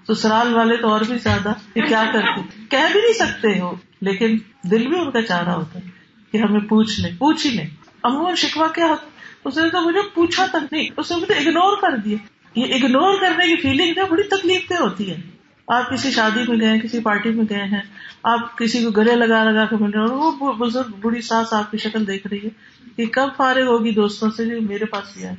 سسرال 0.08 0.54
والے 0.56 0.78
تو 0.78 0.90
اور 0.90 1.02
بھی 1.02 1.18
زیادہ 1.18 1.54
کیا 1.74 2.04
کرتے 2.14 2.42
کہہ 2.70 2.92
بھی 2.92 3.02
نہیں 3.02 3.14
سکتے 3.14 3.60
ہو، 3.60 3.76
لیکن 4.02 4.38
دل 4.64 4.88
بھی 4.88 5.00
ان 5.00 5.12
کا 5.12 5.22
چاہ 5.22 5.44
رہا 5.44 5.56
ہوتا 5.56 5.80
ہے 5.80 5.90
کہ 6.32 6.38
ہمیں 6.38 6.60
پوچھ 6.60 7.00
لیں، 7.00 7.12
پوچھ 7.18 7.48
ہی 7.48 7.52
لیں۔ 7.52 7.68
امون 8.04 8.36
شکوا 8.36 8.68
کیا 8.68 8.86
ہوتا 8.86 9.06
اس 9.46 9.58
نے 9.58 9.70
تو 9.70 9.82
مجھے 9.82 10.00
پوچھا 10.14 10.46
تک 10.46 10.74
نہیں، 10.74 10.90
اس 10.98 11.12
نے 11.12 11.18
مجھے 11.18 11.34
اگنور 11.34 11.78
کر 11.78 11.98
دیا۔ 11.98 12.18
یہ 12.56 12.74
اگنور 12.74 13.22
کرنے 13.22 13.46
کی 13.48 13.62
فیلنگ 13.62 13.94
جو 13.94 14.06
بڑی 14.12 14.24
تکلیف 14.24 14.70
دہ 14.70 14.76
ہوتی 14.76 15.12
ہے۔ 15.12 15.33
آپ 15.68 15.90
کسی 15.90 16.12
شادی 16.12 16.44
میں 16.48 16.60
گئے 16.60 16.70
ہیں، 16.70 16.80
کسی 16.80 17.00
پارٹی 17.00 17.30
میں 17.30 17.46
گئے 17.50 17.64
ہیں، 17.66 17.82
آپ 18.24 18.58
کسی 18.58 18.84
کو 18.84 18.90
گلے 18.92 19.16
لگا 19.16 19.44
لگا 19.44 19.66
کے 19.66 19.76
مل 19.76 19.90
رہے 19.90 20.00
ہیں، 20.00 20.08
اور 20.08 20.34
وہ 20.40 20.54
بزرگ 20.56 20.96
بڑی 21.02 21.22
ساس 21.22 21.54
آپ 21.54 21.72
کی 21.72 21.78
شکل 21.78 22.08
دیکھ 22.08 22.28
رہی 22.28 22.46
ہے 22.46 22.50
کہ 22.96 23.06
کب 23.14 23.30
فارغ 23.38 23.68
ہوگی 23.68 23.92
دوستوں 23.92 24.30
سے؟ 24.30 24.46
جو 24.46 24.62
میرے 24.62 24.86
پاس 24.86 25.14
بھی 25.14 25.26
آئے 25.26 25.36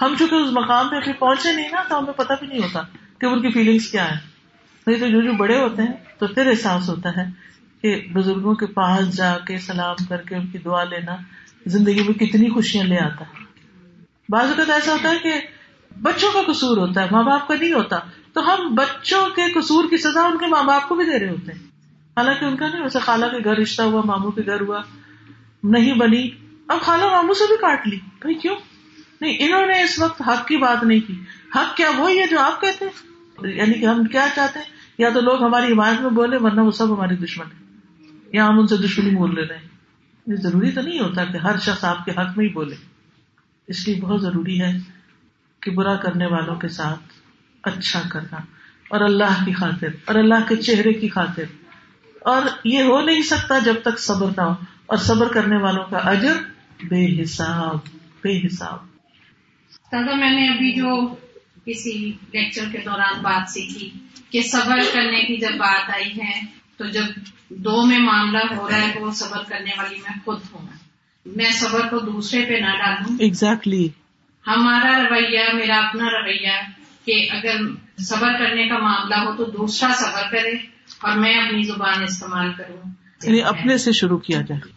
ہم 0.00 0.14
چونکہ 0.18 0.34
اس 0.34 0.52
مقام 0.52 0.88
پہ 0.88 0.96
ابھی 0.96 1.12
پہنچے 1.12 1.52
نہیں 1.52 1.68
نا، 1.72 1.82
تو 1.88 1.98
ہمیں 1.98 2.12
پتا 2.16 2.34
بھی 2.34 2.46
نہیں 2.46 2.62
ہوتا 2.62 2.82
کہ 3.20 3.26
ان 3.26 3.42
کی 3.42 3.50
فیلنگس 3.50 3.88
کیا 3.88 4.10
ہے 4.10 4.16
نہیں 4.86 4.98
تو 5.00 5.06
جو 5.08 5.20
جو 5.20 5.32
بڑے 5.32 5.58
ہوتے 5.58 5.82
ہیں، 5.82 5.92
تو 6.18 6.26
پھر 6.26 6.50
احساس 6.50 6.88
ہوتا 6.88 7.10
ہے 7.16 7.24
کہ 7.82 7.94
بزرگوں 8.14 8.54
کے 8.54 8.66
پاس 8.74 9.16
جا 9.16 9.36
کے 9.38 9.58
سلام 9.58 10.04
کر 10.08 10.22
کے 10.22 10.34
ان 10.36 10.46
کی 10.46 10.58
دعا 10.58 10.82
لینا 10.84 11.16
زندگی 11.66 12.02
میں 12.02 12.14
کتنی 12.18 12.48
خوشیاں 12.50 12.84
لے 12.84 12.98
آتا 12.98 13.24
ہے۔ 13.24 13.42
بعض 14.28 14.48
اوقات 14.48 14.70
ایسا 14.70 14.92
ہوتا 14.92 15.10
ہے 15.10 15.18
کہ 15.22 15.32
بچوں 16.02 16.30
کا 16.32 16.40
قصور 16.46 16.76
ہوتا 16.76 17.02
ہے، 17.02 17.06
ماں 17.10 17.22
باپ 17.22 17.48
کا 17.48 17.54
نہیں 17.54 17.72
ہوتا 17.72 17.98
تو 18.34 18.54
ہم 18.54 18.74
بچوں 18.74 19.26
کے 19.26 19.60
قصور 19.60 19.84
کی 19.90 19.96
سزا 19.96 20.20
ان 20.20 20.38
کے 20.38 20.46
ماں 20.46 20.62
باپ 20.62 20.88
کو 20.88 20.94
بھی 20.94 21.04
دے 21.04 21.18
رہے 21.18 21.30
ہوتے 21.30 21.52
ہیں۔ 21.52 21.58
حالانکہ 22.16 22.44
ان 22.44 22.56
کا 22.56 22.68
نہیں، 22.68 22.82
ویسے 22.82 22.98
خالہ 22.98 23.26
کے 23.26 23.44
گھر 23.44 23.56
رشتہ 23.56 23.82
ہوا، 23.82 24.02
ماموں 24.04 24.30
کے 24.30 24.42
گھر 24.46 24.60
ہوا، 24.60 24.80
نہیں 25.62 25.94
بنی۔ 25.94 26.30
اب 26.68 26.80
خالہ 26.80 27.04
ماموں 27.04 27.34
سے 27.34 27.44
بھی 27.48 27.56
کاٹ 27.56 27.88
لی۔ 27.88 27.98
بھائی 28.20 28.34
کیوں؟ 28.34 28.56
نہیں، 29.20 29.36
انہوں 29.40 29.66
نے 29.66 29.82
اس 29.82 29.98
وقت 29.98 30.22
حق 30.26 30.46
کی 30.46 30.56
بات 30.56 30.84
نہیں 30.84 31.00
کی۔ 31.00 31.20
حق 31.54 31.76
کیا 31.76 31.90
وہی 31.96 32.20
ہے 32.20 32.26
جو 32.26 32.40
آپ 32.40 32.60
کہتے 32.60 32.84
ہیں؟ 32.84 33.14
یعنی 33.54 33.74
کہ 33.74 33.84
ہم 33.84 34.04
کیا 34.04 34.26
چاہتے 34.36 34.58
ہیں؟ 34.58 34.66
یا 34.98 35.08
تو 35.08 35.20
لوگ 35.20 35.42
ہماری 35.42 35.72
حمایت 35.72 36.00
میں 36.00 36.10
بولے 36.10 36.36
ورنہ 36.40 36.60
وہ 36.60 36.70
سب 36.70 36.94
ہمارے 36.94 37.16
دشمن 37.16 37.46
ہیں۔ 37.46 37.80
یا 38.32 38.46
ہم 38.46 38.58
ان 38.58 38.66
سے 38.66 38.76
دشمنی 38.76 39.10
بول 39.10 39.34
لے 39.34 39.42
رہے 39.42 39.56
ہیں۔ 39.56 39.68
یہ 40.26 40.34
ضروری 40.34 40.70
تو 40.70 40.80
نہیں 40.80 41.00
ہوتا 41.00 41.24
کہ 41.24 41.36
ہر 41.36 41.58
شخص 41.58 41.84
آپ 41.84 42.04
کے 42.04 42.10
حق 42.10 42.38
میں 42.38 42.46
ہی 42.46 42.52
بولے۔ 42.52 42.76
اس 43.66 43.88
لیے 43.88 44.00
بہت 44.00 44.22
ضروری 44.22 44.60
ہے 44.60 44.78
کہ 45.60 45.70
برا 45.70 45.96
کرنے 45.96 46.26
والوں 46.26 46.54
کے 46.54 46.68
ساتھ 46.68 47.13
اچھا 47.64 48.02
کرنا 48.12 48.36
اور 48.90 49.00
اللہ 49.00 49.44
کی 49.44 49.52
خاطر 49.52 49.88
اور 50.04 50.14
اللہ 50.14 50.48
کے 50.48 50.56
چہرے 50.56 50.92
کی 50.92 51.08
خاطر۔ 51.08 51.44
اور 52.20 52.42
یہ 52.64 52.82
ہو 52.82 53.00
نہیں 53.00 53.22
سکتا 53.22 53.58
جب 53.58 53.74
تک 53.84 53.98
صبر 53.98 54.30
نہ 54.36 54.42
ہو۔ 54.42 54.54
اور 54.86 54.96
صبر 54.96 55.28
کرنے 55.28 55.56
والوں 55.56 55.84
کا 55.84 55.96
اجر 55.96 56.34
بے 56.84 57.22
حساب 57.22 57.76
بے 58.22 58.46
حساب۔ 58.46 58.78
دادا 59.92 60.14
میں 60.16 60.30
نے 60.30 60.48
ابھی 60.48 60.72
جو 60.72 61.14
کسی 61.66 62.12
لیکچر 62.32 62.64
کے 62.72 62.78
دوران 62.78 63.22
بات 63.22 63.50
سیکھی 63.50 63.90
کہ 64.30 64.42
صبر 64.42 64.78
کرنے 64.92 65.24
کی 65.24 65.36
جب 65.36 65.56
بات 65.58 65.90
آئی 65.90 66.10
ہے 66.10 66.40
تو 66.76 66.84
جب 66.84 67.04
دو 67.48 67.86
میں 67.86 67.98
معاملہ 67.98 68.54
ہو 68.56 68.70
رہا 68.70 68.82
ہے 68.82 68.92
تو 68.94 69.10
صبر 69.10 69.38
کرنے 69.48 69.70
والی 69.78 69.94
میں 69.94 70.18
خود 70.24 70.40
ہوں 70.52 70.66
میں۔ 71.26 71.50
صبر 71.50 71.80
کو 71.80 71.98
دوسرے 71.98 72.44
پہ 72.44 72.52
نہ 72.52 72.76
ڈالوں۔ 72.76 73.16
ایگزیکٹلی 73.18 73.88
ہمارا 74.46 75.02
رویہ 75.02 75.54
میرا 75.54 75.76
اپنا 75.76 76.04
رویہ 76.04 76.50
کہ 77.04 77.28
اگر 77.30 77.56
صبر 77.98 78.32
کرنے 78.38 78.68
کا 78.68 78.78
معاملہ 78.78 79.14
ہو 79.14 79.36
تو 79.36 79.44
دوسرا 79.44 79.92
صبر 79.94 80.30
کرے 80.30 80.52
اور 81.00 81.16
میں 81.16 81.34
اپنی 81.34 81.62
زبان 81.62 82.02
استعمال 82.02 82.52
کروں۔ 82.52 82.90
یعنی 83.22 83.42
اپنے 83.42 83.78
سے 83.78 83.92
شروع 83.92 84.18
کیا 84.18 84.40
جائے۔ 84.40 84.73